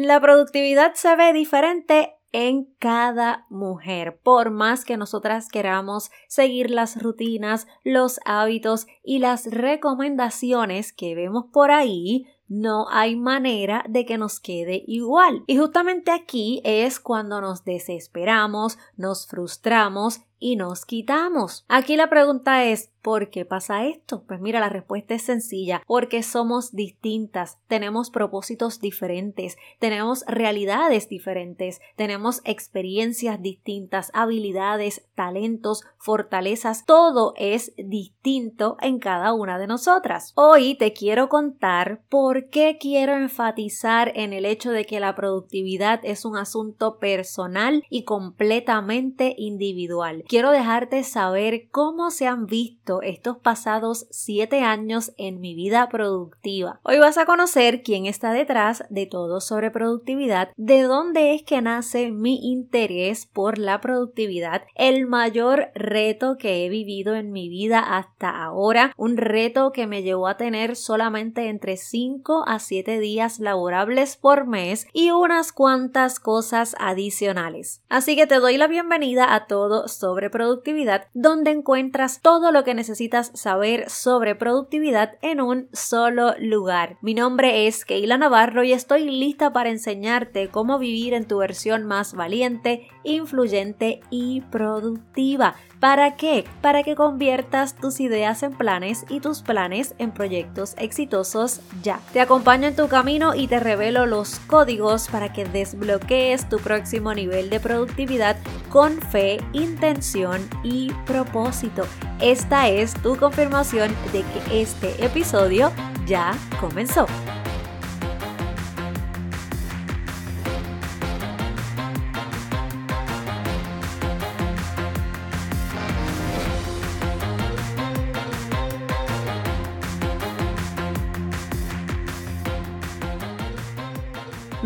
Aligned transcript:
La 0.00 0.20
productividad 0.20 0.94
se 0.94 1.16
ve 1.16 1.32
diferente 1.32 2.14
en 2.30 2.72
cada 2.78 3.46
mujer. 3.50 4.20
Por 4.22 4.52
más 4.52 4.84
que 4.84 4.96
nosotras 4.96 5.48
queramos 5.48 6.12
seguir 6.28 6.70
las 6.70 7.02
rutinas, 7.02 7.66
los 7.82 8.20
hábitos 8.24 8.86
y 9.02 9.18
las 9.18 9.46
recomendaciones 9.46 10.92
que 10.92 11.16
vemos 11.16 11.46
por 11.52 11.72
ahí, 11.72 12.28
no 12.46 12.86
hay 12.90 13.16
manera 13.16 13.84
de 13.88 14.06
que 14.06 14.18
nos 14.18 14.38
quede 14.38 14.84
igual. 14.86 15.42
Y 15.48 15.58
justamente 15.58 16.12
aquí 16.12 16.62
es 16.62 17.00
cuando 17.00 17.40
nos 17.40 17.64
desesperamos, 17.64 18.78
nos 18.96 19.26
frustramos 19.26 20.20
y 20.38 20.56
nos 20.56 20.84
quitamos. 20.84 21.64
Aquí 21.68 21.96
la 21.96 22.08
pregunta 22.08 22.64
es, 22.64 22.90
¿por 23.02 23.30
qué 23.30 23.44
pasa 23.44 23.86
esto? 23.86 24.24
Pues 24.26 24.40
mira, 24.40 24.60
la 24.60 24.68
respuesta 24.68 25.14
es 25.14 25.22
sencilla, 25.22 25.82
porque 25.86 26.22
somos 26.22 26.72
distintas, 26.74 27.58
tenemos 27.66 28.10
propósitos 28.10 28.80
diferentes, 28.80 29.56
tenemos 29.78 30.24
realidades 30.26 31.08
diferentes, 31.08 31.80
tenemos 31.96 32.40
experiencias 32.44 33.40
distintas, 33.40 34.10
habilidades, 34.14 35.06
talentos, 35.14 35.84
fortalezas, 35.96 36.84
todo 36.84 37.34
es 37.36 37.72
distinto 37.76 38.76
en 38.80 38.98
cada 38.98 39.32
una 39.32 39.58
de 39.58 39.66
nosotras. 39.66 40.32
Hoy 40.36 40.74
te 40.74 40.92
quiero 40.92 41.28
contar 41.28 42.02
por 42.08 42.50
qué 42.50 42.78
quiero 42.80 43.16
enfatizar 43.16 44.12
en 44.14 44.32
el 44.32 44.44
hecho 44.44 44.70
de 44.70 44.84
que 44.84 45.00
la 45.00 45.14
productividad 45.14 46.00
es 46.02 46.24
un 46.24 46.36
asunto 46.36 46.98
personal 46.98 47.84
y 47.90 48.04
completamente 48.04 49.34
individual 49.38 50.24
quiero 50.28 50.50
dejarte 50.50 51.02
saber 51.04 51.68
cómo 51.70 52.10
se 52.10 52.26
han 52.26 52.46
visto 52.46 53.00
estos 53.00 53.38
pasados 53.38 54.06
siete 54.10 54.60
años 54.60 55.12
en 55.16 55.40
mi 55.40 55.54
vida 55.54 55.88
productiva. 55.88 56.80
Hoy 56.84 56.98
vas 56.98 57.16
a 57.16 57.24
conocer 57.24 57.82
quién 57.82 58.04
está 58.04 58.32
detrás 58.32 58.84
de 58.90 59.06
todo 59.06 59.40
sobre 59.40 59.70
productividad, 59.70 60.50
de 60.56 60.82
dónde 60.82 61.34
es 61.34 61.42
que 61.42 61.62
nace 61.62 62.10
mi 62.10 62.52
interés 62.52 63.24
por 63.26 63.58
la 63.58 63.80
productividad, 63.80 64.62
el 64.74 65.06
mayor 65.06 65.70
reto 65.74 66.36
que 66.36 66.66
he 66.66 66.68
vivido 66.68 67.14
en 67.14 67.32
mi 67.32 67.48
vida 67.48 67.78
hasta 67.78 68.28
ahora, 68.28 68.92
un 68.98 69.16
reto 69.16 69.72
que 69.72 69.86
me 69.86 70.02
llevó 70.02 70.28
a 70.28 70.36
tener 70.36 70.76
solamente 70.76 71.48
entre 71.48 71.78
5 71.78 72.44
a 72.46 72.58
7 72.58 73.00
días 73.00 73.40
laborables 73.40 74.16
por 74.16 74.46
mes 74.46 74.86
y 74.92 75.10
unas 75.10 75.52
cuantas 75.52 76.20
cosas 76.20 76.76
adicionales. 76.78 77.82
Así 77.88 78.14
que 78.14 78.26
te 78.26 78.40
doy 78.40 78.58
la 78.58 78.66
bienvenida 78.66 79.34
a 79.34 79.46
todo 79.46 79.88
sobre 79.88 80.17
productividad, 80.28 81.06
donde 81.14 81.52
encuentras 81.52 82.20
todo 82.20 82.50
lo 82.50 82.64
que 82.64 82.74
necesitas 82.74 83.30
saber 83.34 83.88
sobre 83.88 84.34
productividad 84.34 85.12
en 85.22 85.40
un 85.40 85.68
solo 85.72 86.34
lugar. 86.40 86.98
Mi 87.00 87.14
nombre 87.14 87.68
es 87.68 87.84
Keila 87.84 88.18
Navarro 88.18 88.64
y 88.64 88.72
estoy 88.72 89.04
lista 89.08 89.52
para 89.52 89.70
enseñarte 89.70 90.48
cómo 90.48 90.80
vivir 90.80 91.14
en 91.14 91.26
tu 91.26 91.38
versión 91.38 91.84
más 91.84 92.14
valiente, 92.14 92.88
influyente 93.04 94.00
y 94.10 94.40
productiva. 94.50 95.54
¿Para 95.80 96.16
qué? 96.16 96.44
Para 96.60 96.82
que 96.82 96.96
conviertas 96.96 97.76
tus 97.76 98.00
ideas 98.00 98.42
en 98.42 98.52
planes 98.52 99.04
y 99.08 99.20
tus 99.20 99.42
planes 99.42 99.94
en 99.98 100.10
proyectos 100.10 100.74
exitosos 100.76 101.60
ya. 101.82 102.00
Te 102.12 102.20
acompaño 102.20 102.66
en 102.66 102.74
tu 102.74 102.88
camino 102.88 103.34
y 103.34 103.46
te 103.46 103.60
revelo 103.60 104.04
los 104.06 104.40
códigos 104.40 105.08
para 105.08 105.32
que 105.32 105.44
desbloquees 105.44 106.48
tu 106.48 106.58
próximo 106.58 107.14
nivel 107.14 107.48
de 107.48 107.60
productividad 107.60 108.36
con 108.70 109.00
fe, 109.00 109.38
intención 109.52 110.48
y 110.64 110.92
propósito. 111.06 111.84
Esta 112.20 112.68
es 112.68 112.94
tu 113.00 113.16
confirmación 113.16 113.94
de 114.12 114.22
que 114.22 114.62
este 114.62 115.04
episodio 115.04 115.70
ya 116.06 116.34
comenzó. 116.60 117.06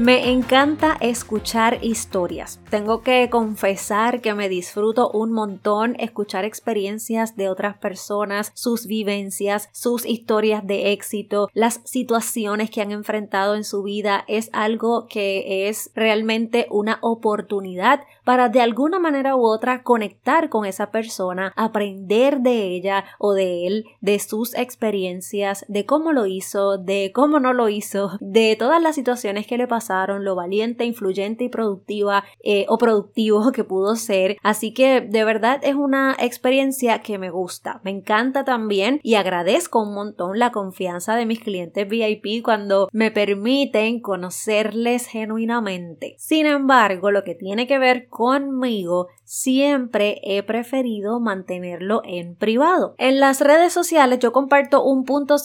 Me 0.02 0.32
encanta 0.32 0.96
escuchar 1.00 1.78
historias. 1.80 2.58
Tengo 2.72 3.03
que 3.03 3.28
confesar 3.28 4.22
que 4.22 4.33
me 4.33 4.49
disfruto 4.49 5.10
un 5.10 5.31
montón 5.31 5.94
escuchar 5.99 6.47
experiencias 6.47 7.37
de 7.37 7.50
otras 7.50 7.77
personas, 7.77 8.50
sus 8.55 8.87
vivencias, 8.87 9.69
sus 9.72 10.06
historias 10.06 10.66
de 10.66 10.93
éxito, 10.93 11.50
las 11.53 11.82
situaciones 11.84 12.71
que 12.71 12.81
han 12.81 12.91
enfrentado 12.91 13.56
en 13.56 13.65
su 13.65 13.82
vida. 13.82 14.25
Es 14.27 14.49
algo 14.55 15.06
que 15.06 15.69
es 15.69 15.91
realmente 15.94 16.66
una 16.71 16.99
oportunidad 17.03 18.00
para 18.25 18.49
de 18.49 18.62
alguna 18.62 18.99
manera 18.99 19.37
u 19.37 19.44
otra 19.44 19.82
conectar 19.82 20.49
con 20.49 20.65
esa 20.65 20.91
persona, 20.91 21.53
aprender 21.56 22.41
de 22.41 22.75
ella 22.75 23.05
o 23.19 23.34
de 23.34 23.66
él, 23.66 23.84
de 24.00 24.19
sus 24.19 24.55
experiencias, 24.55 25.66
de 25.69 25.84
cómo 25.84 26.12
lo 26.12 26.25
hizo, 26.25 26.78
de 26.78 27.12
cómo 27.15 27.38
no 27.38 27.53
lo 27.53 27.69
hizo, 27.69 28.12
de 28.21 28.56
todas 28.56 28.81
las 28.81 28.94
situaciones 28.94 29.47
que 29.47 29.59
le 29.59 29.66
pasaron 29.66 30.25
lo 30.25 30.34
valiente, 30.34 30.87
influyente 30.87 31.44
y 31.44 31.49
productiva 31.50 32.25
o 32.69 32.78
productivo 32.78 33.53
que 33.53 33.65
pudo 33.65 33.97
ser. 33.97 34.37
Así 34.43 34.73
que 34.73 35.00
de 35.00 35.25
verdad 35.25 35.61
es 35.62 35.75
una 35.75 36.17
experiencia 36.19 37.00
que 37.00 37.19
me 37.19 37.31
gusta. 37.31 37.81
Me 37.84 37.91
encanta 37.91 38.45
también 38.45 39.00
y 39.03 39.15
agradezco 39.15 39.83
un 39.83 39.95
montón 39.95 40.39
la 40.39 40.53
confianza 40.53 41.17
de 41.17 41.27
mis 41.27 41.41
clientes 41.41 41.89
VIP 41.89 42.43
cuando 42.45 42.89
me 42.93 43.11
permiten 43.11 44.00
conocerles 44.00 45.06
genuinamente. 45.06 46.15
Sin 46.19 46.47
embargo, 46.47 47.11
lo 47.11 47.25
que 47.25 47.34
tiene 47.34 47.67
que 47.67 47.78
ver 47.78 48.09
conmigo 48.09 49.09
siempre 49.25 50.21
he 50.25 50.43
preferido 50.43 51.21
mantenerlo 51.21 52.03
en 52.05 52.37
privado. 52.37 52.94
En 52.99 53.19
las 53.21 53.41
redes 53.41 53.73
sociales 53.73 54.19
yo 54.19 54.33
comparto 54.33 54.84
un 54.84 55.05
punto 55.05 55.39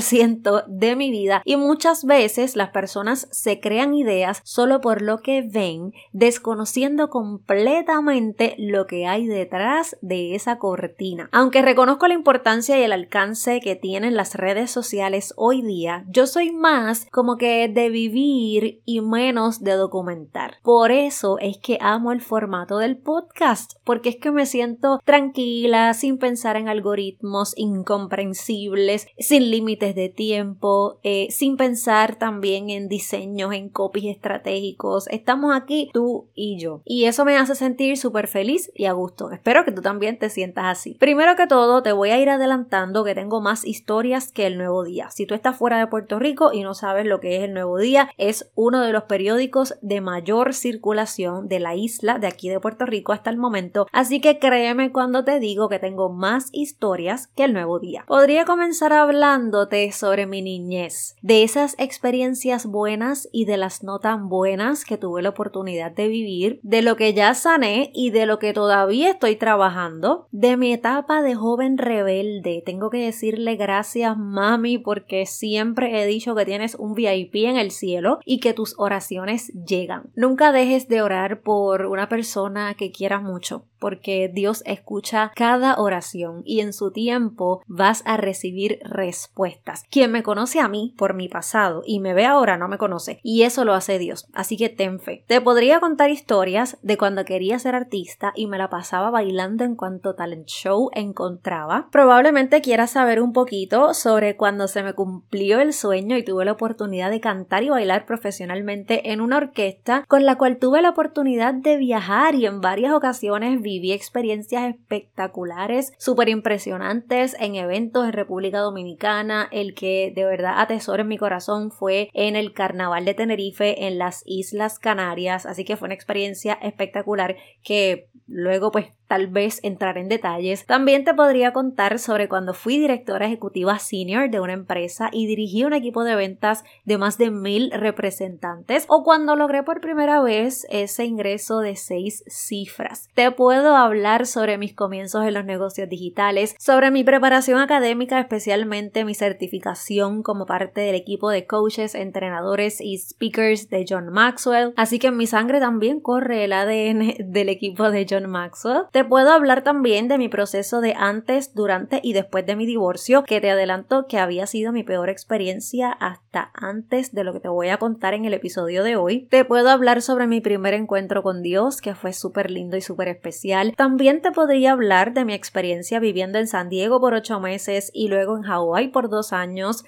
ciento 0.00 0.62
de 0.66 0.96
mi 0.96 1.10
vida 1.10 1.42
y 1.44 1.56
muchas 1.56 2.04
veces 2.04 2.56
las 2.56 2.70
personas 2.70 3.28
se 3.30 3.60
crean 3.60 3.94
ideas 3.94 4.40
solo 4.44 4.80
por 4.80 5.02
lo 5.02 5.17
que 5.20 5.42
ven, 5.42 5.92
desconociendo 6.12 7.10
completamente 7.10 8.54
lo 8.58 8.86
que 8.86 9.06
hay 9.06 9.26
detrás 9.26 9.96
de 10.00 10.34
esa 10.34 10.58
cortina. 10.58 11.28
Aunque 11.32 11.62
reconozco 11.62 12.06
la 12.08 12.14
importancia 12.14 12.78
y 12.78 12.82
el 12.82 12.92
alcance 12.92 13.60
que 13.60 13.76
tienen 13.76 14.16
las 14.16 14.34
redes 14.34 14.70
sociales 14.70 15.34
hoy 15.36 15.62
día, 15.62 16.04
yo 16.08 16.26
soy 16.26 16.52
más 16.52 17.06
como 17.10 17.36
que 17.36 17.68
de 17.68 17.88
vivir 17.90 18.82
y 18.84 19.00
menos 19.00 19.62
de 19.62 19.72
documentar. 19.72 20.56
Por 20.62 20.90
eso 20.90 21.38
es 21.38 21.58
que 21.58 21.78
amo 21.80 22.12
el 22.12 22.20
formato 22.20 22.78
del 22.78 22.98
podcast, 22.98 23.72
porque 23.84 24.10
es 24.10 24.16
que 24.16 24.30
me 24.30 24.46
siento 24.46 25.00
tranquila, 25.04 25.94
sin 25.94 26.18
pensar 26.18 26.56
en 26.56 26.68
algoritmos 26.68 27.54
incomprensibles, 27.56 29.06
sin 29.18 29.50
límites 29.50 29.94
de 29.94 30.08
tiempo, 30.08 30.98
eh, 31.02 31.28
sin 31.30 31.56
pensar 31.56 32.16
también 32.16 32.70
en 32.70 32.88
diseños, 32.88 33.52
en 33.52 33.68
copies 33.68 34.16
estratégicos. 34.16 35.07
Estamos 35.10 35.54
aquí 35.54 35.90
tú 35.92 36.28
y 36.34 36.58
yo. 36.58 36.82
Y 36.84 37.04
eso 37.04 37.24
me 37.24 37.36
hace 37.36 37.54
sentir 37.54 37.96
súper 37.96 38.28
feliz 38.28 38.70
y 38.74 38.86
a 38.86 38.92
gusto. 38.92 39.30
Espero 39.30 39.64
que 39.64 39.72
tú 39.72 39.82
también 39.82 40.18
te 40.18 40.30
sientas 40.30 40.66
así. 40.66 40.94
Primero 40.94 41.36
que 41.36 41.46
todo, 41.46 41.82
te 41.82 41.92
voy 41.92 42.10
a 42.10 42.18
ir 42.18 42.30
adelantando 42.30 43.04
que 43.04 43.14
tengo 43.14 43.40
más 43.40 43.64
historias 43.64 44.32
que 44.32 44.46
el 44.46 44.58
Nuevo 44.58 44.84
Día. 44.84 45.10
Si 45.10 45.26
tú 45.26 45.34
estás 45.34 45.56
fuera 45.56 45.78
de 45.78 45.86
Puerto 45.86 46.18
Rico 46.18 46.52
y 46.52 46.62
no 46.62 46.74
sabes 46.74 47.06
lo 47.06 47.20
que 47.20 47.36
es 47.36 47.42
el 47.44 47.54
Nuevo 47.54 47.78
Día, 47.78 48.10
es 48.18 48.50
uno 48.54 48.82
de 48.82 48.92
los 48.92 49.04
periódicos 49.04 49.74
de 49.80 50.00
mayor 50.00 50.54
circulación 50.54 51.48
de 51.48 51.60
la 51.60 51.74
isla 51.74 52.18
de 52.18 52.26
aquí 52.26 52.48
de 52.48 52.60
Puerto 52.60 52.86
Rico 52.86 53.12
hasta 53.12 53.30
el 53.30 53.36
momento. 53.36 53.86
Así 53.92 54.20
que 54.20 54.38
créeme 54.38 54.92
cuando 54.92 55.24
te 55.24 55.40
digo 55.40 55.68
que 55.68 55.78
tengo 55.78 56.10
más 56.10 56.48
historias 56.52 57.28
que 57.28 57.44
el 57.44 57.52
Nuevo 57.52 57.78
Día. 57.78 58.04
Podría 58.06 58.44
comenzar 58.44 58.92
hablándote 58.92 59.90
sobre 59.92 60.26
mi 60.26 60.42
niñez, 60.42 61.16
de 61.22 61.42
esas 61.42 61.74
experiencias 61.78 62.66
buenas 62.66 63.28
y 63.32 63.44
de 63.44 63.56
las 63.56 63.82
no 63.82 63.98
tan 63.98 64.28
buenas 64.28 64.84
que 64.84 64.97
tuve 64.98 65.22
la 65.22 65.30
oportunidad 65.30 65.92
de 65.92 66.08
vivir, 66.08 66.60
de 66.62 66.82
lo 66.82 66.96
que 66.96 67.14
ya 67.14 67.34
sané 67.34 67.90
y 67.94 68.10
de 68.10 68.26
lo 68.26 68.38
que 68.38 68.52
todavía 68.52 69.10
estoy 69.10 69.36
trabajando, 69.36 70.28
de 70.30 70.56
mi 70.56 70.72
etapa 70.72 71.22
de 71.22 71.34
joven 71.34 71.78
rebelde. 71.78 72.62
Tengo 72.64 72.90
que 72.90 72.98
decirle 72.98 73.56
gracias 73.56 74.16
mami 74.16 74.78
porque 74.78 75.26
siempre 75.26 76.02
he 76.02 76.06
dicho 76.06 76.34
que 76.34 76.44
tienes 76.44 76.74
un 76.74 76.94
VIP 76.94 77.36
en 77.36 77.56
el 77.56 77.70
cielo 77.70 78.18
y 78.24 78.40
que 78.40 78.52
tus 78.52 78.74
oraciones 78.78 79.52
llegan. 79.54 80.10
Nunca 80.14 80.52
dejes 80.52 80.88
de 80.88 81.02
orar 81.02 81.40
por 81.40 81.86
una 81.86 82.08
persona 82.08 82.74
que 82.74 82.90
quieras 82.90 83.22
mucho 83.22 83.64
porque 83.78 84.30
Dios 84.32 84.62
escucha 84.66 85.32
cada 85.34 85.76
oración 85.76 86.42
y 86.44 86.60
en 86.60 86.72
su 86.72 86.90
tiempo 86.90 87.62
vas 87.66 88.02
a 88.06 88.16
recibir 88.16 88.80
respuestas. 88.82 89.84
Quien 89.90 90.12
me 90.12 90.22
conoce 90.22 90.60
a 90.60 90.68
mí 90.68 90.94
por 90.96 91.14
mi 91.14 91.28
pasado 91.28 91.82
y 91.86 92.00
me 92.00 92.14
ve 92.14 92.26
ahora 92.26 92.56
no 92.56 92.68
me 92.68 92.78
conoce 92.78 93.20
y 93.22 93.42
eso 93.42 93.64
lo 93.64 93.74
hace 93.74 93.98
Dios, 93.98 94.28
así 94.32 94.56
que 94.56 94.68
ten 94.68 95.00
fe. 95.00 95.24
Te 95.26 95.40
podría 95.40 95.80
contar 95.80 96.10
historias 96.10 96.78
de 96.82 96.98
cuando 96.98 97.24
quería 97.24 97.58
ser 97.58 97.74
artista 97.74 98.32
y 98.34 98.46
me 98.46 98.58
la 98.58 98.70
pasaba 98.70 99.10
bailando 99.10 99.64
en 99.64 99.76
cuanto 99.76 100.14
talent 100.14 100.46
show 100.46 100.90
encontraba. 100.94 101.88
Probablemente 101.90 102.60
quieras 102.60 102.90
saber 102.90 103.20
un 103.20 103.32
poquito 103.32 103.94
sobre 103.94 104.36
cuando 104.36 104.68
se 104.68 104.82
me 104.82 104.94
cumplió 104.94 105.60
el 105.60 105.72
sueño 105.72 106.16
y 106.16 106.24
tuve 106.24 106.44
la 106.44 106.52
oportunidad 106.52 107.10
de 107.10 107.20
cantar 107.20 107.62
y 107.62 107.68
bailar 107.68 108.06
profesionalmente 108.06 109.12
en 109.12 109.20
una 109.20 109.36
orquesta 109.36 110.04
con 110.08 110.24
la 110.24 110.36
cual 110.36 110.58
tuve 110.58 110.82
la 110.82 110.90
oportunidad 110.90 111.54
de 111.54 111.76
viajar 111.76 112.34
y 112.34 112.46
en 112.46 112.60
varias 112.60 112.92
ocasiones 112.92 113.60
viví 113.68 113.92
experiencias 113.92 114.74
espectaculares, 114.74 115.92
súper 115.98 116.28
impresionantes 116.28 117.36
en 117.38 117.54
eventos 117.54 118.06
en 118.06 118.12
República 118.12 118.60
Dominicana. 118.60 119.48
El 119.52 119.74
que 119.74 120.12
de 120.14 120.24
verdad 120.24 120.60
atesoro 120.60 121.02
en 121.02 121.08
mi 121.08 121.18
corazón 121.18 121.70
fue 121.70 122.08
en 122.14 122.34
el 122.34 122.52
Carnaval 122.52 123.04
de 123.04 123.14
Tenerife 123.14 123.86
en 123.86 123.98
las 123.98 124.22
Islas 124.24 124.78
Canarias, 124.78 125.46
así 125.46 125.64
que 125.64 125.76
fue 125.76 125.86
una 125.86 125.94
experiencia 125.94 126.54
espectacular 126.54 127.36
que 127.62 128.08
luego 128.26 128.70
pues 128.70 128.86
tal 129.08 129.26
vez 129.26 129.60
entrar 129.62 129.98
en 129.98 130.08
detalles. 130.08 130.64
También 130.66 131.04
te 131.04 131.14
podría 131.14 131.52
contar 131.52 131.98
sobre 131.98 132.28
cuando 132.28 132.54
fui 132.54 132.78
directora 132.78 133.26
ejecutiva 133.26 133.78
senior 133.78 134.30
de 134.30 134.40
una 134.40 134.52
empresa 134.52 135.08
y 135.12 135.26
dirigí 135.26 135.64
un 135.64 135.72
equipo 135.72 136.04
de 136.04 136.14
ventas 136.14 136.64
de 136.84 136.98
más 136.98 137.18
de 137.18 137.30
mil 137.30 137.70
representantes 137.72 138.84
o 138.88 139.02
cuando 139.02 139.34
logré 139.34 139.62
por 139.62 139.80
primera 139.80 140.20
vez 140.20 140.66
ese 140.70 141.04
ingreso 141.04 141.60
de 141.60 141.76
seis 141.76 142.22
cifras. 142.28 143.08
Te 143.14 143.30
puedo 143.30 143.76
hablar 143.76 144.26
sobre 144.26 144.58
mis 144.58 144.74
comienzos 144.74 145.24
en 145.24 145.34
los 145.34 145.44
negocios 145.44 145.88
digitales, 145.88 146.54
sobre 146.58 146.90
mi 146.90 147.02
preparación 147.02 147.58
académica, 147.58 148.20
especialmente 148.20 149.04
mi 149.04 149.14
certificación 149.14 150.22
como 150.22 150.46
parte 150.46 150.82
del 150.82 150.94
equipo 150.94 151.30
de 151.30 151.46
coaches, 151.46 151.94
entrenadores 151.94 152.80
y 152.80 152.98
speakers 152.98 153.70
de 153.70 153.86
John 153.88 154.10
Maxwell. 154.10 154.74
Así 154.76 154.98
que 154.98 155.08
en 155.08 155.16
mi 155.16 155.26
sangre 155.26 155.60
también 155.60 156.00
corre 156.00 156.44
el 156.44 156.52
ADN 156.52 157.32
del 157.32 157.48
equipo 157.48 157.90
de 157.90 158.06
John 158.08 158.28
Maxwell. 158.28 158.84
Te 158.98 159.04
puedo 159.04 159.30
hablar 159.30 159.62
también 159.62 160.08
de 160.08 160.18
mi 160.18 160.28
proceso 160.28 160.80
de 160.80 160.92
antes, 160.94 161.54
durante 161.54 162.00
y 162.02 162.14
después 162.14 162.44
de 162.44 162.56
mi 162.56 162.66
divorcio, 162.66 163.22
que 163.22 163.40
te 163.40 163.48
adelanto 163.48 164.08
que 164.08 164.18
había 164.18 164.48
sido 164.48 164.72
mi 164.72 164.82
peor 164.82 165.08
experiencia 165.08 165.92
hasta 165.92 166.50
antes 166.52 167.14
de 167.14 167.22
lo 167.22 167.32
que 167.32 167.38
te 167.38 167.48
voy 167.48 167.68
a 167.68 167.76
contar 167.76 168.14
en 168.14 168.24
el 168.24 168.34
episodio 168.34 168.82
de 168.82 168.96
hoy. 168.96 169.28
Te 169.30 169.44
puedo 169.44 169.70
hablar 169.70 170.02
sobre 170.02 170.26
mi 170.26 170.40
primer 170.40 170.74
encuentro 170.74 171.22
con 171.22 171.42
Dios, 171.42 171.80
que 171.80 171.94
fue 171.94 172.12
súper 172.12 172.50
lindo 172.50 172.76
y 172.76 172.80
súper 172.80 173.06
especial. 173.06 173.72
También 173.76 174.20
te 174.20 174.32
podría 174.32 174.72
hablar 174.72 175.14
de 175.14 175.24
mi 175.24 175.32
experiencia 175.32 176.00
viviendo 176.00 176.40
en 176.40 176.48
San 176.48 176.68
Diego 176.68 177.00
por 177.00 177.14
ocho 177.14 177.38
meses 177.38 177.92
y 177.94 178.08
luego 178.08 178.36
en 178.36 178.42
Hawái 178.42 178.88
por 178.88 179.08
dos 179.08 179.32
años. 179.32 179.84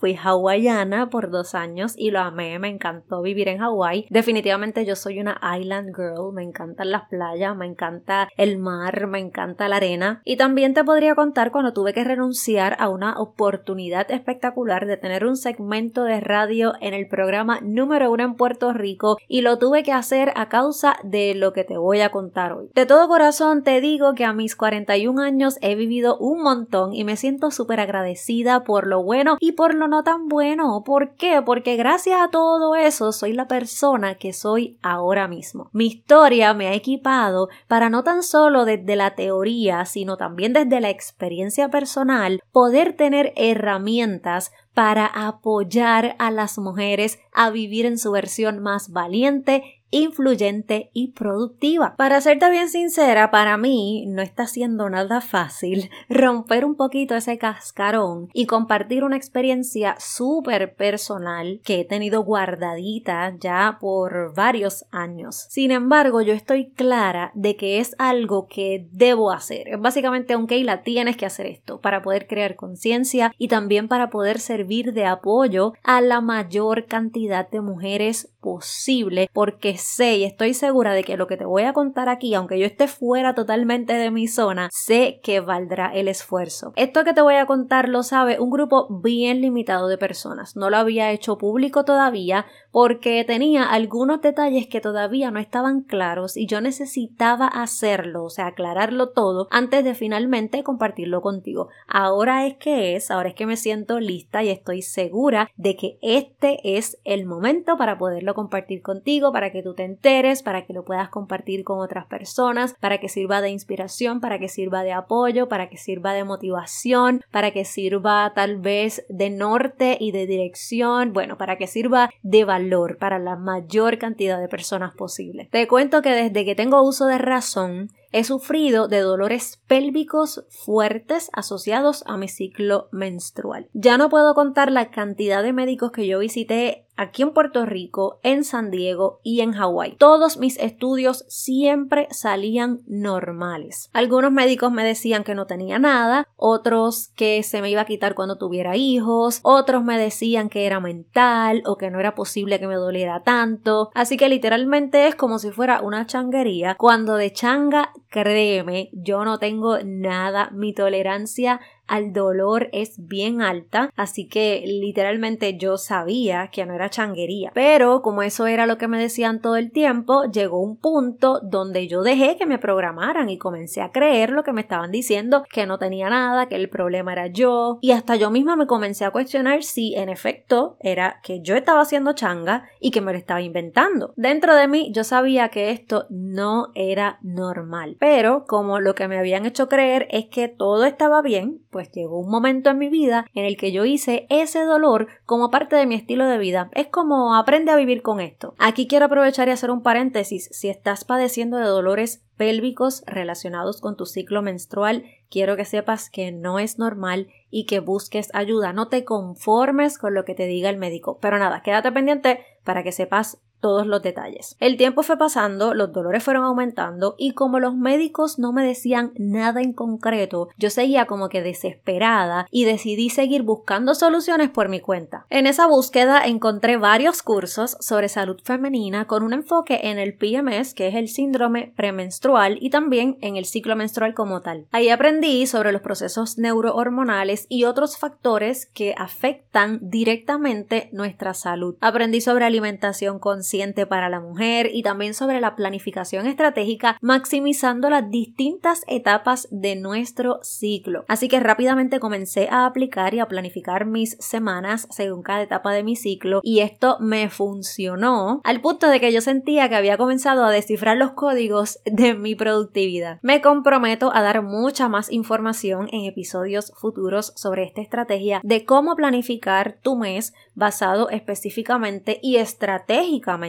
Fui 0.00 0.18
hawaiana 0.20 1.08
por 1.08 1.30
dos 1.30 1.54
años 1.54 1.94
y 1.96 2.10
lo 2.10 2.18
amé, 2.18 2.58
me 2.58 2.66
encantó 2.66 3.22
vivir 3.22 3.46
en 3.46 3.58
Hawái. 3.58 4.08
Definitivamente 4.10 4.84
yo 4.84 4.96
soy 4.96 5.20
una 5.20 5.40
island 5.56 5.94
girl, 5.94 6.32
me 6.32 6.42
encantan 6.42 6.90
las 6.90 7.08
playas, 7.08 7.59
me 7.60 7.66
encanta 7.66 8.28
el 8.36 8.58
mar, 8.58 9.06
me 9.06 9.20
encanta 9.20 9.68
la 9.68 9.76
arena. 9.76 10.22
Y 10.24 10.36
también 10.36 10.74
te 10.74 10.82
podría 10.82 11.14
contar 11.14 11.52
cuando 11.52 11.72
tuve 11.72 11.92
que 11.92 12.02
renunciar 12.02 12.74
a 12.80 12.88
una 12.88 13.20
oportunidad 13.20 14.10
espectacular 14.10 14.86
de 14.86 14.96
tener 14.96 15.24
un 15.26 15.36
segmento 15.36 16.04
de 16.04 16.20
radio 16.20 16.72
en 16.80 16.94
el 16.94 17.06
programa 17.06 17.60
número 17.60 18.10
uno 18.10 18.24
en 18.24 18.34
Puerto 18.34 18.72
Rico 18.72 19.18
y 19.28 19.42
lo 19.42 19.58
tuve 19.58 19.82
que 19.82 19.92
hacer 19.92 20.32
a 20.36 20.48
causa 20.48 20.96
de 21.04 21.34
lo 21.34 21.52
que 21.52 21.64
te 21.64 21.76
voy 21.76 22.00
a 22.00 22.10
contar 22.10 22.52
hoy. 22.52 22.70
De 22.74 22.86
todo 22.86 23.08
corazón 23.08 23.62
te 23.62 23.80
digo 23.80 24.14
que 24.14 24.24
a 24.24 24.32
mis 24.32 24.56
41 24.56 25.20
años 25.20 25.58
he 25.60 25.74
vivido 25.74 26.16
un 26.16 26.42
montón 26.42 26.94
y 26.94 27.04
me 27.04 27.16
siento 27.16 27.50
súper 27.50 27.80
agradecida 27.80 28.64
por 28.64 28.86
lo 28.86 29.02
bueno 29.02 29.36
y 29.38 29.52
por 29.52 29.74
lo 29.74 29.86
no 29.86 30.02
tan 30.02 30.28
bueno. 30.28 30.82
¿Por 30.82 31.14
qué? 31.16 31.42
Porque 31.44 31.76
gracias 31.76 32.20
a 32.22 32.30
todo 32.30 32.74
eso 32.74 33.12
soy 33.12 33.34
la 33.34 33.46
persona 33.46 34.14
que 34.14 34.32
soy 34.32 34.78
ahora 34.82 35.28
mismo. 35.28 35.68
Mi 35.72 35.86
historia 35.86 36.54
me 36.54 36.68
ha 36.68 36.74
equipado 36.74 37.49
para 37.68 37.90
no 37.90 38.04
tan 38.04 38.22
solo 38.22 38.64
desde 38.64 38.96
la 38.96 39.14
teoría, 39.14 39.84
sino 39.84 40.16
también 40.16 40.52
desde 40.52 40.80
la 40.80 40.90
experiencia 40.90 41.68
personal, 41.68 42.40
poder 42.52 42.94
tener 42.94 43.32
herramientas 43.36 44.52
para 44.74 45.06
apoyar 45.06 46.16
a 46.18 46.30
las 46.30 46.58
mujeres 46.58 47.18
a 47.32 47.50
vivir 47.50 47.86
en 47.86 47.98
su 47.98 48.12
versión 48.12 48.60
más 48.60 48.90
valiente 48.90 49.79
influyente 49.90 50.90
y 50.92 51.08
productiva. 51.12 51.94
Para 51.96 52.20
serte 52.20 52.50
bien 52.50 52.68
sincera, 52.68 53.30
para 53.30 53.56
mí 53.56 54.06
no 54.06 54.22
está 54.22 54.46
siendo 54.46 54.88
nada 54.88 55.20
fácil 55.20 55.90
romper 56.08 56.64
un 56.64 56.76
poquito 56.76 57.14
ese 57.16 57.38
cascarón 57.38 58.28
y 58.32 58.46
compartir 58.46 59.04
una 59.04 59.16
experiencia 59.16 59.96
súper 59.98 60.74
personal 60.74 61.60
que 61.64 61.80
he 61.80 61.84
tenido 61.84 62.22
guardadita 62.22 63.34
ya 63.38 63.78
por 63.80 64.34
varios 64.34 64.84
años. 64.92 65.46
Sin 65.48 65.70
embargo, 65.70 66.20
yo 66.22 66.32
estoy 66.32 66.70
clara 66.70 67.32
de 67.34 67.56
que 67.56 67.80
es 67.80 67.96
algo 67.98 68.46
que 68.46 68.88
debo 68.92 69.32
hacer. 69.32 69.68
Es 69.68 69.80
básicamente, 69.80 70.34
aunque 70.34 70.60
la 70.64 70.82
tienes 70.82 71.16
que 71.16 71.26
hacer 71.26 71.46
esto 71.46 71.80
para 71.80 72.02
poder 72.02 72.26
crear 72.26 72.56
conciencia 72.56 73.32
y 73.38 73.48
también 73.48 73.88
para 73.88 74.10
poder 74.10 74.38
servir 74.38 74.92
de 74.92 75.06
apoyo 75.06 75.72
a 75.82 76.00
la 76.00 76.20
mayor 76.20 76.86
cantidad 76.86 77.48
de 77.48 77.60
mujeres 77.60 78.32
posible 78.40 79.28
porque 79.32 79.76
sé 79.76 80.18
y 80.18 80.24
estoy 80.24 80.54
segura 80.54 80.92
de 80.92 81.04
que 81.04 81.16
lo 81.16 81.26
que 81.26 81.36
te 81.36 81.44
voy 81.44 81.62
a 81.62 81.72
contar 81.72 82.08
aquí, 82.08 82.34
aunque 82.34 82.58
yo 82.58 82.66
esté 82.66 82.88
fuera 82.88 83.34
totalmente 83.34 83.94
de 83.94 84.10
mi 84.10 84.28
zona, 84.28 84.68
sé 84.72 85.20
que 85.22 85.40
valdrá 85.40 85.92
el 85.94 86.08
esfuerzo. 86.08 86.72
Esto 86.76 87.04
que 87.04 87.14
te 87.14 87.20
voy 87.20 87.34
a 87.34 87.46
contar 87.46 87.88
lo 87.88 88.02
sabe 88.02 88.40
un 88.40 88.50
grupo 88.50 88.88
bien 89.02 89.40
limitado 89.40 89.88
de 89.88 89.98
personas. 89.98 90.56
No 90.56 90.70
lo 90.70 90.76
había 90.76 91.10
hecho 91.12 91.38
público 91.38 91.84
todavía 91.84 92.46
porque 92.70 93.24
tenía 93.24 93.64
algunos 93.64 94.20
detalles 94.20 94.66
que 94.66 94.80
todavía 94.80 95.30
no 95.30 95.40
estaban 95.40 95.82
claros 95.82 96.36
y 96.36 96.46
yo 96.46 96.60
necesitaba 96.60 97.46
hacerlo, 97.46 98.24
o 98.24 98.30
sea, 98.30 98.48
aclararlo 98.48 99.10
todo 99.10 99.48
antes 99.50 99.84
de 99.84 99.94
finalmente 99.94 100.62
compartirlo 100.62 101.20
contigo. 101.20 101.68
Ahora 101.86 102.46
es 102.46 102.56
que 102.56 102.96
es, 102.96 103.10
ahora 103.10 103.30
es 103.30 103.34
que 103.34 103.46
me 103.46 103.56
siento 103.56 104.00
lista 104.00 104.42
y 104.42 104.50
estoy 104.50 104.82
segura 104.82 105.50
de 105.56 105.76
que 105.76 105.98
este 106.02 106.76
es 106.76 106.98
el 107.04 107.26
momento 107.26 107.76
para 107.76 107.98
poderlo 107.98 108.29
compartir 108.34 108.82
contigo, 108.82 109.32
para 109.32 109.52
que 109.52 109.62
tú 109.62 109.74
te 109.74 109.84
enteres, 109.84 110.42
para 110.42 110.66
que 110.66 110.72
lo 110.72 110.84
puedas 110.84 111.08
compartir 111.08 111.64
con 111.64 111.80
otras 111.80 112.06
personas, 112.06 112.74
para 112.80 112.98
que 112.98 113.08
sirva 113.08 113.40
de 113.40 113.50
inspiración, 113.50 114.20
para 114.20 114.38
que 114.38 114.48
sirva 114.48 114.82
de 114.82 114.92
apoyo, 114.92 115.48
para 115.48 115.68
que 115.68 115.76
sirva 115.76 116.12
de 116.12 116.24
motivación, 116.24 117.22
para 117.30 117.50
que 117.50 117.64
sirva 117.64 118.32
tal 118.34 118.58
vez 118.58 119.04
de 119.08 119.30
norte 119.30 119.96
y 120.00 120.12
de 120.12 120.26
dirección, 120.26 121.12
bueno, 121.12 121.36
para 121.38 121.56
que 121.56 121.66
sirva 121.66 122.10
de 122.22 122.44
valor 122.44 122.98
para 122.98 123.18
la 123.18 123.36
mayor 123.36 123.98
cantidad 123.98 124.40
de 124.40 124.48
personas 124.48 124.94
posible. 124.94 125.48
Te 125.50 125.66
cuento 125.68 126.02
que 126.02 126.10
desde 126.10 126.44
que 126.44 126.54
tengo 126.54 126.82
uso 126.82 127.06
de 127.06 127.18
razón, 127.18 127.90
He 128.12 128.24
sufrido 128.24 128.88
de 128.88 129.00
dolores 129.00 129.60
pélvicos 129.68 130.44
fuertes 130.48 131.30
asociados 131.32 132.02
a 132.06 132.16
mi 132.16 132.26
ciclo 132.26 132.88
menstrual. 132.90 133.68
Ya 133.72 133.98
no 133.98 134.08
puedo 134.08 134.34
contar 134.34 134.72
la 134.72 134.90
cantidad 134.90 135.44
de 135.44 135.52
médicos 135.52 135.92
que 135.92 136.08
yo 136.08 136.18
visité 136.18 136.86
aquí 137.00 137.22
en 137.22 137.32
Puerto 137.32 137.64
Rico, 137.64 138.20
en 138.22 138.44
San 138.44 138.70
Diego 138.70 139.20
y 139.22 139.40
en 139.40 139.52
Hawái. 139.52 139.96
Todos 139.96 140.36
mis 140.36 140.58
estudios 140.58 141.24
siempre 141.28 142.06
salían 142.10 142.80
normales. 142.86 143.88
Algunos 143.94 144.32
médicos 144.32 144.70
me 144.70 144.84
decían 144.84 145.24
que 145.24 145.34
no 145.34 145.46
tenía 145.46 145.78
nada, 145.78 146.28
otros 146.36 147.08
que 147.16 147.42
se 147.42 147.62
me 147.62 147.70
iba 147.70 147.80
a 147.80 147.86
quitar 147.86 148.14
cuando 148.14 148.36
tuviera 148.36 148.76
hijos, 148.76 149.40
otros 149.42 149.82
me 149.82 149.98
decían 149.98 150.50
que 150.50 150.66
era 150.66 150.78
mental 150.78 151.62
o 151.64 151.78
que 151.78 151.90
no 151.90 152.00
era 152.00 152.14
posible 152.14 152.60
que 152.60 152.68
me 152.68 152.74
doliera 152.74 153.22
tanto. 153.22 153.90
Así 153.94 154.18
que 154.18 154.28
literalmente 154.28 155.06
es 155.06 155.14
como 155.14 155.38
si 155.38 155.50
fuera 155.50 155.80
una 155.80 156.04
changuería. 156.04 156.74
Cuando 156.74 157.14
de 157.14 157.32
changa, 157.32 157.92
créeme, 158.10 158.90
yo 158.92 159.24
no 159.24 159.38
tengo 159.38 159.78
nada. 159.82 160.50
Mi 160.52 160.74
tolerancia 160.74 161.60
al 161.90 162.12
dolor 162.12 162.68
es 162.72 163.08
bien 163.08 163.42
alta, 163.42 163.92
así 163.96 164.28
que 164.28 164.62
literalmente 164.64 165.58
yo 165.58 165.76
sabía 165.76 166.48
que 166.52 166.64
no 166.64 166.74
era 166.74 166.88
changuería. 166.88 167.50
Pero 167.52 168.00
como 168.00 168.22
eso 168.22 168.46
era 168.46 168.66
lo 168.66 168.78
que 168.78 168.86
me 168.86 169.00
decían 169.00 169.40
todo 169.40 169.56
el 169.56 169.72
tiempo, 169.72 170.24
llegó 170.30 170.62
un 170.62 170.76
punto 170.76 171.40
donde 171.42 171.88
yo 171.88 172.02
dejé 172.02 172.36
que 172.36 172.46
me 172.46 172.60
programaran 172.60 173.28
y 173.28 173.38
comencé 173.38 173.82
a 173.82 173.90
creer 173.90 174.30
lo 174.30 174.44
que 174.44 174.52
me 174.52 174.60
estaban 174.60 174.92
diciendo, 174.92 175.42
que 175.52 175.66
no 175.66 175.78
tenía 175.78 176.08
nada, 176.08 176.46
que 176.46 176.54
el 176.54 176.70
problema 176.70 177.12
era 177.12 177.26
yo, 177.26 177.78
y 177.80 177.90
hasta 177.90 178.14
yo 178.14 178.30
misma 178.30 178.54
me 178.54 178.68
comencé 178.68 179.04
a 179.04 179.10
cuestionar 179.10 179.64
si 179.64 179.96
en 179.96 180.10
efecto 180.10 180.76
era 180.78 181.20
que 181.24 181.40
yo 181.42 181.56
estaba 181.56 181.80
haciendo 181.80 182.12
changa 182.12 182.68
y 182.78 182.92
que 182.92 183.00
me 183.00 183.10
lo 183.10 183.18
estaba 183.18 183.40
inventando. 183.40 184.12
Dentro 184.14 184.54
de 184.54 184.68
mí 184.68 184.92
yo 184.94 185.02
sabía 185.02 185.48
que 185.48 185.70
esto 185.70 186.06
no 186.08 186.68
era 186.76 187.18
normal, 187.22 187.96
pero 187.98 188.44
como 188.46 188.78
lo 188.78 188.94
que 188.94 189.08
me 189.08 189.18
habían 189.18 189.44
hecho 189.44 189.68
creer 189.68 190.06
es 190.10 190.26
que 190.26 190.46
todo 190.46 190.84
estaba 190.84 191.20
bien, 191.20 191.62
pues 191.70 191.79
pues 191.80 191.92
llegó 191.92 192.20
un 192.20 192.30
momento 192.30 192.68
en 192.68 192.76
mi 192.76 192.90
vida 192.90 193.24
en 193.32 193.46
el 193.46 193.56
que 193.56 193.72
yo 193.72 193.86
hice 193.86 194.26
ese 194.28 194.64
dolor 194.64 195.08
como 195.24 195.50
parte 195.50 195.76
de 195.76 195.86
mi 195.86 195.94
estilo 195.94 196.26
de 196.26 196.36
vida. 196.36 196.68
Es 196.74 196.88
como 196.88 197.34
aprende 197.34 197.72
a 197.72 197.76
vivir 197.76 198.02
con 198.02 198.20
esto. 198.20 198.54
Aquí 198.58 198.86
quiero 198.86 199.06
aprovechar 199.06 199.48
y 199.48 199.52
hacer 199.52 199.70
un 199.70 199.82
paréntesis. 199.82 200.50
Si 200.52 200.68
estás 200.68 201.06
padeciendo 201.06 201.56
de 201.56 201.64
dolores 201.64 202.22
pélvicos 202.36 203.02
relacionados 203.06 203.80
con 203.80 203.96
tu 203.96 204.04
ciclo 204.04 204.42
menstrual, 204.42 205.04
quiero 205.30 205.56
que 205.56 205.64
sepas 205.64 206.10
que 206.10 206.32
no 206.32 206.58
es 206.58 206.78
normal 206.78 207.28
y 207.48 207.64
que 207.64 207.80
busques 207.80 208.28
ayuda. 208.34 208.74
No 208.74 208.88
te 208.88 209.06
conformes 209.06 209.96
con 209.96 210.12
lo 210.12 210.26
que 210.26 210.34
te 210.34 210.44
diga 210.44 210.68
el 210.68 210.76
médico. 210.76 211.18
Pero 211.22 211.38
nada, 211.38 211.62
quédate 211.62 211.90
pendiente 211.92 212.44
para 212.62 212.82
que 212.82 212.92
sepas 212.92 213.40
todos 213.60 213.86
los 213.86 214.02
detalles. 214.02 214.56
El 214.58 214.76
tiempo 214.76 215.02
fue 215.02 215.18
pasando, 215.18 215.74
los 215.74 215.92
dolores 215.92 216.24
fueron 216.24 216.44
aumentando 216.44 217.14
y 217.18 217.32
como 217.32 217.60
los 217.60 217.76
médicos 217.76 218.38
no 218.38 218.52
me 218.52 218.64
decían 218.64 219.12
nada 219.16 219.60
en 219.60 219.72
concreto, 219.72 220.48
yo 220.56 220.70
seguía 220.70 221.06
como 221.06 221.28
que 221.28 221.42
desesperada 221.42 222.46
y 222.50 222.64
decidí 222.64 223.10
seguir 223.10 223.42
buscando 223.42 223.94
soluciones 223.94 224.50
por 224.50 224.68
mi 224.68 224.80
cuenta. 224.80 225.26
En 225.30 225.46
esa 225.46 225.66
búsqueda 225.66 226.24
encontré 226.24 226.76
varios 226.76 227.22
cursos 227.22 227.76
sobre 227.80 228.08
salud 228.08 228.40
femenina 228.42 229.06
con 229.06 229.22
un 229.22 229.32
enfoque 229.32 229.80
en 229.84 229.98
el 229.98 230.14
PMS, 230.14 230.74
que 230.74 230.88
es 230.88 230.94
el 230.94 231.08
síndrome 231.08 231.72
premenstrual, 231.76 232.58
y 232.60 232.70
también 232.70 233.18
en 233.20 233.36
el 233.36 233.44
ciclo 233.44 233.76
menstrual 233.76 234.14
como 234.14 234.40
tal. 234.40 234.66
Ahí 234.70 234.88
aprendí 234.88 235.46
sobre 235.46 235.72
los 235.72 235.82
procesos 235.82 236.38
neurohormonales 236.38 237.46
y 237.48 237.64
otros 237.64 237.98
factores 237.98 238.66
que 238.66 238.94
afectan 238.96 239.78
directamente 239.82 240.88
nuestra 240.92 241.34
salud. 241.34 241.76
Aprendí 241.80 242.20
sobre 242.20 242.44
alimentación 242.44 243.18
consciente 243.18 243.49
para 243.88 244.08
la 244.08 244.20
mujer 244.20 244.70
y 244.72 244.82
también 244.82 245.12
sobre 245.12 245.40
la 245.40 245.56
planificación 245.56 246.26
estratégica 246.26 246.96
maximizando 247.00 247.90
las 247.90 248.08
distintas 248.08 248.82
etapas 248.86 249.48
de 249.50 249.74
nuestro 249.74 250.38
ciclo. 250.42 251.04
Así 251.08 251.28
que 251.28 251.40
rápidamente 251.40 251.98
comencé 251.98 252.48
a 252.50 252.64
aplicar 252.64 253.14
y 253.14 253.18
a 253.18 253.26
planificar 253.26 253.86
mis 253.86 254.16
semanas 254.20 254.86
según 254.90 255.22
cada 255.22 255.42
etapa 255.42 255.72
de 255.72 255.82
mi 255.82 255.96
ciclo 255.96 256.40
y 256.44 256.60
esto 256.60 256.98
me 257.00 257.28
funcionó 257.28 258.40
al 258.44 258.60
punto 258.60 258.88
de 258.88 259.00
que 259.00 259.12
yo 259.12 259.20
sentía 259.20 259.68
que 259.68 259.76
había 259.76 259.96
comenzado 259.96 260.44
a 260.44 260.50
descifrar 260.50 260.96
los 260.96 261.12
códigos 261.12 261.80
de 261.84 262.14
mi 262.14 262.36
productividad. 262.36 263.18
Me 263.22 263.40
comprometo 263.40 264.12
a 264.14 264.22
dar 264.22 264.42
mucha 264.42 264.88
más 264.88 265.10
información 265.10 265.88
en 265.92 266.04
episodios 266.04 266.72
futuros 266.76 267.32
sobre 267.36 267.64
esta 267.64 267.80
estrategia 267.80 268.40
de 268.44 268.64
cómo 268.64 268.94
planificar 268.94 269.78
tu 269.82 269.96
mes 269.96 270.34
basado 270.54 271.10
específicamente 271.10 272.20
y 272.22 272.36
estratégicamente 272.36 273.39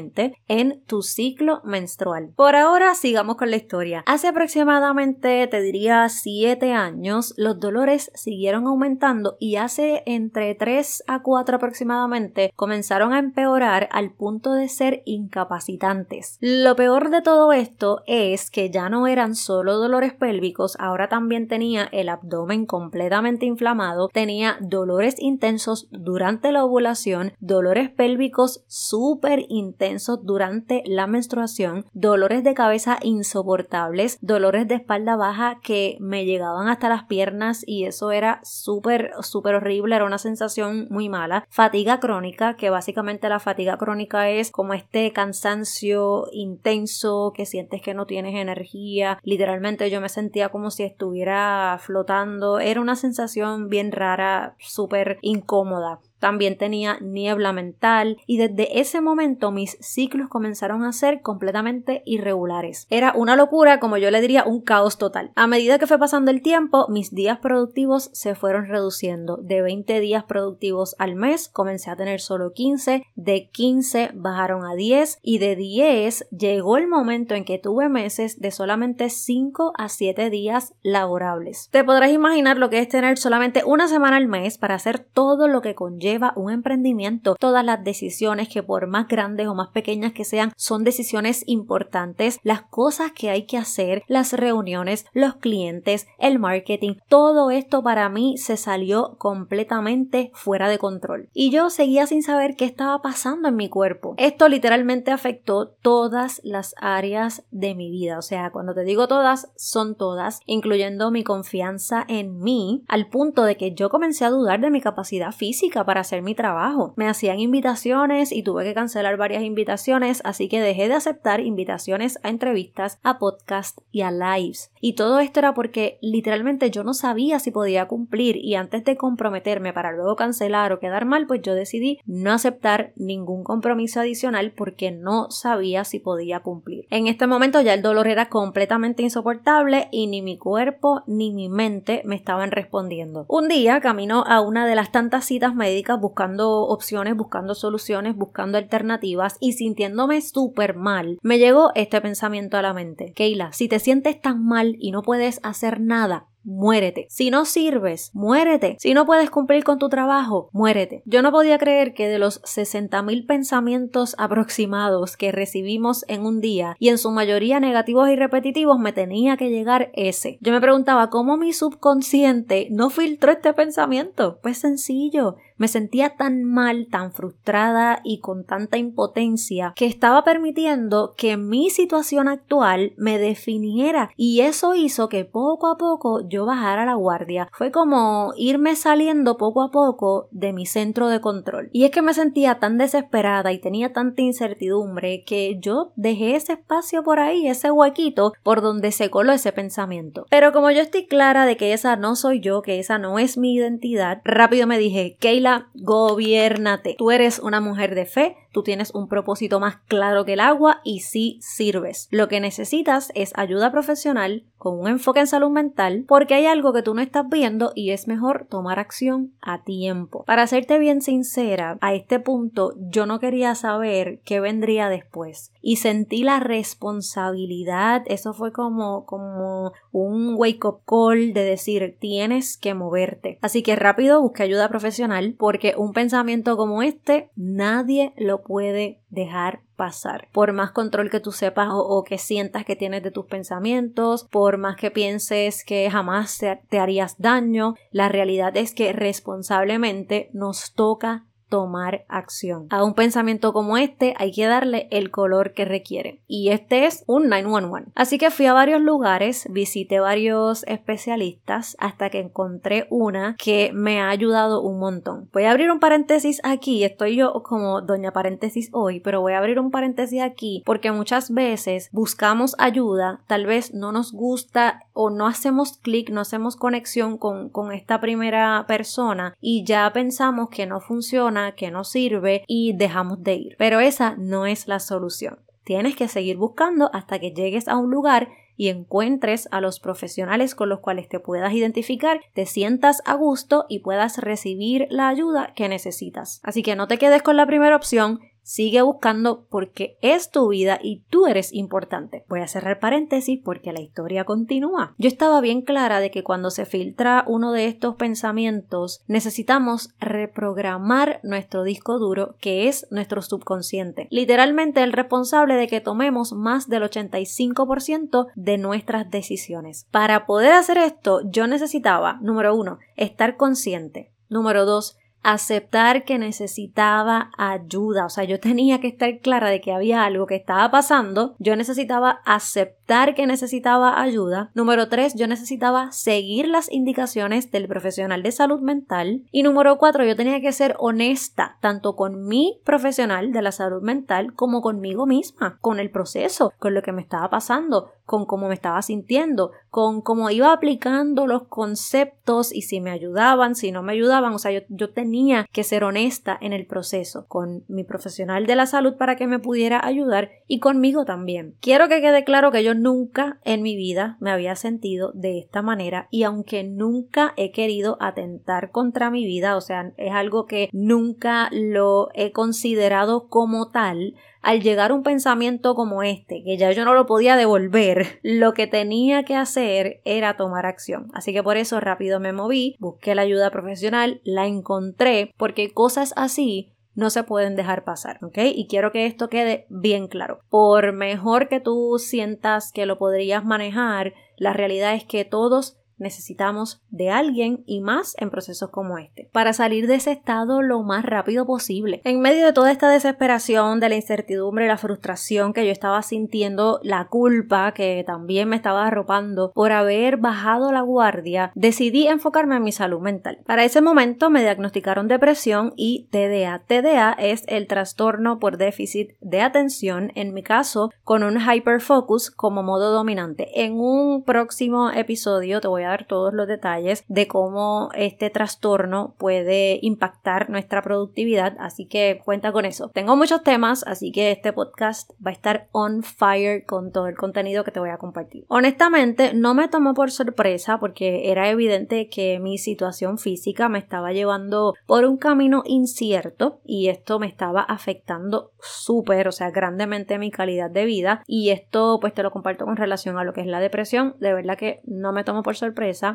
en 0.47 0.81
tu 0.85 1.01
ciclo 1.01 1.61
menstrual. 1.63 2.33
Por 2.35 2.55
ahora 2.55 2.95
sigamos 2.95 3.35
con 3.35 3.51
la 3.51 3.57
historia. 3.57 4.03
Hace 4.05 4.27
aproximadamente, 4.27 5.47
te 5.47 5.61
diría, 5.61 6.07
7 6.09 6.73
años, 6.73 7.33
los 7.37 7.59
dolores 7.59 8.11
siguieron 8.15 8.67
aumentando 8.67 9.37
y 9.39 9.57
hace 9.57 10.03
entre 10.05 10.55
3 10.55 11.03
a 11.07 11.21
4 11.21 11.55
aproximadamente 11.57 12.51
comenzaron 12.55 13.13
a 13.13 13.19
empeorar 13.19 13.89
al 13.91 14.13
punto 14.13 14.53
de 14.53 14.69
ser 14.69 15.01
incapacitantes. 15.05 16.37
Lo 16.39 16.75
peor 16.75 17.09
de 17.09 17.21
todo 17.21 17.51
esto 17.51 18.03
es 18.07 18.49
que 18.49 18.69
ya 18.69 18.89
no 18.89 19.07
eran 19.07 19.35
solo 19.35 19.77
dolores 19.77 20.13
pélvicos, 20.13 20.77
ahora 20.79 21.09
también 21.09 21.47
tenía 21.47 21.85
el 21.91 22.09
abdomen 22.09 22.65
completamente 22.65 23.45
inflamado, 23.45 24.07
tenía 24.07 24.57
dolores 24.61 25.15
intensos 25.19 25.87
durante 25.91 26.51
la 26.51 26.63
ovulación, 26.63 27.33
dolores 27.39 27.89
pélvicos 27.89 28.63
súper 28.67 29.45
intensos 29.49 29.80
durante 30.23 30.83
la 30.85 31.07
menstruación, 31.07 31.85
dolores 31.93 32.43
de 32.43 32.53
cabeza 32.53 32.99
insoportables, 33.01 34.17
dolores 34.21 34.67
de 34.67 34.75
espalda 34.75 35.15
baja 35.15 35.59
que 35.61 35.97
me 35.99 36.25
llegaban 36.25 36.67
hasta 36.67 36.89
las 36.89 37.05
piernas 37.05 37.63
y 37.65 37.85
eso 37.85 38.11
era 38.11 38.39
súper, 38.43 39.11
súper 39.21 39.55
horrible, 39.55 39.95
era 39.95 40.05
una 40.05 40.17
sensación 40.17 40.87
muy 40.89 41.09
mala, 41.09 41.45
fatiga 41.49 41.99
crónica, 41.99 42.55
que 42.55 42.69
básicamente 42.69 43.29
la 43.29 43.39
fatiga 43.39 43.77
crónica 43.77 44.29
es 44.29 44.51
como 44.51 44.73
este 44.73 45.11
cansancio 45.13 46.27
intenso 46.31 47.33
que 47.35 47.45
sientes 47.45 47.81
que 47.81 47.93
no 47.93 48.05
tienes 48.05 48.35
energía, 48.35 49.19
literalmente 49.23 49.89
yo 49.89 49.99
me 50.01 50.09
sentía 50.09 50.49
como 50.49 50.69
si 50.69 50.83
estuviera 50.83 51.79
flotando, 51.81 52.59
era 52.59 52.81
una 52.81 52.95
sensación 52.95 53.67
bien 53.67 53.91
rara, 53.91 54.55
súper 54.59 55.17
incómoda. 55.21 55.99
También 56.21 56.55
tenía 56.55 56.99
niebla 57.01 57.51
mental 57.51 58.17
y 58.27 58.37
desde 58.37 58.79
ese 58.79 59.01
momento 59.01 59.49
mis 59.49 59.75
ciclos 59.81 60.29
comenzaron 60.29 60.83
a 60.83 60.93
ser 60.93 61.21
completamente 61.21 62.03
irregulares. 62.05 62.85
Era 62.91 63.13
una 63.15 63.35
locura, 63.35 63.79
como 63.79 63.97
yo 63.97 64.11
le 64.11 64.21
diría, 64.21 64.43
un 64.43 64.61
caos 64.61 64.99
total. 64.99 65.31
A 65.35 65.47
medida 65.47 65.79
que 65.79 65.87
fue 65.87 65.97
pasando 65.97 66.29
el 66.29 66.43
tiempo, 66.43 66.85
mis 66.89 67.09
días 67.09 67.39
productivos 67.39 68.11
se 68.13 68.35
fueron 68.35 68.67
reduciendo. 68.67 69.37
De 69.37 69.63
20 69.63 69.99
días 69.99 70.23
productivos 70.25 70.95
al 70.99 71.15
mes 71.15 71.49
comencé 71.49 71.89
a 71.89 71.95
tener 71.95 72.21
solo 72.21 72.53
15, 72.53 73.03
de 73.15 73.49
15 73.49 74.11
bajaron 74.13 74.63
a 74.63 74.75
10 74.75 75.17
y 75.23 75.39
de 75.39 75.55
10 75.55 76.27
llegó 76.29 76.77
el 76.77 76.87
momento 76.87 77.33
en 77.33 77.45
que 77.45 77.57
tuve 77.57 77.89
meses 77.89 78.39
de 78.39 78.51
solamente 78.51 79.09
5 79.09 79.73
a 79.75 79.89
7 79.89 80.29
días 80.29 80.75
laborables. 80.83 81.69
Te 81.71 81.83
podrás 81.83 82.11
imaginar 82.11 82.57
lo 82.57 82.69
que 82.69 82.77
es 82.77 82.89
tener 82.89 83.17
solamente 83.17 83.63
una 83.65 83.87
semana 83.87 84.17
al 84.17 84.27
mes 84.27 84.59
para 84.59 84.75
hacer 84.75 84.99
todo 84.99 85.47
lo 85.47 85.61
que 85.61 85.73
conlleva 85.73 86.10
un 86.35 86.51
emprendimiento. 86.51 87.35
Todas 87.35 87.63
las 87.63 87.83
decisiones 87.83 88.49
que 88.49 88.63
por 88.63 88.87
más 88.87 89.07
grandes 89.07 89.47
o 89.47 89.55
más 89.55 89.69
pequeñas 89.69 90.13
que 90.13 90.25
sean 90.25 90.51
son 90.55 90.83
decisiones 90.83 91.43
importantes. 91.47 92.39
Las 92.43 92.63
cosas 92.63 93.11
que 93.11 93.29
hay 93.29 93.45
que 93.45 93.57
hacer, 93.57 94.03
las 94.07 94.33
reuniones, 94.33 95.05
los 95.13 95.35
clientes, 95.35 96.07
el 96.17 96.39
marketing, 96.39 96.95
todo 97.07 97.51
esto 97.51 97.83
para 97.83 98.09
mí 98.09 98.37
se 98.37 98.57
salió 98.57 99.15
completamente 99.17 100.31
fuera 100.33 100.69
de 100.69 100.77
control. 100.77 101.29
Y 101.33 101.51
yo 101.51 101.69
seguía 101.69 102.07
sin 102.07 102.23
saber 102.23 102.55
qué 102.55 102.65
estaba 102.65 103.01
pasando 103.01 103.49
en 103.49 103.55
mi 103.55 103.69
cuerpo. 103.69 104.15
Esto 104.17 104.49
literalmente 104.49 105.11
afectó 105.11 105.69
todas 105.81 106.41
las 106.43 106.75
áreas 106.77 107.43
de 107.51 107.75
mi 107.75 107.91
vida. 107.91 108.17
O 108.17 108.21
sea, 108.21 108.51
cuando 108.51 108.73
te 108.73 108.83
digo 108.83 109.07
todas, 109.07 109.51
son 109.55 109.95
todas, 109.95 110.39
incluyendo 110.45 111.11
mi 111.11 111.23
confianza 111.23 112.05
en 112.07 112.39
mí, 112.39 112.83
al 112.87 113.07
punto 113.07 113.43
de 113.43 113.57
que 113.57 113.73
yo 113.73 113.89
comencé 113.89 114.25
a 114.25 114.29
dudar 114.29 114.59
de 114.59 114.69
mi 114.69 114.81
capacidad 114.81 115.31
física 115.31 115.85
para 115.85 116.00
hacer 116.01 116.21
mi 116.21 116.35
trabajo. 116.35 116.93
Me 116.97 117.07
hacían 117.07 117.39
invitaciones 117.39 118.31
y 118.31 118.43
tuve 118.43 118.63
que 118.63 118.73
cancelar 118.73 119.17
varias 119.17 119.43
invitaciones, 119.43 120.21
así 120.25 120.49
que 120.49 120.61
dejé 120.61 120.87
de 120.87 120.95
aceptar 120.95 121.39
invitaciones 121.39 122.19
a 122.23 122.29
entrevistas, 122.29 122.99
a 123.03 123.19
podcasts 123.19 123.81
y 123.91 124.01
a 124.01 124.11
lives. 124.11 124.71
Y 124.79 124.93
todo 124.93 125.19
esto 125.19 125.39
era 125.39 125.53
porque 125.53 125.97
literalmente 126.01 126.71
yo 126.71 126.83
no 126.83 126.93
sabía 126.93 127.39
si 127.39 127.51
podía 127.51 127.87
cumplir 127.87 128.37
y 128.37 128.55
antes 128.55 128.83
de 128.83 128.97
comprometerme 128.97 129.73
para 129.73 129.91
luego 129.91 130.15
cancelar 130.15 130.73
o 130.73 130.79
quedar 130.79 131.05
mal, 131.05 131.27
pues 131.27 131.41
yo 131.41 131.55
decidí 131.55 131.99
no 132.05 132.31
aceptar 132.31 132.93
ningún 132.95 133.43
compromiso 133.43 133.99
adicional 133.99 134.53
porque 134.55 134.91
no 134.91 135.29
sabía 135.31 135.83
si 135.83 135.99
podía 135.99 136.41
cumplir. 136.41 136.85
En 136.89 137.07
este 137.07 137.27
momento 137.27 137.61
ya 137.61 137.73
el 137.73 137.81
dolor 137.81 138.07
era 138.07 138.29
completamente 138.29 139.03
insoportable 139.03 139.87
y 139.91 140.07
ni 140.07 140.21
mi 140.21 140.37
cuerpo 140.37 141.03
ni 141.07 141.31
mi 141.31 141.49
mente 141.49 142.01
me 142.05 142.15
estaban 142.15 142.51
respondiendo. 142.51 143.25
Un 143.27 143.47
día 143.47 143.81
camino 143.81 144.23
a 144.27 144.41
una 144.41 144.65
de 144.65 144.75
las 144.75 144.91
tantas 144.91 145.25
citas 145.25 145.55
médicas 145.55 145.90
buscando 145.99 146.61
opciones, 146.67 147.15
buscando 147.15 147.55
soluciones, 147.55 148.15
buscando 148.15 148.57
alternativas 148.57 149.37
y 149.39 149.53
sintiéndome 149.53 150.21
súper 150.21 150.75
mal, 150.75 151.17
me 151.21 151.39
llegó 151.39 151.71
este 151.75 151.99
pensamiento 152.01 152.57
a 152.57 152.61
la 152.61 152.73
mente. 152.73 153.13
Keila, 153.15 153.51
si 153.51 153.67
te 153.67 153.79
sientes 153.79 154.21
tan 154.21 154.45
mal 154.45 154.75
y 154.79 154.91
no 154.91 155.01
puedes 155.01 155.39
hacer 155.43 155.81
nada, 155.81 156.27
muérete. 156.43 157.07
Si 157.09 157.29
no 157.29 157.45
sirves, 157.45 158.11
muérete. 158.13 158.77
Si 158.79 158.93
no 158.93 159.05
puedes 159.05 159.29
cumplir 159.29 159.63
con 159.63 159.79
tu 159.79 159.89
trabajo, 159.89 160.49
muérete. 160.51 161.03
Yo 161.05 161.21
no 161.21 161.31
podía 161.31 161.57
creer 161.57 161.93
que 161.93 162.07
de 162.07 162.19
los 162.19 162.41
60.000 162.43 163.25
pensamientos 163.25 164.15
aproximados 164.17 165.17
que 165.17 165.31
recibimos 165.31 166.05
en 166.07 166.25
un 166.25 166.41
día, 166.41 166.75
y 166.79 166.89
en 166.89 166.97
su 166.97 167.11
mayoría 167.11 167.59
negativos 167.59 168.09
y 168.09 168.15
repetitivos, 168.15 168.79
me 168.79 168.93
tenía 168.93 169.37
que 169.37 169.49
llegar 169.49 169.91
ese. 169.93 170.37
Yo 170.41 170.51
me 170.51 170.61
preguntaba 170.61 171.09
cómo 171.09 171.37
mi 171.37 171.53
subconsciente 171.53 172.67
no 172.71 172.89
filtró 172.89 173.31
este 173.31 173.53
pensamiento. 173.53 174.39
Pues 174.41 174.57
sencillo. 174.57 175.35
Me 175.61 175.67
sentía 175.67 176.15
tan 176.15 176.43
mal, 176.43 176.87
tan 176.89 177.11
frustrada 177.11 178.01
y 178.03 178.19
con 178.19 178.45
tanta 178.45 178.79
impotencia 178.79 179.73
que 179.75 179.85
estaba 179.85 180.23
permitiendo 180.23 181.13
que 181.15 181.37
mi 181.37 181.69
situación 181.69 182.27
actual 182.27 182.93
me 182.97 183.19
definiera 183.19 184.09
y 184.17 184.41
eso 184.41 184.73
hizo 184.73 185.07
que 185.07 185.23
poco 185.23 185.67
a 185.67 185.77
poco 185.77 186.27
yo 186.27 186.47
bajara 186.47 186.83
la 186.83 186.95
guardia. 186.95 187.47
Fue 187.53 187.69
como 187.69 188.33
irme 188.37 188.75
saliendo 188.75 189.37
poco 189.37 189.61
a 189.61 189.69
poco 189.69 190.29
de 190.31 190.51
mi 190.51 190.65
centro 190.65 191.09
de 191.09 191.21
control. 191.21 191.69
Y 191.73 191.83
es 191.83 191.91
que 191.91 192.01
me 192.01 192.15
sentía 192.15 192.57
tan 192.57 192.79
desesperada 192.79 193.51
y 193.51 193.59
tenía 193.59 193.93
tanta 193.93 194.23
incertidumbre 194.23 195.23
que 195.25 195.59
yo 195.59 195.91
dejé 195.95 196.37
ese 196.37 196.53
espacio 196.53 197.03
por 197.03 197.19
ahí, 197.19 197.47
ese 197.47 197.69
huequito 197.69 198.33
por 198.41 198.63
donde 198.63 198.91
se 198.91 199.11
coló 199.11 199.31
ese 199.31 199.51
pensamiento. 199.51 200.25
Pero 200.31 200.53
como 200.53 200.71
yo 200.71 200.81
estoy 200.81 201.05
clara 201.05 201.45
de 201.45 201.55
que 201.55 201.73
esa 201.73 201.97
no 201.97 202.15
soy 202.15 202.39
yo, 202.39 202.63
que 202.63 202.79
esa 202.79 202.97
no 202.97 203.19
es 203.19 203.37
mi 203.37 203.53
identidad, 203.53 204.21
rápido 204.23 204.65
me 204.65 204.79
dije, 204.79 205.17
Kayla 205.21 205.50
tranquila, 205.51 205.71
gobiernate. 205.73 206.95
Tú 206.97 207.11
eres 207.11 207.39
una 207.39 207.59
mujer 207.59 207.95
de 207.95 208.05
fe, 208.05 208.37
tú 208.51 208.63
tienes 208.63 208.93
un 208.93 209.07
propósito 209.07 209.59
más 209.59 209.77
claro 209.87 210.25
que 210.25 210.33
el 210.33 210.39
agua 210.39 210.81
y 210.83 210.99
sí 210.99 211.39
sirves. 211.41 212.07
Lo 212.11 212.27
que 212.27 212.39
necesitas 212.39 213.11
es 213.15 213.31
ayuda 213.35 213.71
profesional 213.71 214.45
con 214.57 214.79
un 214.79 214.87
enfoque 214.87 215.21
en 215.21 215.27
salud 215.27 215.49
mental 215.49 216.05
porque 216.07 216.35
hay 216.35 216.45
algo 216.45 216.71
que 216.73 216.83
tú 216.83 216.93
no 216.93 217.01
estás 217.01 217.25
viendo 217.29 217.71
y 217.75 217.91
es 217.91 218.07
mejor 218.07 218.45
tomar 218.49 218.79
acción 218.79 219.33
a 219.41 219.63
tiempo. 219.63 220.23
Para 220.25 220.47
serte 220.47 220.77
bien 220.77 221.01
sincera, 221.01 221.77
a 221.81 221.93
este 221.93 222.19
punto 222.19 222.73
yo 222.77 223.05
no 223.05 223.19
quería 223.19 223.55
saber 223.55 224.21
qué 224.23 224.39
vendría 224.39 224.89
después 224.89 225.51
y 225.61 225.77
sentí 225.77 226.23
la 226.23 226.39
responsabilidad, 226.39 228.03
eso 228.05 228.33
fue 228.33 228.51
como 228.51 229.05
como 229.05 229.71
un 229.91 230.35
wake 230.37 230.65
up 230.65 230.81
call 230.85 231.33
de 231.33 231.43
decir 231.43 231.97
tienes 231.99 232.57
que 232.57 232.73
moverte. 232.73 233.37
Así 233.41 233.63
que 233.63 233.75
rápido 233.75 234.21
busqué 234.21 234.43
ayuda 234.43 234.69
profesional 234.69 235.35
porque 235.37 235.73
un 235.77 235.93
pensamiento 235.93 236.57
como 236.57 236.81
este 236.81 237.29
nadie 237.35 238.13
lo 238.17 238.41
puede 238.41 238.99
dejar 239.09 239.61
pasar. 239.75 240.27
Por 240.31 240.53
más 240.53 240.71
control 240.71 241.09
que 241.09 241.19
tú 241.19 241.31
sepas 241.31 241.69
o, 241.71 242.03
que 242.03 242.17
sientas 242.17 242.65
que 242.65 242.75
tienes 242.75 243.01
de 243.03 243.11
tus 243.11 243.25
pensamientos, 243.25 244.25
por 244.25 244.57
más 244.57 244.75
que 244.75 244.91
pienses 244.91 245.63
que 245.65 245.89
jamás 245.89 246.39
te 246.69 246.79
harías 246.79 247.15
daño, 247.17 247.75
la 247.91 248.07
realidad 248.07 248.55
es 248.57 248.73
que 248.73 248.93
responsablemente 248.93 250.29
nos 250.33 250.73
toca 250.73 251.25
tomar 251.51 252.05
acción. 252.07 252.67
A 252.69 252.83
un 252.83 252.95
pensamiento 252.95 253.51
como 253.51 253.77
este 253.77 254.15
hay 254.17 254.31
que 254.31 254.45
darle 254.45 254.87
el 254.89 255.11
color 255.11 255.51
que 255.53 255.65
requiere. 255.65 256.21
Y 256.25 256.49
este 256.49 256.85
es 256.85 257.03
un 257.07 257.27
911. 257.27 257.91
Así 257.93 258.17
que 258.17 258.31
fui 258.31 258.45
a 258.45 258.53
varios 258.53 258.81
lugares, 258.81 259.47
visité 259.51 259.99
varios 259.99 260.63
especialistas 260.65 261.75
hasta 261.77 262.09
que 262.09 262.19
encontré 262.19 262.87
una 262.89 263.35
que 263.37 263.71
me 263.73 263.99
ha 263.99 264.09
ayudado 264.09 264.61
un 264.61 264.79
montón. 264.79 265.29
Voy 265.33 265.43
a 265.43 265.51
abrir 265.51 265.69
un 265.69 265.81
paréntesis 265.81 266.39
aquí, 266.43 266.85
estoy 266.85 267.17
yo 267.17 267.43
como 267.43 267.81
doña 267.81 268.13
paréntesis 268.13 268.69
hoy, 268.71 269.01
pero 269.01 269.19
voy 269.19 269.33
a 269.33 269.39
abrir 269.39 269.59
un 269.59 269.71
paréntesis 269.71 270.21
aquí 270.21 270.63
porque 270.65 270.93
muchas 270.93 271.33
veces 271.33 271.89
buscamos 271.91 272.55
ayuda, 272.59 273.19
tal 273.27 273.45
vez 273.45 273.73
no 273.73 273.91
nos 273.91 274.13
gusta 274.13 274.85
o 274.93 275.09
no 275.09 275.27
hacemos 275.27 275.77
clic, 275.77 276.11
no 276.11 276.21
hacemos 276.21 276.55
conexión 276.55 277.17
con, 277.17 277.49
con 277.49 277.73
esta 277.73 277.99
primera 277.99 278.63
persona 278.69 279.35
y 279.41 279.65
ya 279.65 279.91
pensamos 279.91 280.47
que 280.47 280.65
no 280.65 280.79
funciona 280.79 281.40
que 281.55 281.71
no 281.71 281.83
sirve 281.83 282.43
y 282.47 282.73
dejamos 282.73 283.23
de 283.23 283.35
ir. 283.35 283.55
Pero 283.57 283.79
esa 283.79 284.15
no 284.17 284.45
es 284.45 284.67
la 284.67 284.79
solución. 284.79 285.39
Tienes 285.63 285.95
que 285.95 286.07
seguir 286.07 286.37
buscando 286.37 286.89
hasta 286.93 287.19
que 287.19 287.31
llegues 287.31 287.67
a 287.67 287.77
un 287.77 287.91
lugar 287.91 288.29
y 288.57 288.69
encuentres 288.69 289.47
a 289.51 289.61
los 289.61 289.79
profesionales 289.79 290.53
con 290.53 290.69
los 290.69 290.79
cuales 290.79 291.09
te 291.09 291.19
puedas 291.19 291.53
identificar, 291.53 292.21
te 292.33 292.45
sientas 292.45 293.01
a 293.05 293.15
gusto 293.15 293.65
y 293.69 293.79
puedas 293.79 294.19
recibir 294.19 294.87
la 294.89 295.07
ayuda 295.07 295.53
que 295.55 295.67
necesitas. 295.67 296.41
Así 296.43 296.61
que 296.61 296.75
no 296.75 296.87
te 296.87 296.97
quedes 296.97 297.23
con 297.23 297.37
la 297.37 297.47
primera 297.47 297.75
opción, 297.75 298.19
Sigue 298.43 298.81
buscando 298.81 299.45
porque 299.49 299.97
es 300.01 300.31
tu 300.31 300.49
vida 300.49 300.79
y 300.81 301.03
tú 301.09 301.27
eres 301.27 301.53
importante. 301.53 302.25
Voy 302.27 302.41
a 302.41 302.47
cerrar 302.47 302.79
paréntesis 302.79 303.39
porque 303.43 303.71
la 303.71 303.81
historia 303.81 304.25
continúa. 304.25 304.95
Yo 304.97 305.07
estaba 305.07 305.41
bien 305.41 305.61
clara 305.61 305.99
de 305.99 306.11
que 306.11 306.23
cuando 306.23 306.49
se 306.49 306.65
filtra 306.65 307.23
uno 307.27 307.51
de 307.51 307.65
estos 307.65 307.95
pensamientos 307.95 309.01
necesitamos 309.07 309.89
reprogramar 309.99 311.19
nuestro 311.23 311.63
disco 311.63 311.99
duro 311.99 312.35
que 312.39 312.67
es 312.67 312.87
nuestro 312.89 313.21
subconsciente. 313.21 314.07
Literalmente 314.09 314.81
el 314.83 314.93
responsable 314.93 315.55
de 315.55 315.67
que 315.67 315.81
tomemos 315.81 316.33
más 316.33 316.67
del 316.67 316.83
85% 316.83 318.27
de 318.35 318.57
nuestras 318.57 319.09
decisiones. 319.09 319.87
Para 319.91 320.25
poder 320.25 320.53
hacer 320.53 320.77
esto 320.77 321.21
yo 321.25 321.47
necesitaba, 321.47 322.19
número 322.21 322.55
uno, 322.55 322.79
estar 322.95 323.37
consciente. 323.37 324.11
Número 324.29 324.65
dos, 324.65 324.97
aceptar 325.23 326.03
que 326.03 326.17
necesitaba 326.17 327.31
ayuda. 327.37 328.05
O 328.05 328.09
sea, 328.09 328.23
yo 328.23 328.39
tenía 328.39 328.79
que 328.81 328.87
estar 328.87 329.19
clara 329.19 329.49
de 329.49 329.61
que 329.61 329.73
había 329.73 330.03
algo 330.03 330.25
que 330.25 330.35
estaba 330.35 330.69
pasando. 330.71 331.35
Yo 331.39 331.55
necesitaba 331.55 332.21
aceptar 332.25 333.15
que 333.15 333.27
necesitaba 333.27 334.01
ayuda. 334.01 334.51
Número 334.53 334.89
tres, 334.89 335.15
yo 335.15 335.27
necesitaba 335.27 335.91
seguir 335.91 336.47
las 336.47 336.71
indicaciones 336.71 337.51
del 337.51 337.67
profesional 337.67 338.23
de 338.23 338.31
salud 338.31 338.59
mental. 338.59 339.23
Y 339.31 339.43
número 339.43 339.77
cuatro, 339.77 340.03
yo 340.05 340.15
tenía 340.15 340.41
que 340.41 340.51
ser 340.51 340.75
honesta 340.79 341.57
tanto 341.61 341.95
con 341.95 342.25
mi 342.25 342.59
profesional 342.65 343.31
de 343.31 343.41
la 343.41 343.51
salud 343.51 343.81
mental 343.81 344.33
como 344.33 344.61
conmigo 344.61 345.05
misma, 345.05 345.57
con 345.61 345.79
el 345.79 345.91
proceso, 345.91 346.53
con 346.59 346.73
lo 346.73 346.81
que 346.81 346.91
me 346.91 347.01
estaba 347.01 347.29
pasando, 347.29 347.91
con 348.11 348.25
cómo 348.25 348.49
me 348.49 348.55
estaba 348.55 348.81
sintiendo, 348.81 349.51
con 349.69 350.01
cómo 350.01 350.29
iba 350.31 350.51
aplicando 350.51 351.27
los 351.27 351.47
conceptos 351.47 352.53
y 352.53 352.63
si 352.63 352.81
me 352.81 352.91
ayudaban, 352.91 353.55
si 353.55 353.71
no 353.71 353.83
me 353.83 353.93
ayudaban. 353.93 354.33
O 354.33 354.37
sea, 354.37 354.51
yo, 354.51 354.59
yo 354.67 354.91
tenía 354.91 355.47
que 355.53 355.63
ser 355.63 355.85
honesta 355.85 356.37
en 356.41 356.51
el 356.51 356.65
proceso 356.65 357.25
con 357.29 357.63
mi 357.69 357.85
profesional 357.85 358.47
de 358.47 358.57
la 358.57 358.65
salud 358.65 358.95
para 358.97 359.15
que 359.15 359.27
me 359.27 359.39
pudiera 359.39 359.79
ayudar 359.81 360.31
y 360.45 360.59
conmigo 360.59 361.05
también. 361.05 361.55
Quiero 361.61 361.87
que 361.87 362.01
quede 362.01 362.25
claro 362.25 362.51
que 362.51 362.65
yo 362.65 362.73
nunca 362.73 363.39
en 363.45 363.61
mi 363.61 363.77
vida 363.77 364.17
me 364.19 364.31
había 364.31 364.57
sentido 364.57 365.13
de 365.13 365.39
esta 365.39 365.61
manera 365.61 366.09
y 366.11 366.23
aunque 366.23 366.65
nunca 366.65 367.33
he 367.37 367.53
querido 367.53 367.95
atentar 368.01 368.71
contra 368.71 369.09
mi 369.09 369.25
vida, 369.25 369.55
o 369.55 369.61
sea, 369.61 369.93
es 369.95 370.11
algo 370.11 370.47
que 370.47 370.67
nunca 370.73 371.47
lo 371.53 372.09
he 372.13 372.33
considerado 372.33 373.29
como 373.29 373.69
tal, 373.69 374.15
al 374.41 374.61
llegar 374.61 374.91
un 374.91 375.03
pensamiento 375.03 375.75
como 375.75 376.03
este, 376.03 376.43
que 376.43 376.57
ya 376.57 376.71
yo 376.71 376.85
no 376.85 376.93
lo 376.93 377.05
podía 377.05 377.35
devolver, 377.35 378.19
lo 378.23 378.53
que 378.53 378.67
tenía 378.67 379.23
que 379.23 379.35
hacer 379.35 380.01
era 380.03 380.37
tomar 380.37 380.65
acción. 380.65 381.11
Así 381.13 381.33
que 381.33 381.43
por 381.43 381.57
eso 381.57 381.79
rápido 381.79 382.19
me 382.19 382.33
moví, 382.33 382.75
busqué 382.79 383.15
la 383.15 383.21
ayuda 383.21 383.51
profesional, 383.51 384.21
la 384.23 384.47
encontré, 384.47 385.31
porque 385.37 385.71
cosas 385.71 386.13
así 386.15 386.73
no 386.93 387.09
se 387.09 387.23
pueden 387.23 387.55
dejar 387.55 387.83
pasar, 387.83 388.19
¿ok? 388.23 388.37
Y 388.53 388.67
quiero 388.67 388.91
que 388.91 389.05
esto 389.05 389.29
quede 389.29 389.65
bien 389.69 390.07
claro. 390.07 390.41
Por 390.49 390.93
mejor 390.93 391.47
que 391.47 391.59
tú 391.59 391.97
sientas 391.99 392.71
que 392.71 392.85
lo 392.85 392.97
podrías 392.97 393.45
manejar, 393.45 394.13
la 394.37 394.53
realidad 394.53 394.95
es 394.95 395.05
que 395.05 395.23
todos 395.23 395.77
necesitamos 396.01 396.81
de 396.89 397.09
alguien 397.09 397.63
y 397.65 397.79
más 397.79 398.15
en 398.17 398.29
procesos 398.29 398.69
como 398.69 398.97
este, 398.97 399.29
para 399.31 399.53
salir 399.53 399.87
de 399.87 399.95
ese 399.95 400.11
estado 400.11 400.61
lo 400.61 400.83
más 400.83 401.05
rápido 401.05 401.45
posible. 401.45 402.01
En 402.03 402.19
medio 402.19 402.45
de 402.45 402.53
toda 402.53 402.71
esta 402.71 402.89
desesperación, 402.89 403.79
de 403.79 403.89
la 403.89 403.95
incertidumbre, 403.95 404.67
la 404.67 404.77
frustración 404.77 405.53
que 405.53 405.65
yo 405.65 405.71
estaba 405.71 406.01
sintiendo, 406.01 406.79
la 406.83 407.07
culpa 407.07 407.73
que 407.73 408.03
también 408.05 408.49
me 408.49 408.55
estaba 408.55 408.87
arropando 408.87 409.51
por 409.53 409.71
haber 409.71 410.17
bajado 410.17 410.71
la 410.71 410.81
guardia, 410.81 411.51
decidí 411.55 412.07
enfocarme 412.07 412.57
en 412.57 412.63
mi 412.63 412.71
salud 412.71 412.99
mental. 412.99 413.39
Para 413.45 413.63
ese 413.63 413.81
momento 413.81 414.29
me 414.29 414.41
diagnosticaron 414.41 415.07
depresión 415.07 415.73
y 415.75 416.07
TDA. 416.11 416.63
TDA 416.67 417.13
es 417.13 417.43
el 417.47 417.67
trastorno 417.67 418.39
por 418.39 418.57
déficit 418.57 419.11
de 419.21 419.41
atención, 419.41 420.11
en 420.15 420.33
mi 420.33 420.43
caso, 420.43 420.91
con 421.03 421.23
un 421.23 421.39
hyperfocus 421.39 422.31
como 422.31 422.63
modo 422.63 422.91
dominante. 422.91 423.63
En 423.63 423.73
un 423.73 424.23
próximo 424.23 424.91
episodio 424.91 425.61
te 425.61 425.67
voy 425.67 425.83
a 425.83 425.90
todos 426.05 426.33
los 426.33 426.47
detalles 426.47 427.03
de 427.07 427.27
cómo 427.27 427.89
este 427.93 428.29
trastorno 428.29 429.15
puede 429.17 429.79
impactar 429.81 430.49
nuestra 430.49 430.81
productividad, 430.81 431.55
así 431.59 431.85
que 431.85 432.21
cuenta 432.23 432.51
con 432.51 432.65
eso. 432.65 432.89
Tengo 432.93 433.15
muchos 433.15 433.43
temas, 433.43 433.83
así 433.87 434.11
que 434.11 434.31
este 434.31 434.53
podcast 434.53 435.11
va 435.25 435.31
a 435.31 435.33
estar 435.33 435.67
on 435.71 436.03
fire 436.03 436.65
con 436.65 436.91
todo 436.91 437.07
el 437.07 437.15
contenido 437.15 437.63
que 437.63 437.71
te 437.71 437.79
voy 437.79 437.89
a 437.89 437.97
compartir. 437.97 438.45
Honestamente, 438.47 439.33
no 439.33 439.53
me 439.53 439.67
tomó 439.67 439.93
por 439.93 440.11
sorpresa 440.11 440.79
porque 440.79 441.31
era 441.31 441.49
evidente 441.49 442.09
que 442.09 442.39
mi 442.39 442.57
situación 442.57 443.17
física 443.17 443.69
me 443.69 443.79
estaba 443.79 444.11
llevando 444.11 444.73
por 444.85 445.05
un 445.05 445.17
camino 445.17 445.63
incierto 445.65 446.61
y 446.65 446.89
esto 446.89 447.19
me 447.19 447.27
estaba 447.27 447.61
afectando 447.61 448.51
súper, 448.59 449.27
o 449.27 449.31
sea, 449.31 449.51
grandemente 449.51 450.17
mi 450.17 450.31
calidad 450.31 450.69
de 450.69 450.85
vida 450.85 451.23
y 451.27 451.49
esto 451.49 451.99
pues 451.99 452.13
te 452.13 452.23
lo 452.23 452.31
comparto 452.31 452.65
con 452.65 452.77
relación 452.77 453.17
a 453.17 453.23
lo 453.23 453.33
que 453.33 453.41
es 453.41 453.47
la 453.47 453.59
depresión, 453.59 454.15
de 454.19 454.33
verdad 454.33 454.57
que 454.57 454.81
no 454.85 455.13
me 455.13 455.23
tomo 455.23 455.43
por 455.43 455.55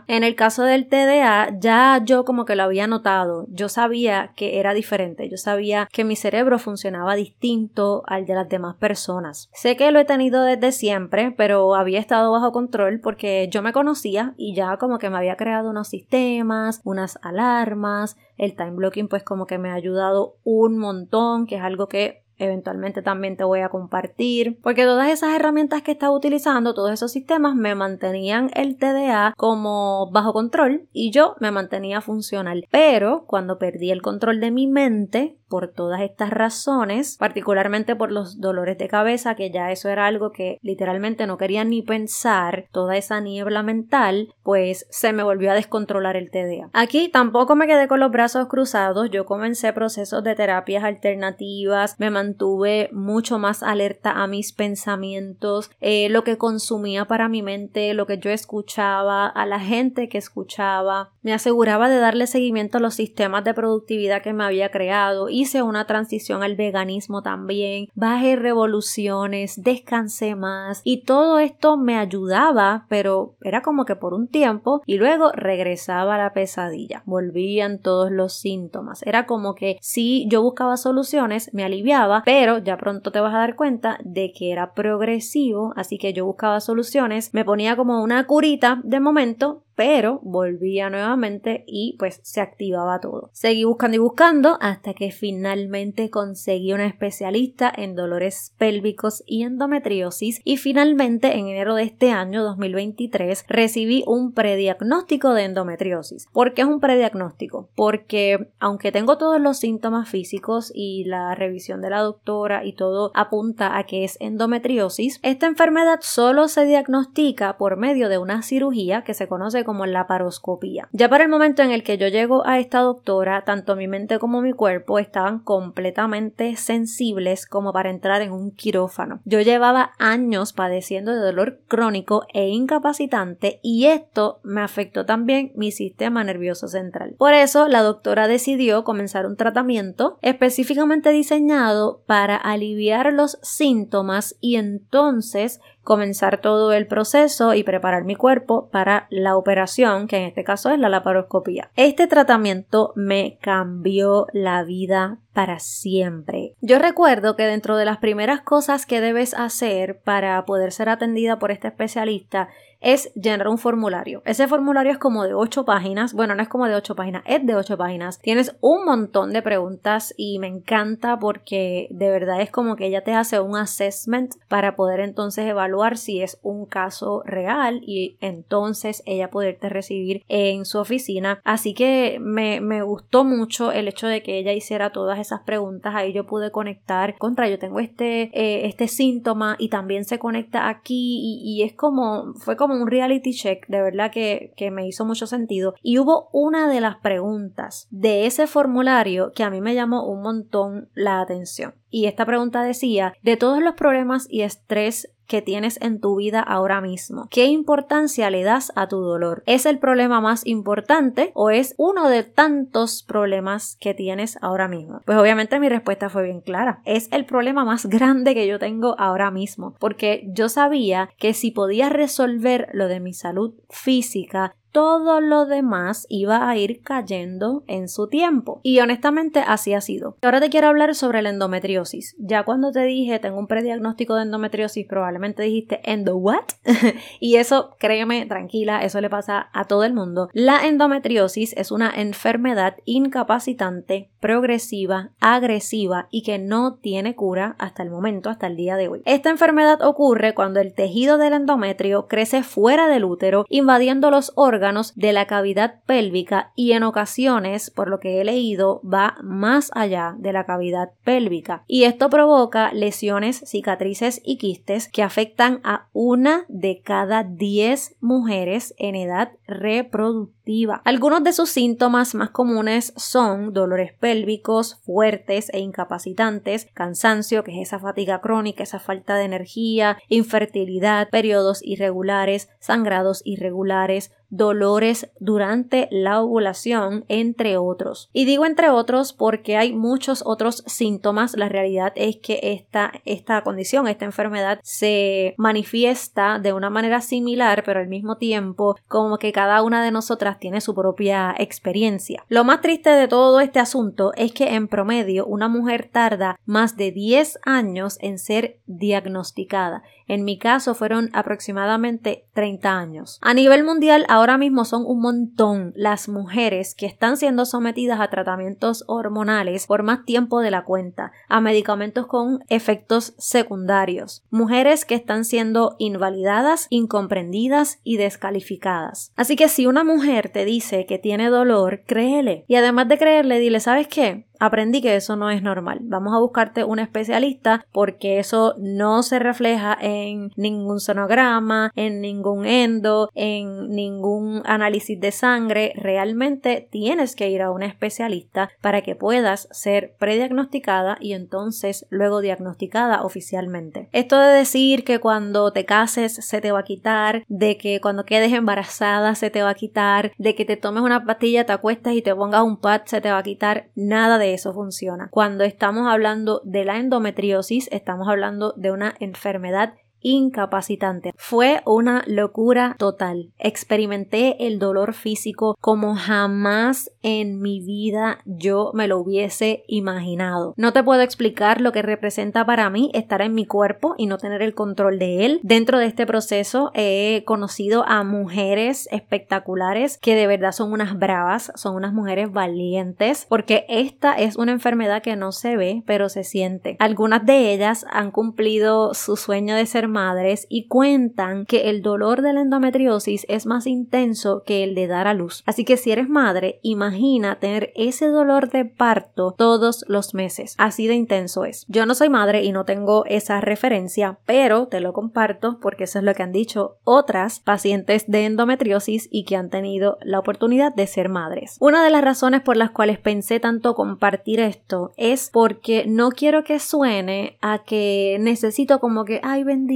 en 0.06 0.24
el 0.24 0.34
caso 0.34 0.62
del 0.62 0.88
TDA, 0.88 1.58
ya 1.58 2.00
yo 2.04 2.24
como 2.24 2.44
que 2.44 2.56
lo 2.56 2.62
había 2.62 2.86
notado, 2.86 3.46
yo 3.48 3.68
sabía 3.68 4.32
que 4.36 4.58
era 4.58 4.74
diferente, 4.74 5.28
yo 5.28 5.36
sabía 5.36 5.88
que 5.92 6.04
mi 6.04 6.16
cerebro 6.16 6.58
funcionaba 6.58 7.14
distinto 7.16 8.02
al 8.06 8.26
de 8.26 8.34
las 8.34 8.48
demás 8.48 8.76
personas. 8.76 9.48
Sé 9.52 9.76
que 9.76 9.90
lo 9.90 9.98
he 9.98 10.04
tenido 10.04 10.42
desde 10.42 10.72
siempre, 10.72 11.32
pero 11.36 11.74
había 11.74 11.98
estado 11.98 12.32
bajo 12.32 12.52
control 12.52 13.00
porque 13.00 13.48
yo 13.50 13.62
me 13.62 13.72
conocía 13.72 14.34
y 14.36 14.54
ya 14.54 14.76
como 14.76 14.98
que 14.98 15.10
me 15.10 15.18
había 15.18 15.36
creado 15.36 15.70
unos 15.70 15.88
sistemas, 15.88 16.80
unas 16.84 17.18
alarmas, 17.22 18.16
el 18.36 18.54
time 18.54 18.72
blocking 18.72 19.08
pues 19.08 19.22
como 19.22 19.46
que 19.46 19.58
me 19.58 19.70
ha 19.70 19.74
ayudado 19.74 20.36
un 20.44 20.78
montón, 20.78 21.46
que 21.46 21.56
es 21.56 21.62
algo 21.62 21.88
que 21.88 22.25
eventualmente 22.38 23.02
también 23.02 23.36
te 23.36 23.44
voy 23.44 23.60
a 23.60 23.68
compartir, 23.68 24.58
porque 24.62 24.84
todas 24.84 25.10
esas 25.10 25.34
herramientas 25.34 25.82
que 25.82 25.92
estaba 25.92 26.14
utilizando, 26.14 26.74
todos 26.74 26.92
esos 26.92 27.12
sistemas 27.12 27.54
me 27.54 27.74
mantenían 27.74 28.50
el 28.54 28.76
TDA 28.76 29.34
como 29.36 30.10
bajo 30.10 30.32
control 30.32 30.88
y 30.92 31.10
yo 31.10 31.34
me 31.40 31.50
mantenía 31.50 32.00
funcional. 32.00 32.66
Pero 32.70 33.24
cuando 33.26 33.58
perdí 33.58 33.90
el 33.90 34.02
control 34.02 34.40
de 34.40 34.50
mi 34.50 34.66
mente, 34.66 35.36
por 35.48 35.68
todas 35.68 36.00
estas 36.00 36.30
razones, 36.30 37.16
particularmente 37.18 37.96
por 37.96 38.12
los 38.12 38.40
dolores 38.40 38.78
de 38.78 38.88
cabeza, 38.88 39.34
que 39.34 39.50
ya 39.50 39.70
eso 39.70 39.88
era 39.88 40.06
algo 40.06 40.30
que 40.30 40.58
literalmente 40.62 41.26
no 41.26 41.38
quería 41.38 41.64
ni 41.64 41.82
pensar, 41.82 42.66
toda 42.72 42.96
esa 42.96 43.20
niebla 43.20 43.62
mental, 43.62 44.34
pues 44.42 44.86
se 44.90 45.12
me 45.12 45.22
volvió 45.22 45.50
a 45.50 45.54
descontrolar 45.54 46.16
el 46.16 46.30
TDA. 46.30 46.70
Aquí 46.72 47.08
tampoco 47.08 47.56
me 47.56 47.66
quedé 47.66 47.88
con 47.88 48.00
los 48.00 48.10
brazos 48.10 48.48
cruzados, 48.48 49.10
yo 49.10 49.24
comencé 49.24 49.72
procesos 49.72 50.22
de 50.24 50.34
terapias 50.34 50.84
alternativas, 50.84 51.98
me 51.98 52.10
mantuve 52.10 52.88
mucho 52.92 53.38
más 53.38 53.62
alerta 53.62 54.12
a 54.12 54.26
mis 54.26 54.52
pensamientos, 54.52 55.70
eh, 55.80 56.08
lo 56.08 56.24
que 56.24 56.38
consumía 56.38 57.06
para 57.06 57.28
mi 57.28 57.42
mente, 57.42 57.94
lo 57.94 58.06
que 58.06 58.18
yo 58.18 58.30
escuchaba, 58.30 59.26
a 59.26 59.46
la 59.46 59.60
gente 59.60 60.08
que 60.08 60.18
escuchaba, 60.18 61.10
me 61.26 61.34
aseguraba 61.34 61.88
de 61.88 61.98
darle 61.98 62.28
seguimiento 62.28 62.78
a 62.78 62.80
los 62.80 62.94
sistemas 62.94 63.42
de 63.42 63.52
productividad 63.52 64.22
que 64.22 64.32
me 64.32 64.44
había 64.44 64.70
creado, 64.70 65.28
hice 65.28 65.60
una 65.60 65.84
transición 65.84 66.44
al 66.44 66.54
veganismo 66.54 67.20
también, 67.20 67.88
bajé 67.96 68.36
revoluciones, 68.36 69.60
descansé 69.60 70.36
más 70.36 70.82
y 70.84 71.02
todo 71.02 71.40
esto 71.40 71.76
me 71.78 71.98
ayudaba, 71.98 72.86
pero 72.88 73.34
era 73.42 73.62
como 73.62 73.84
que 73.84 73.96
por 73.96 74.14
un 74.14 74.28
tiempo 74.28 74.82
y 74.86 74.98
luego 74.98 75.32
regresaba 75.32 76.14
a 76.14 76.18
la 76.18 76.32
pesadilla, 76.32 77.02
volvían 77.06 77.80
todos 77.80 78.12
los 78.12 78.34
síntomas, 78.34 79.02
era 79.02 79.26
como 79.26 79.56
que 79.56 79.78
si 79.80 80.28
yo 80.28 80.42
buscaba 80.42 80.76
soluciones 80.76 81.52
me 81.52 81.64
aliviaba, 81.64 82.22
pero 82.24 82.58
ya 82.58 82.76
pronto 82.76 83.10
te 83.10 83.18
vas 83.18 83.34
a 83.34 83.38
dar 83.38 83.56
cuenta 83.56 83.98
de 84.04 84.30
que 84.30 84.52
era 84.52 84.74
progresivo, 84.74 85.72
así 85.74 85.98
que 85.98 86.12
yo 86.12 86.24
buscaba 86.24 86.60
soluciones, 86.60 87.34
me 87.34 87.44
ponía 87.44 87.74
como 87.74 88.00
una 88.00 88.28
curita 88.28 88.80
de 88.84 89.00
momento, 89.00 89.64
pero 89.76 90.20
volvía 90.22 90.90
nuevamente 90.90 91.62
y 91.66 91.96
pues 91.98 92.18
se 92.22 92.40
activaba 92.40 92.98
todo. 93.00 93.30
Seguí 93.32 93.64
buscando 93.64 93.96
y 93.96 94.00
buscando 94.00 94.58
hasta 94.60 94.94
que 94.94 95.12
finalmente 95.12 96.10
conseguí 96.10 96.72
una 96.72 96.86
especialista 96.86 97.72
en 97.76 97.94
dolores 97.94 98.54
pélvicos 98.58 99.22
y 99.26 99.42
endometriosis 99.42 100.40
y 100.44 100.56
finalmente 100.56 101.34
en 101.34 101.48
enero 101.48 101.74
de 101.74 101.84
este 101.84 102.10
año 102.10 102.42
2023 102.42 103.44
recibí 103.48 104.02
un 104.06 104.32
prediagnóstico 104.32 105.34
de 105.34 105.44
endometriosis. 105.44 106.26
¿Por 106.32 106.54
qué 106.54 106.62
es 106.62 106.68
un 106.68 106.80
prediagnóstico? 106.80 107.68
Porque 107.74 108.48
aunque 108.58 108.92
tengo 108.92 109.18
todos 109.18 109.40
los 109.40 109.58
síntomas 109.58 110.08
físicos 110.08 110.72
y 110.74 111.04
la 111.04 111.34
revisión 111.34 111.82
de 111.82 111.90
la 111.90 112.00
doctora 112.00 112.64
y 112.64 112.72
todo 112.72 113.10
apunta 113.14 113.76
a 113.76 113.84
que 113.84 114.04
es 114.04 114.16
endometriosis, 114.20 115.20
esta 115.22 115.46
enfermedad 115.46 115.98
solo 116.00 116.48
se 116.48 116.64
diagnostica 116.64 117.58
por 117.58 117.76
medio 117.76 118.08
de 118.08 118.16
una 118.16 118.40
cirugía 118.40 119.04
que 119.04 119.12
se 119.12 119.28
conoce 119.28 119.65
como 119.66 119.84
la 119.84 120.06
paroscopía. 120.06 120.88
Ya 120.92 121.08
para 121.08 121.24
el 121.24 121.30
momento 121.30 121.62
en 121.62 121.72
el 121.72 121.82
que 121.82 121.98
yo 121.98 122.06
llego 122.06 122.46
a 122.46 122.60
esta 122.60 122.78
doctora, 122.78 123.42
tanto 123.44 123.74
mi 123.74 123.88
mente 123.88 124.20
como 124.20 124.40
mi 124.40 124.52
cuerpo 124.52 125.00
estaban 125.00 125.40
completamente 125.40 126.56
sensibles 126.56 127.46
como 127.46 127.72
para 127.72 127.90
entrar 127.90 128.22
en 128.22 128.30
un 128.32 128.52
quirófano. 128.52 129.20
Yo 129.24 129.40
llevaba 129.40 129.92
años 129.98 130.52
padeciendo 130.52 131.12
de 131.12 131.20
dolor 131.20 131.58
crónico 131.66 132.26
e 132.32 132.48
incapacitante 132.48 133.58
y 133.62 133.86
esto 133.86 134.38
me 134.44 134.62
afectó 134.62 135.04
también 135.04 135.50
mi 135.56 135.72
sistema 135.72 136.22
nervioso 136.22 136.68
central. 136.68 137.16
Por 137.18 137.34
eso 137.34 137.66
la 137.66 137.82
doctora 137.82 138.28
decidió 138.28 138.84
comenzar 138.84 139.26
un 139.26 139.36
tratamiento 139.36 140.18
específicamente 140.22 141.10
diseñado 141.10 142.02
para 142.06 142.36
aliviar 142.36 143.12
los 143.12 143.38
síntomas 143.42 144.36
y 144.40 144.56
entonces 144.56 145.60
comenzar 145.86 146.40
todo 146.40 146.72
el 146.72 146.88
proceso 146.88 147.54
y 147.54 147.62
preparar 147.62 148.04
mi 148.04 148.16
cuerpo 148.16 148.68
para 148.70 149.06
la 149.08 149.36
operación, 149.36 150.08
que 150.08 150.16
en 150.16 150.24
este 150.24 150.42
caso 150.42 150.70
es 150.70 150.80
la 150.80 150.88
laparoscopía. 150.88 151.70
Este 151.76 152.08
tratamiento 152.08 152.92
me 152.96 153.38
cambió 153.40 154.26
la 154.32 154.64
vida 154.64 155.20
para 155.32 155.60
siempre. 155.60 156.54
Yo 156.60 156.78
recuerdo 156.78 157.36
que 157.36 157.44
dentro 157.44 157.76
de 157.76 157.84
las 157.84 157.98
primeras 157.98 158.40
cosas 158.40 158.84
que 158.84 159.00
debes 159.00 159.32
hacer 159.32 160.00
para 160.00 160.44
poder 160.44 160.72
ser 160.72 160.88
atendida 160.88 161.38
por 161.38 161.52
este 161.52 161.68
especialista 161.68 162.48
es 162.80 163.12
llenar 163.14 163.48
un 163.48 163.58
formulario. 163.58 164.22
Ese 164.24 164.48
formulario 164.48 164.92
es 164.92 164.98
como 164.98 165.24
de 165.24 165.34
8 165.34 165.64
páginas. 165.64 166.12
Bueno, 166.12 166.34
no 166.34 166.42
es 166.42 166.48
como 166.48 166.66
de 166.66 166.74
8 166.74 166.94
páginas, 166.94 167.22
es 167.26 167.44
de 167.46 167.54
8 167.54 167.76
páginas. 167.76 168.18
Tienes 168.20 168.56
un 168.60 168.84
montón 168.84 169.32
de 169.32 169.42
preguntas 169.42 170.14
y 170.16 170.38
me 170.38 170.46
encanta 170.46 171.18
porque 171.18 171.88
de 171.90 172.10
verdad 172.10 172.40
es 172.40 172.50
como 172.50 172.76
que 172.76 172.86
ella 172.86 173.02
te 173.02 173.12
hace 173.12 173.40
un 173.40 173.56
assessment 173.56 174.34
para 174.48 174.76
poder 174.76 175.00
entonces 175.00 175.46
evaluar 175.46 175.96
si 175.96 176.22
es 176.22 176.38
un 176.42 176.66
caso 176.66 177.22
real 177.24 177.80
y 177.82 178.16
entonces 178.20 179.02
ella 179.06 179.30
poderte 179.30 179.68
recibir 179.68 180.22
en 180.28 180.64
su 180.64 180.78
oficina. 180.78 181.40
Así 181.44 181.74
que 181.74 182.18
me, 182.20 182.56
gustó 182.82 183.24
mucho 183.24 183.72
el 183.72 183.88
hecho 183.88 184.06
de 184.06 184.22
que 184.22 184.38
ella 184.38 184.52
hiciera 184.52 184.90
todas 184.90 185.18
esas 185.18 185.40
preguntas. 185.40 185.94
Ahí 185.94 186.12
yo 186.12 186.26
pude 186.26 186.50
conectar 186.50 187.16
contra 187.18 187.48
yo 187.48 187.58
tengo 187.58 187.80
este, 187.80 188.30
eh, 188.32 188.66
este 188.66 188.88
síntoma 188.88 189.56
y 189.58 189.68
también 189.68 190.04
se 190.04 190.18
conecta 190.18 190.68
aquí 190.68 191.18
y, 191.22 191.42
y 191.42 191.62
es 191.62 191.72
como, 191.72 192.34
fue 192.34 192.56
como 192.56 192.65
como 192.66 192.82
un 192.82 192.90
reality 192.90 193.32
check, 193.32 193.66
de 193.68 193.80
verdad 193.80 194.10
que, 194.10 194.52
que 194.56 194.70
me 194.70 194.86
hizo 194.86 195.04
mucho 195.04 195.26
sentido. 195.26 195.74
Y 195.82 195.98
hubo 195.98 196.28
una 196.32 196.68
de 196.68 196.80
las 196.80 196.96
preguntas 196.96 197.86
de 197.90 198.26
ese 198.26 198.46
formulario 198.46 199.32
que 199.34 199.44
a 199.44 199.50
mí 199.50 199.60
me 199.60 199.74
llamó 199.74 200.06
un 200.06 200.22
montón 200.22 200.88
la 200.94 201.20
atención. 201.20 201.74
Y 201.90 202.06
esta 202.06 202.26
pregunta 202.26 202.62
decía, 202.62 203.14
de 203.22 203.36
todos 203.36 203.62
los 203.62 203.74
problemas 203.74 204.26
y 204.28 204.42
estrés 204.42 205.15
que 205.26 205.42
tienes 205.42 205.78
en 205.80 206.00
tu 206.00 206.16
vida 206.16 206.40
ahora 206.40 206.80
mismo. 206.80 207.28
¿Qué 207.30 207.46
importancia 207.46 208.30
le 208.30 208.42
das 208.42 208.72
a 208.74 208.88
tu 208.88 209.00
dolor? 209.00 209.42
¿Es 209.46 209.66
el 209.66 209.78
problema 209.78 210.20
más 210.20 210.46
importante 210.46 211.32
o 211.34 211.50
es 211.50 211.74
uno 211.78 212.08
de 212.08 212.22
tantos 212.22 213.02
problemas 213.02 213.76
que 213.80 213.94
tienes 213.94 214.38
ahora 214.42 214.68
mismo? 214.68 215.00
Pues 215.04 215.18
obviamente 215.18 215.60
mi 215.60 215.68
respuesta 215.68 216.08
fue 216.08 216.24
bien 216.24 216.40
clara. 216.40 216.80
Es 216.84 217.08
el 217.12 217.24
problema 217.24 217.64
más 217.64 217.86
grande 217.96 218.34
que 218.34 218.46
yo 218.46 218.58
tengo 218.58 218.94
ahora 218.98 219.30
mismo, 219.30 219.74
porque 219.78 220.26
yo 220.32 220.48
sabía 220.48 221.10
que 221.18 221.34
si 221.34 221.50
podía 221.50 221.88
resolver 221.88 222.68
lo 222.72 222.88
de 222.88 223.00
mi 223.00 223.12
salud 223.12 223.54
física, 223.68 224.54
todo 224.76 225.22
lo 225.22 225.46
demás 225.46 226.04
iba 226.10 226.50
a 226.50 226.54
ir 226.54 226.82
cayendo 226.82 227.64
en 227.66 227.88
su 227.88 228.08
tiempo. 228.08 228.60
Y 228.62 228.80
honestamente 228.80 229.40
así 229.40 229.72
ha 229.72 229.80
sido. 229.80 230.18
Ahora 230.20 230.38
te 230.38 230.50
quiero 230.50 230.68
hablar 230.68 230.94
sobre 230.94 231.22
la 231.22 231.30
endometriosis. 231.30 232.14
Ya 232.18 232.44
cuando 232.44 232.72
te 232.72 232.82
dije 232.82 233.18
tengo 233.18 233.38
un 233.38 233.46
prediagnóstico 233.46 234.16
de 234.16 234.24
endometriosis, 234.24 234.86
probablemente 234.86 235.42
dijiste 235.44 235.80
endo 235.82 236.18
what? 236.18 236.44
y 237.20 237.36
eso, 237.36 237.74
créeme, 237.78 238.26
tranquila, 238.26 238.84
eso 238.84 239.00
le 239.00 239.08
pasa 239.08 239.48
a 239.54 239.64
todo 239.64 239.82
el 239.82 239.94
mundo. 239.94 240.28
La 240.34 240.66
endometriosis 240.66 241.54
es 241.56 241.70
una 241.70 241.90
enfermedad 241.96 242.76
incapacitante, 242.84 244.10
progresiva, 244.20 245.12
agresiva 245.20 246.06
y 246.10 246.22
que 246.22 246.38
no 246.38 246.74
tiene 246.74 247.14
cura 247.14 247.56
hasta 247.58 247.82
el 247.82 247.88
momento, 247.88 248.28
hasta 248.28 248.46
el 248.46 248.56
día 248.56 248.76
de 248.76 248.88
hoy. 248.88 249.00
Esta 249.06 249.30
enfermedad 249.30 249.80
ocurre 249.80 250.34
cuando 250.34 250.60
el 250.60 250.74
tejido 250.74 251.16
del 251.16 251.32
endometrio 251.32 252.08
crece 252.08 252.42
fuera 252.42 252.88
del 252.88 253.06
útero, 253.06 253.46
invadiendo 253.48 254.10
los 254.10 254.32
órganos 254.34 254.65
de 254.94 255.12
la 255.12 255.26
cavidad 255.26 255.80
pélvica 255.86 256.52
y 256.56 256.72
en 256.72 256.82
ocasiones, 256.82 257.70
por 257.70 257.88
lo 257.88 258.00
que 258.00 258.20
he 258.20 258.24
leído, 258.24 258.80
va 258.82 259.16
más 259.22 259.70
allá 259.74 260.14
de 260.18 260.32
la 260.32 260.44
cavidad 260.44 260.90
pélvica. 261.04 261.62
Y 261.66 261.84
esto 261.84 262.10
provoca 262.10 262.72
lesiones, 262.72 263.42
cicatrices 263.46 264.20
y 264.24 264.38
quistes 264.38 264.88
que 264.88 265.02
afectan 265.02 265.60
a 265.62 265.88
una 265.92 266.44
de 266.48 266.80
cada 266.82 267.22
10 267.22 267.96
mujeres 268.00 268.74
en 268.78 268.96
edad 268.96 269.32
reproductiva 269.46 270.35
algunos 270.84 271.24
de 271.24 271.32
sus 271.32 271.50
síntomas 271.50 272.14
más 272.14 272.30
comunes 272.30 272.92
son 272.96 273.52
dolores 273.52 273.92
pélvicos 273.94 274.76
fuertes 274.84 275.50
e 275.52 275.58
incapacitantes, 275.58 276.68
cansancio, 276.72 277.42
que 277.42 277.50
es 277.60 277.68
esa 277.68 277.80
fatiga 277.80 278.20
crónica, 278.20 278.62
esa 278.62 278.78
falta 278.78 279.16
de 279.16 279.24
energía, 279.24 279.98
infertilidad, 280.08 281.08
periodos 281.10 281.62
irregulares, 281.64 282.48
sangrados 282.60 283.22
irregulares, 283.24 284.12
dolores 284.28 285.10
durante 285.20 285.88
la 285.90 286.20
ovulación, 286.20 287.04
entre 287.08 287.56
otros. 287.56 288.10
Y 288.12 288.24
digo 288.24 288.44
entre 288.46 288.70
otros 288.70 289.12
porque 289.12 289.56
hay 289.56 289.72
muchos 289.72 290.22
otros 290.24 290.64
síntomas. 290.66 291.36
La 291.36 291.48
realidad 291.48 291.92
es 291.96 292.16
que 292.16 292.40
esta, 292.42 292.92
esta 293.04 293.42
condición, 293.42 293.88
esta 293.88 294.04
enfermedad 294.04 294.60
se 294.62 295.34
manifiesta 295.38 296.38
de 296.38 296.52
una 296.52 296.70
manera 296.70 297.00
similar, 297.00 297.62
pero 297.64 297.80
al 297.80 297.88
mismo 297.88 298.16
tiempo 298.16 298.76
como 298.88 299.18
que 299.18 299.32
cada 299.32 299.62
una 299.62 299.84
de 299.84 299.90
nosotras 299.90 300.35
tiene 300.38 300.60
su 300.60 300.74
propia 300.74 301.34
experiencia. 301.38 302.24
Lo 302.28 302.44
más 302.44 302.60
triste 302.60 302.90
de 302.90 303.08
todo 303.08 303.40
este 303.40 303.58
asunto 303.58 304.12
es 304.14 304.32
que 304.32 304.54
en 304.54 304.68
promedio 304.68 305.26
una 305.26 305.48
mujer 305.48 305.88
tarda 305.92 306.38
más 306.44 306.76
de 306.76 306.92
10 306.92 307.40
años 307.44 307.98
en 308.00 308.18
ser 308.18 308.58
diagnosticada. 308.66 309.82
En 310.08 310.24
mi 310.24 310.38
caso 310.38 310.74
fueron 310.74 311.10
aproximadamente 311.12 312.26
30 312.32 312.78
años. 312.78 313.18
A 313.22 313.34
nivel 313.34 313.64
mundial 313.64 314.06
ahora 314.08 314.38
mismo 314.38 314.64
son 314.64 314.84
un 314.86 315.00
montón 315.00 315.72
las 315.74 316.08
mujeres 316.08 316.74
que 316.76 316.86
están 316.86 317.16
siendo 317.16 317.44
sometidas 317.44 318.00
a 318.00 318.08
tratamientos 318.08 318.84
hormonales 318.86 319.66
por 319.66 319.82
más 319.82 320.04
tiempo 320.04 320.40
de 320.40 320.52
la 320.52 320.64
cuenta, 320.64 321.12
a 321.28 321.40
medicamentos 321.40 322.06
con 322.06 322.44
efectos 322.48 323.14
secundarios, 323.18 324.22
mujeres 324.30 324.84
que 324.84 324.94
están 324.94 325.24
siendo 325.24 325.74
invalidadas, 325.78 326.68
incomprendidas 326.70 327.80
y 327.82 327.96
descalificadas. 327.96 329.12
Así 329.16 329.34
que 329.34 329.48
si 329.48 329.66
una 329.66 329.82
mujer 329.82 330.25
te 330.28 330.44
dice 330.44 330.86
que 330.86 330.98
tiene 330.98 331.30
dolor, 331.30 331.82
créele. 331.86 332.44
Y 332.48 332.56
además 332.56 332.88
de 332.88 332.98
creerle, 332.98 333.38
dile, 333.38 333.60
¿sabes 333.60 333.88
qué? 333.88 334.24
Aprendí 334.40 334.80
que 334.82 334.96
eso 334.96 335.16
no 335.16 335.30
es 335.30 335.42
normal. 335.42 335.80
Vamos 335.82 336.14
a 336.14 336.18
buscarte 336.18 336.64
un 336.64 336.78
especialista 336.78 337.64
porque 337.72 338.18
eso 338.18 338.54
no 338.58 339.02
se 339.02 339.18
refleja 339.18 339.76
en 339.80 340.30
ningún 340.36 340.80
sonograma, 340.80 341.70
en 341.74 342.00
ningún 342.00 342.46
endo, 342.46 343.10
en 343.14 343.70
ningún 343.70 344.42
análisis 344.44 345.00
de 345.00 345.12
sangre. 345.12 345.72
Realmente 345.76 346.68
tienes 346.70 347.16
que 347.16 347.30
ir 347.30 347.42
a 347.42 347.50
un 347.50 347.62
especialista 347.62 348.50
para 348.60 348.82
que 348.82 348.96
puedas 348.96 349.48
ser 349.50 349.94
prediagnosticada 349.98 350.98
y 351.00 351.12
entonces 351.12 351.86
luego 351.90 352.20
diagnosticada 352.20 353.02
oficialmente. 353.02 353.88
Esto 353.92 354.18
de 354.18 354.28
decir 354.28 354.84
que 354.84 354.98
cuando 354.98 355.52
te 355.52 355.64
cases 355.64 356.14
se 356.14 356.40
te 356.40 356.52
va 356.52 356.60
a 356.60 356.64
quitar, 356.64 357.24
de 357.28 357.56
que 357.56 357.80
cuando 357.80 358.04
quedes 358.04 358.32
embarazada 358.32 359.14
se 359.14 359.30
te 359.30 359.42
va 359.42 359.50
a 359.50 359.54
quitar, 359.54 360.12
de 360.18 360.34
que 360.34 360.44
te 360.44 360.56
tomes 360.56 360.82
una 360.82 361.04
pastilla, 361.04 361.46
te 361.46 361.52
acuestas 361.52 361.94
y 361.94 362.02
te 362.02 362.14
pongas 362.14 362.42
un 362.42 362.56
pad 362.58 362.82
se 362.84 363.00
te 363.00 363.10
va 363.10 363.18
a 363.18 363.22
quitar, 363.22 363.68
nada 363.74 364.18
de 364.18 364.25
eso 364.34 364.52
funciona. 364.52 365.08
Cuando 365.10 365.44
estamos 365.44 365.86
hablando 365.88 366.40
de 366.44 366.64
la 366.64 366.78
endometriosis, 366.78 367.68
estamos 367.72 368.08
hablando 368.08 368.52
de 368.56 368.70
una 368.70 368.94
enfermedad 369.00 369.74
incapacitante. 370.00 371.12
Fue 371.16 371.60
una 371.64 372.04
locura 372.06 372.76
total. 372.78 373.32
Experimenté 373.38 374.46
el 374.46 374.58
dolor 374.58 374.94
físico 374.94 375.56
como 375.60 375.96
jamás 375.96 376.90
en 377.02 377.40
mi 377.40 377.60
vida 377.60 378.18
yo 378.24 378.70
me 378.74 378.88
lo 378.88 378.98
hubiese 378.98 379.64
imaginado. 379.66 380.54
No 380.56 380.72
te 380.72 380.82
puedo 380.82 381.02
explicar 381.02 381.60
lo 381.60 381.72
que 381.72 381.82
representa 381.82 382.44
para 382.44 382.70
mí 382.70 382.90
estar 382.94 383.22
en 383.22 383.34
mi 383.34 383.46
cuerpo 383.46 383.94
y 383.96 384.06
no 384.06 384.18
tener 384.18 384.42
el 384.42 384.54
control 384.54 384.98
de 384.98 385.26
él. 385.26 385.40
Dentro 385.42 385.78
de 385.78 385.86
este 385.86 386.06
proceso 386.06 386.70
he 386.74 387.22
conocido 387.24 387.84
a 387.86 388.04
mujeres 388.04 388.88
espectaculares 388.90 389.98
que 389.98 390.14
de 390.14 390.26
verdad 390.26 390.52
son 390.52 390.72
unas 390.72 390.98
bravas, 390.98 391.52
son 391.54 391.76
unas 391.76 391.92
mujeres 391.92 392.32
valientes, 392.32 393.26
porque 393.28 393.64
esta 393.68 394.14
es 394.14 394.36
una 394.36 394.52
enfermedad 394.52 395.02
que 395.02 395.16
no 395.16 395.32
se 395.32 395.56
ve, 395.56 395.82
pero 395.86 396.08
se 396.08 396.24
siente. 396.24 396.76
Algunas 396.78 397.24
de 397.24 397.52
ellas 397.52 397.86
han 397.90 398.10
cumplido 398.10 398.94
su 398.94 399.16
sueño 399.16 399.54
de 399.54 399.66
ser 399.66 399.85
madres 399.88 400.46
y 400.48 400.66
cuentan 400.66 401.46
que 401.46 401.70
el 401.70 401.82
dolor 401.82 402.22
de 402.22 402.32
la 402.32 402.42
endometriosis 402.42 403.26
es 403.28 403.46
más 403.46 403.66
intenso 403.66 404.42
que 404.44 404.64
el 404.64 404.74
de 404.74 404.86
dar 404.86 405.06
a 405.06 405.14
luz. 405.14 405.42
Así 405.46 405.64
que 405.64 405.76
si 405.76 405.92
eres 405.92 406.08
madre, 406.08 406.60
imagina 406.62 407.38
tener 407.38 407.72
ese 407.74 408.06
dolor 408.06 408.50
de 408.50 408.64
parto 408.64 409.34
todos 409.36 409.84
los 409.88 410.14
meses. 410.14 410.54
Así 410.58 410.86
de 410.86 410.94
intenso 410.94 411.44
es. 411.44 411.64
Yo 411.68 411.86
no 411.86 411.94
soy 411.94 412.08
madre 412.08 412.44
y 412.44 412.52
no 412.52 412.64
tengo 412.64 413.04
esa 413.06 413.40
referencia, 413.40 414.18
pero 414.26 414.66
te 414.66 414.80
lo 414.80 414.92
comparto 414.92 415.58
porque 415.60 415.84
eso 415.84 415.98
es 415.98 416.04
lo 416.04 416.14
que 416.14 416.22
han 416.22 416.32
dicho 416.32 416.76
otras 416.84 417.40
pacientes 417.40 418.04
de 418.06 418.24
endometriosis 418.24 419.08
y 419.10 419.24
que 419.24 419.36
han 419.36 419.50
tenido 419.50 419.98
la 420.02 420.18
oportunidad 420.18 420.74
de 420.74 420.86
ser 420.86 421.08
madres. 421.08 421.56
Una 421.60 421.84
de 421.84 421.90
las 421.90 422.02
razones 422.02 422.42
por 422.42 422.56
las 422.56 422.70
cuales 422.70 422.98
pensé 422.98 423.40
tanto 423.40 423.74
compartir 423.74 424.40
esto 424.40 424.92
es 424.96 425.30
porque 425.32 425.84
no 425.86 426.10
quiero 426.10 426.44
que 426.44 426.58
suene 426.58 427.38
a 427.40 427.64
que 427.64 428.18
necesito 428.20 428.80
como 428.80 429.04
que, 429.04 429.20
ay 429.22 429.44
bendito, 429.44 429.75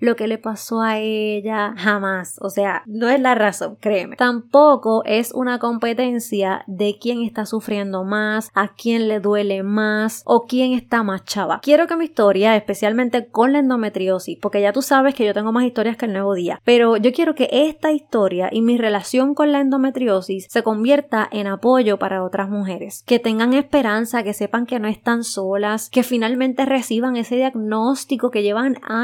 lo 0.00 0.16
que 0.16 0.26
le 0.26 0.38
pasó 0.38 0.80
a 0.80 0.98
ella, 0.98 1.74
jamás. 1.76 2.36
O 2.40 2.50
sea, 2.50 2.82
no 2.86 3.08
es 3.08 3.20
la 3.20 3.34
razón, 3.34 3.76
créeme. 3.80 4.16
Tampoco 4.16 5.02
es 5.04 5.32
una 5.32 5.58
competencia 5.58 6.64
de 6.66 6.98
quién 7.00 7.22
está 7.22 7.46
sufriendo 7.46 8.04
más, 8.04 8.50
a 8.54 8.68
quién 8.68 9.08
le 9.08 9.20
duele 9.20 9.62
más 9.62 10.22
o 10.24 10.46
quién 10.46 10.72
está 10.72 11.02
más 11.02 11.24
chava. 11.24 11.60
Quiero 11.62 11.86
que 11.86 11.96
mi 11.96 12.04
historia, 12.04 12.56
especialmente 12.56 13.26
con 13.28 13.52
la 13.52 13.60
endometriosis, 13.60 14.38
porque 14.40 14.60
ya 14.60 14.72
tú 14.72 14.82
sabes 14.82 15.14
que 15.14 15.24
yo 15.24 15.34
tengo 15.34 15.52
más 15.52 15.64
historias 15.64 15.96
que 15.96 16.06
el 16.06 16.12
nuevo 16.12 16.34
día, 16.34 16.60
pero 16.64 16.96
yo 16.96 17.12
quiero 17.12 17.34
que 17.34 17.48
esta 17.50 17.92
historia 17.92 18.48
y 18.52 18.62
mi 18.62 18.78
relación 18.78 19.34
con 19.34 19.52
la 19.52 19.60
endometriosis 19.60 20.46
se 20.48 20.62
convierta 20.62 21.28
en 21.30 21.46
apoyo 21.46 21.98
para 21.98 22.24
otras 22.24 22.48
mujeres, 22.48 23.02
que 23.06 23.18
tengan 23.18 23.54
esperanza, 23.54 24.22
que 24.22 24.34
sepan 24.34 24.66
que 24.66 24.78
no 24.78 24.88
están 24.88 25.24
solas, 25.24 25.88
que 25.90 26.02
finalmente 26.02 26.64
reciban 26.64 27.16
ese 27.16 27.36
diagnóstico 27.36 28.30
que 28.30 28.42
llevan 28.42 28.78
años 28.82 29.01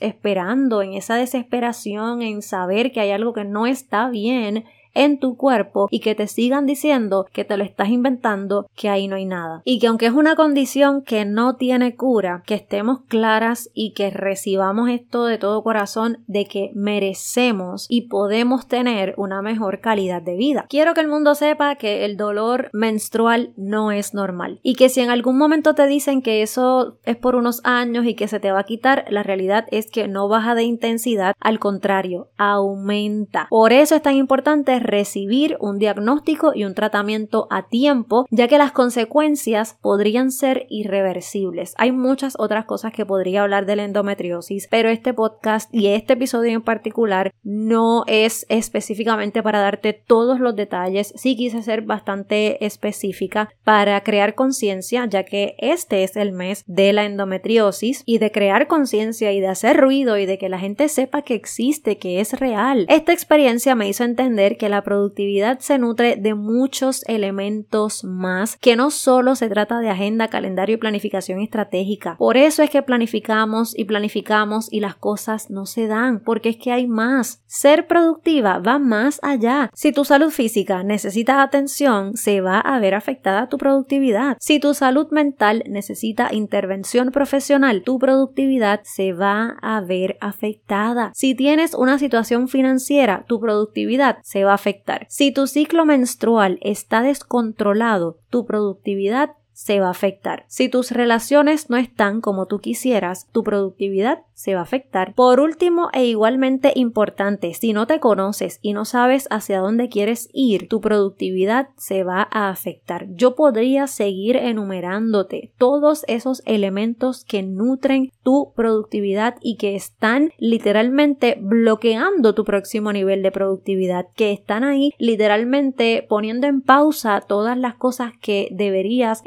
esperando 0.00 0.82
en 0.82 0.94
esa 0.94 1.16
desesperación, 1.16 2.22
en 2.22 2.42
saber 2.42 2.92
que 2.92 3.00
hay 3.00 3.10
algo 3.10 3.32
que 3.32 3.44
no 3.44 3.66
está 3.66 4.08
bien 4.08 4.64
en 4.94 5.18
tu 5.18 5.36
cuerpo 5.36 5.88
y 5.90 6.00
que 6.00 6.14
te 6.14 6.26
sigan 6.26 6.66
diciendo 6.66 7.26
que 7.32 7.44
te 7.44 7.56
lo 7.56 7.64
estás 7.64 7.88
inventando, 7.88 8.66
que 8.74 8.88
ahí 8.88 9.08
no 9.08 9.16
hay 9.16 9.24
nada. 9.24 9.62
Y 9.64 9.78
que 9.78 9.86
aunque 9.86 10.06
es 10.06 10.12
una 10.12 10.36
condición 10.36 11.02
que 11.02 11.24
no 11.24 11.56
tiene 11.56 11.96
cura, 11.96 12.42
que 12.46 12.54
estemos 12.54 13.00
claras 13.08 13.70
y 13.74 13.92
que 13.92 14.10
recibamos 14.10 14.90
esto 14.90 15.24
de 15.24 15.38
todo 15.38 15.62
corazón 15.62 16.18
de 16.26 16.46
que 16.46 16.70
merecemos 16.74 17.86
y 17.88 18.08
podemos 18.08 18.66
tener 18.66 19.14
una 19.16 19.42
mejor 19.42 19.80
calidad 19.80 20.22
de 20.22 20.36
vida. 20.36 20.66
Quiero 20.68 20.94
que 20.94 21.00
el 21.00 21.08
mundo 21.08 21.34
sepa 21.34 21.76
que 21.76 22.04
el 22.04 22.16
dolor 22.16 22.70
menstrual 22.72 23.52
no 23.56 23.92
es 23.92 24.14
normal 24.14 24.60
y 24.62 24.74
que 24.74 24.88
si 24.88 25.00
en 25.00 25.10
algún 25.10 25.38
momento 25.38 25.74
te 25.74 25.86
dicen 25.86 26.22
que 26.22 26.42
eso 26.42 26.98
es 27.04 27.16
por 27.16 27.36
unos 27.36 27.60
años 27.64 28.06
y 28.06 28.14
que 28.14 28.28
se 28.28 28.40
te 28.40 28.52
va 28.52 28.60
a 28.60 28.64
quitar, 28.64 29.04
la 29.08 29.22
realidad 29.22 29.66
es 29.70 29.90
que 29.90 30.08
no 30.08 30.28
baja 30.28 30.54
de 30.54 30.64
intensidad, 30.64 31.34
al 31.40 31.58
contrario, 31.58 32.28
aumenta. 32.36 33.46
Por 33.48 33.72
eso 33.72 33.94
es 33.94 34.02
tan 34.02 34.16
importante 34.16 34.78
recibir 34.82 35.56
un 35.60 35.78
diagnóstico 35.78 36.52
y 36.54 36.64
un 36.64 36.74
tratamiento 36.74 37.46
a 37.50 37.68
tiempo, 37.68 38.26
ya 38.30 38.48
que 38.48 38.58
las 38.58 38.72
consecuencias 38.72 39.78
podrían 39.80 40.30
ser 40.30 40.66
irreversibles. 40.68 41.74
Hay 41.78 41.92
muchas 41.92 42.34
otras 42.38 42.64
cosas 42.64 42.92
que 42.92 43.06
podría 43.06 43.42
hablar 43.42 43.66
de 43.66 43.76
la 43.76 43.84
endometriosis, 43.84 44.68
pero 44.70 44.88
este 44.88 45.14
podcast 45.14 45.72
y 45.74 45.88
este 45.88 46.14
episodio 46.14 46.52
en 46.52 46.62
particular 46.62 47.32
no 47.42 48.04
es 48.06 48.46
específicamente 48.48 49.42
para 49.42 49.60
darte 49.60 49.92
todos 49.92 50.40
los 50.40 50.56
detalles. 50.56 51.12
Sí 51.16 51.36
quise 51.36 51.62
ser 51.62 51.82
bastante 51.82 52.64
específica 52.64 53.50
para 53.64 54.02
crear 54.02 54.34
conciencia, 54.34 55.06
ya 55.06 55.24
que 55.24 55.54
este 55.58 56.04
es 56.04 56.16
el 56.16 56.32
mes 56.32 56.64
de 56.66 56.92
la 56.92 57.04
endometriosis 57.04 58.02
y 58.06 58.18
de 58.18 58.30
crear 58.30 58.66
conciencia 58.66 59.32
y 59.32 59.40
de 59.40 59.48
hacer 59.48 59.76
ruido 59.76 60.18
y 60.18 60.26
de 60.26 60.38
que 60.38 60.48
la 60.48 60.58
gente 60.58 60.88
sepa 60.88 61.22
que 61.22 61.34
existe, 61.34 61.98
que 61.98 62.20
es 62.20 62.38
real. 62.38 62.86
Esta 62.88 63.12
experiencia 63.12 63.74
me 63.74 63.88
hizo 63.88 64.04
entender 64.04 64.56
que 64.56 64.68
la 64.72 64.82
productividad 64.82 65.60
se 65.60 65.78
nutre 65.78 66.16
de 66.16 66.34
muchos 66.34 67.04
elementos 67.06 68.02
más, 68.02 68.56
que 68.56 68.74
no 68.74 68.90
solo 68.90 69.36
se 69.36 69.48
trata 69.48 69.78
de 69.78 69.90
agenda, 69.90 70.28
calendario 70.28 70.74
y 70.74 70.78
planificación 70.78 71.40
estratégica. 71.40 72.16
Por 72.16 72.36
eso 72.36 72.62
es 72.62 72.70
que 72.70 72.82
planificamos 72.82 73.78
y 73.78 73.84
planificamos 73.84 74.72
y 74.72 74.80
las 74.80 74.96
cosas 74.96 75.50
no 75.50 75.66
se 75.66 75.86
dan, 75.86 76.20
porque 76.20 76.48
es 76.48 76.56
que 76.56 76.72
hay 76.72 76.86
más. 76.86 77.42
Ser 77.46 77.86
productiva 77.86 78.58
va 78.58 78.78
más 78.78 79.20
allá. 79.22 79.70
Si 79.74 79.92
tu 79.92 80.04
salud 80.04 80.30
física 80.30 80.82
necesita 80.82 81.42
atención, 81.42 82.16
se 82.16 82.40
va 82.40 82.58
a 82.58 82.80
ver 82.80 82.94
afectada 82.94 83.48
tu 83.48 83.58
productividad. 83.58 84.36
Si 84.40 84.58
tu 84.58 84.74
salud 84.74 85.08
mental 85.10 85.62
necesita 85.68 86.32
intervención 86.32 87.10
profesional, 87.10 87.82
tu 87.82 87.98
productividad 87.98 88.80
se 88.84 89.12
va 89.12 89.56
a 89.60 89.80
ver 89.80 90.16
afectada. 90.20 91.12
Si 91.14 91.34
tienes 91.34 91.74
una 91.74 91.98
situación 91.98 92.48
financiera, 92.48 93.24
tu 93.28 93.38
productividad 93.38 94.18
se 94.22 94.44
va 94.44 94.54
a 94.54 94.58
afectar. 94.62 95.06
Si 95.08 95.32
tu 95.32 95.48
ciclo 95.48 95.84
menstrual 95.84 96.58
está 96.62 97.02
descontrolado, 97.02 98.18
tu 98.30 98.46
productividad 98.46 99.30
se 99.52 99.80
va 99.80 99.88
a 99.88 99.90
afectar. 99.90 100.44
Si 100.48 100.68
tus 100.68 100.90
relaciones 100.90 101.70
no 101.70 101.76
están 101.76 102.20
como 102.20 102.46
tú 102.46 102.58
quisieras, 102.58 103.28
tu 103.32 103.42
productividad 103.42 104.22
se 104.34 104.54
va 104.54 104.60
a 104.60 104.64
afectar. 104.64 105.14
Por 105.14 105.40
último 105.40 105.88
e 105.92 106.04
igualmente 106.06 106.72
importante, 106.74 107.54
si 107.54 107.72
no 107.72 107.86
te 107.86 108.00
conoces 108.00 108.58
y 108.60 108.72
no 108.72 108.84
sabes 108.84 109.28
hacia 109.30 109.60
dónde 109.60 109.88
quieres 109.88 110.28
ir, 110.32 110.68
tu 110.68 110.80
productividad 110.80 111.68
se 111.76 112.02
va 112.02 112.26
a 112.30 112.48
afectar. 112.48 113.06
Yo 113.14 113.36
podría 113.36 113.86
seguir 113.86 114.36
enumerándote 114.36 115.52
todos 115.58 116.04
esos 116.08 116.42
elementos 116.44 117.24
que 117.24 117.42
nutren 117.42 118.10
tu 118.22 118.52
productividad 118.56 119.36
y 119.40 119.56
que 119.56 119.76
están 119.76 120.32
literalmente 120.38 121.38
bloqueando 121.40 122.34
tu 122.34 122.44
próximo 122.44 122.92
nivel 122.92 123.22
de 123.22 123.30
productividad, 123.30 124.06
que 124.14 124.32
están 124.32 124.64
ahí 124.64 124.90
literalmente 124.98 126.04
poniendo 126.08 126.46
en 126.46 126.62
pausa 126.62 127.20
todas 127.20 127.56
las 127.56 127.74
cosas 127.74 128.12
que 128.20 128.48
deberías 128.50 129.22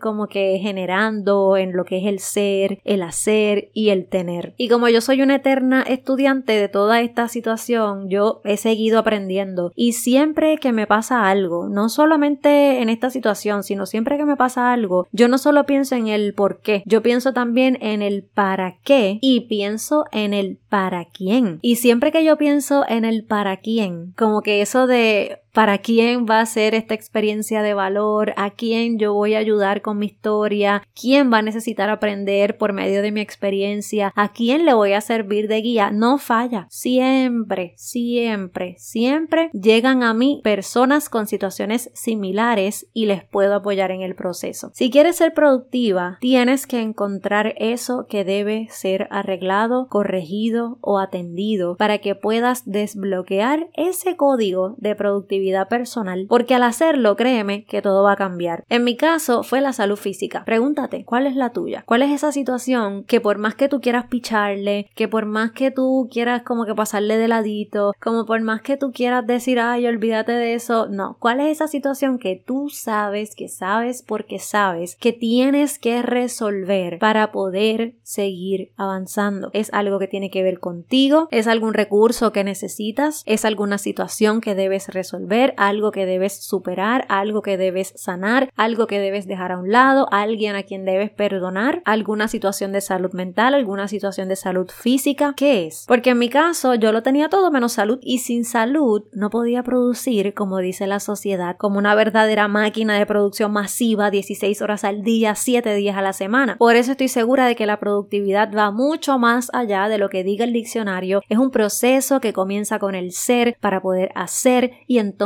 como 0.00 0.28
que 0.28 0.58
generando 0.60 1.56
en 1.56 1.76
lo 1.76 1.84
que 1.84 1.98
es 1.98 2.06
el 2.06 2.20
ser, 2.20 2.78
el 2.84 3.02
hacer 3.02 3.70
y 3.72 3.88
el 3.88 4.06
tener 4.06 4.20
y 4.56 4.68
como 4.68 4.88
yo 4.88 5.00
soy 5.00 5.22
una 5.22 5.36
eterna 5.36 5.82
estudiante 5.82 6.52
de 6.52 6.68
toda 6.68 7.00
esta 7.00 7.28
situación, 7.28 8.08
yo 8.08 8.40
he 8.44 8.56
seguido 8.56 8.98
aprendiendo. 8.98 9.72
Y 9.74 9.92
siempre 9.92 10.58
que 10.58 10.72
me 10.72 10.86
pasa 10.86 11.28
algo, 11.28 11.68
no 11.68 11.88
solamente 11.88 12.80
en 12.82 12.88
esta 12.88 13.10
situación, 13.10 13.62
sino 13.62 13.86
siempre 13.86 14.16
que 14.16 14.24
me 14.24 14.36
pasa 14.36 14.72
algo, 14.72 15.06
yo 15.12 15.28
no 15.28 15.38
solo 15.38 15.66
pienso 15.66 15.94
en 15.94 16.08
el 16.08 16.34
por 16.34 16.60
qué, 16.60 16.82
yo 16.86 17.02
pienso 17.02 17.32
también 17.32 17.78
en 17.80 18.02
el 18.02 18.22
para 18.22 18.78
qué 18.82 19.18
y 19.20 19.48
pienso 19.48 20.04
en 20.12 20.34
el 20.34 20.58
para 20.68 21.06
quién. 21.06 21.58
Y 21.62 21.76
siempre 21.76 22.12
que 22.12 22.24
yo 22.24 22.36
pienso 22.36 22.84
en 22.88 23.04
el 23.04 23.24
para 23.24 23.58
quién, 23.58 24.12
como 24.16 24.42
que 24.42 24.60
eso 24.60 24.86
de 24.86 25.40
para 25.52 25.78
quién 25.78 26.26
va 26.28 26.40
a 26.40 26.46
ser 26.46 26.74
esta 26.74 26.94
experiencia 26.94 27.62
de 27.62 27.74
valor, 27.74 28.32
a 28.36 28.50
quién 28.50 28.98
yo 28.98 29.14
voy 29.14 29.34
a 29.34 29.38
ayudar 29.38 29.82
con 29.82 29.98
mi 29.98 30.06
historia, 30.06 30.82
quién 30.98 31.32
va 31.32 31.38
a 31.38 31.42
necesitar 31.42 31.90
aprender 31.90 32.56
por 32.56 32.72
medio 32.72 33.02
de 33.02 33.12
mi 33.12 33.20
experiencia, 33.20 34.12
a 34.14 34.32
quién 34.32 34.64
le 34.64 34.74
voy 34.74 34.92
a 34.92 35.00
servir 35.00 35.48
de 35.48 35.60
guía. 35.60 35.90
No 35.90 36.18
falla. 36.18 36.66
Siempre, 36.70 37.74
siempre, 37.76 38.76
siempre 38.78 39.50
llegan 39.52 40.02
a 40.02 40.14
mí 40.14 40.40
personas 40.44 41.08
con 41.08 41.26
situaciones 41.26 41.90
similares 41.94 42.86
y 42.92 43.06
les 43.06 43.24
puedo 43.24 43.54
apoyar 43.54 43.90
en 43.90 44.02
el 44.02 44.14
proceso. 44.14 44.70
Si 44.74 44.90
quieres 44.90 45.16
ser 45.16 45.34
productiva, 45.34 46.18
tienes 46.20 46.66
que 46.66 46.80
encontrar 46.80 47.54
eso 47.56 48.06
que 48.08 48.24
debe 48.24 48.68
ser 48.70 49.08
arreglado, 49.10 49.88
corregido 49.88 50.78
o 50.80 50.98
atendido 50.98 51.76
para 51.76 51.98
que 51.98 52.14
puedas 52.14 52.62
desbloquear 52.66 53.68
ese 53.74 54.16
código 54.16 54.74
de 54.78 54.94
productividad 54.94 55.39
personal, 55.68 56.26
porque 56.28 56.54
al 56.54 56.62
hacerlo, 56.62 57.16
créeme 57.16 57.64
que 57.64 57.82
todo 57.82 58.02
va 58.02 58.12
a 58.12 58.16
cambiar. 58.16 58.64
En 58.68 58.84
mi 58.84 58.96
caso 58.96 59.42
fue 59.42 59.60
la 59.60 59.72
salud 59.72 59.96
física. 59.96 60.44
Pregúntate, 60.44 61.04
¿cuál 61.04 61.26
es 61.26 61.36
la 61.36 61.50
tuya? 61.50 61.82
¿Cuál 61.86 62.02
es 62.02 62.10
esa 62.10 62.32
situación 62.32 63.04
que 63.04 63.20
por 63.20 63.38
más 63.38 63.54
que 63.54 63.68
tú 63.68 63.80
quieras 63.80 64.06
picharle, 64.06 64.90
que 64.94 65.08
por 65.08 65.26
más 65.26 65.52
que 65.52 65.70
tú 65.70 66.08
quieras 66.10 66.42
como 66.42 66.64
que 66.66 66.74
pasarle 66.74 67.16
de 67.16 67.28
ladito, 67.28 67.92
como 68.00 68.26
por 68.26 68.40
más 68.42 68.62
que 68.62 68.76
tú 68.76 68.92
quieras 68.92 69.26
decir, 69.26 69.58
ay, 69.58 69.86
olvídate 69.86 70.32
de 70.32 70.54
eso, 70.54 70.88
no. 70.88 71.16
¿Cuál 71.18 71.40
es 71.40 71.48
esa 71.48 71.68
situación 71.68 72.18
que 72.18 72.42
tú 72.44 72.68
sabes, 72.70 73.34
que 73.34 73.48
sabes 73.48 74.02
porque 74.06 74.38
sabes 74.38 74.96
que 74.96 75.12
tienes 75.12 75.78
que 75.78 76.02
resolver 76.02 76.98
para 76.98 77.32
poder 77.32 77.94
seguir 78.02 78.72
avanzando? 78.76 79.50
Es 79.52 79.72
algo 79.72 79.98
que 79.98 80.08
tiene 80.08 80.30
que 80.30 80.42
ver 80.42 80.60
contigo, 80.60 81.28
es 81.30 81.46
algún 81.46 81.74
recurso 81.74 82.32
que 82.32 82.44
necesitas, 82.44 83.22
es 83.26 83.44
alguna 83.44 83.78
situación 83.78 84.40
que 84.40 84.54
debes 84.54 84.88
resolver, 84.88 85.29
algo 85.56 85.90
que 85.90 86.06
debes 86.06 86.44
superar, 86.44 87.06
algo 87.08 87.42
que 87.42 87.56
debes 87.56 87.92
sanar, 87.96 88.50
algo 88.56 88.86
que 88.86 88.98
debes 88.98 89.26
dejar 89.26 89.52
a 89.52 89.58
un 89.58 89.70
lado, 89.70 90.06
alguien 90.10 90.56
a 90.56 90.62
quien 90.62 90.84
debes 90.84 91.10
perdonar, 91.10 91.82
alguna 91.84 92.28
situación 92.28 92.72
de 92.72 92.80
salud 92.80 93.12
mental, 93.12 93.54
alguna 93.54 93.88
situación 93.88 94.28
de 94.28 94.36
salud 94.36 94.70
física. 94.70 95.34
¿Qué 95.36 95.66
es? 95.66 95.84
Porque 95.86 96.10
en 96.10 96.18
mi 96.18 96.28
caso 96.28 96.74
yo 96.74 96.92
lo 96.92 97.02
tenía 97.02 97.28
todo 97.28 97.50
menos 97.50 97.72
salud 97.72 97.98
y 98.02 98.18
sin 98.18 98.44
salud 98.44 99.04
no 99.12 99.30
podía 99.30 99.62
producir, 99.62 100.34
como 100.34 100.58
dice 100.58 100.86
la 100.86 101.00
sociedad, 101.00 101.56
como 101.56 101.78
una 101.78 101.94
verdadera 101.94 102.48
máquina 102.48 102.98
de 102.98 103.06
producción 103.06 103.52
masiva 103.52 104.10
16 104.10 104.62
horas 104.62 104.84
al 104.84 105.02
día, 105.02 105.34
7 105.34 105.74
días 105.74 105.96
a 105.96 106.02
la 106.02 106.12
semana. 106.12 106.56
Por 106.58 106.76
eso 106.76 106.92
estoy 106.92 107.08
segura 107.08 107.46
de 107.46 107.56
que 107.56 107.66
la 107.66 107.78
productividad 107.78 108.52
va 108.54 108.70
mucho 108.70 109.18
más 109.18 109.50
allá 109.52 109.88
de 109.88 109.98
lo 109.98 110.08
que 110.08 110.24
diga 110.24 110.44
el 110.44 110.52
diccionario. 110.52 111.22
Es 111.28 111.38
un 111.38 111.50
proceso 111.50 112.20
que 112.20 112.32
comienza 112.32 112.78
con 112.78 112.94
el 112.94 113.12
ser 113.12 113.56
para 113.60 113.80
poder 113.80 114.10
hacer 114.14 114.72
y 114.86 114.98
entonces 114.98 115.19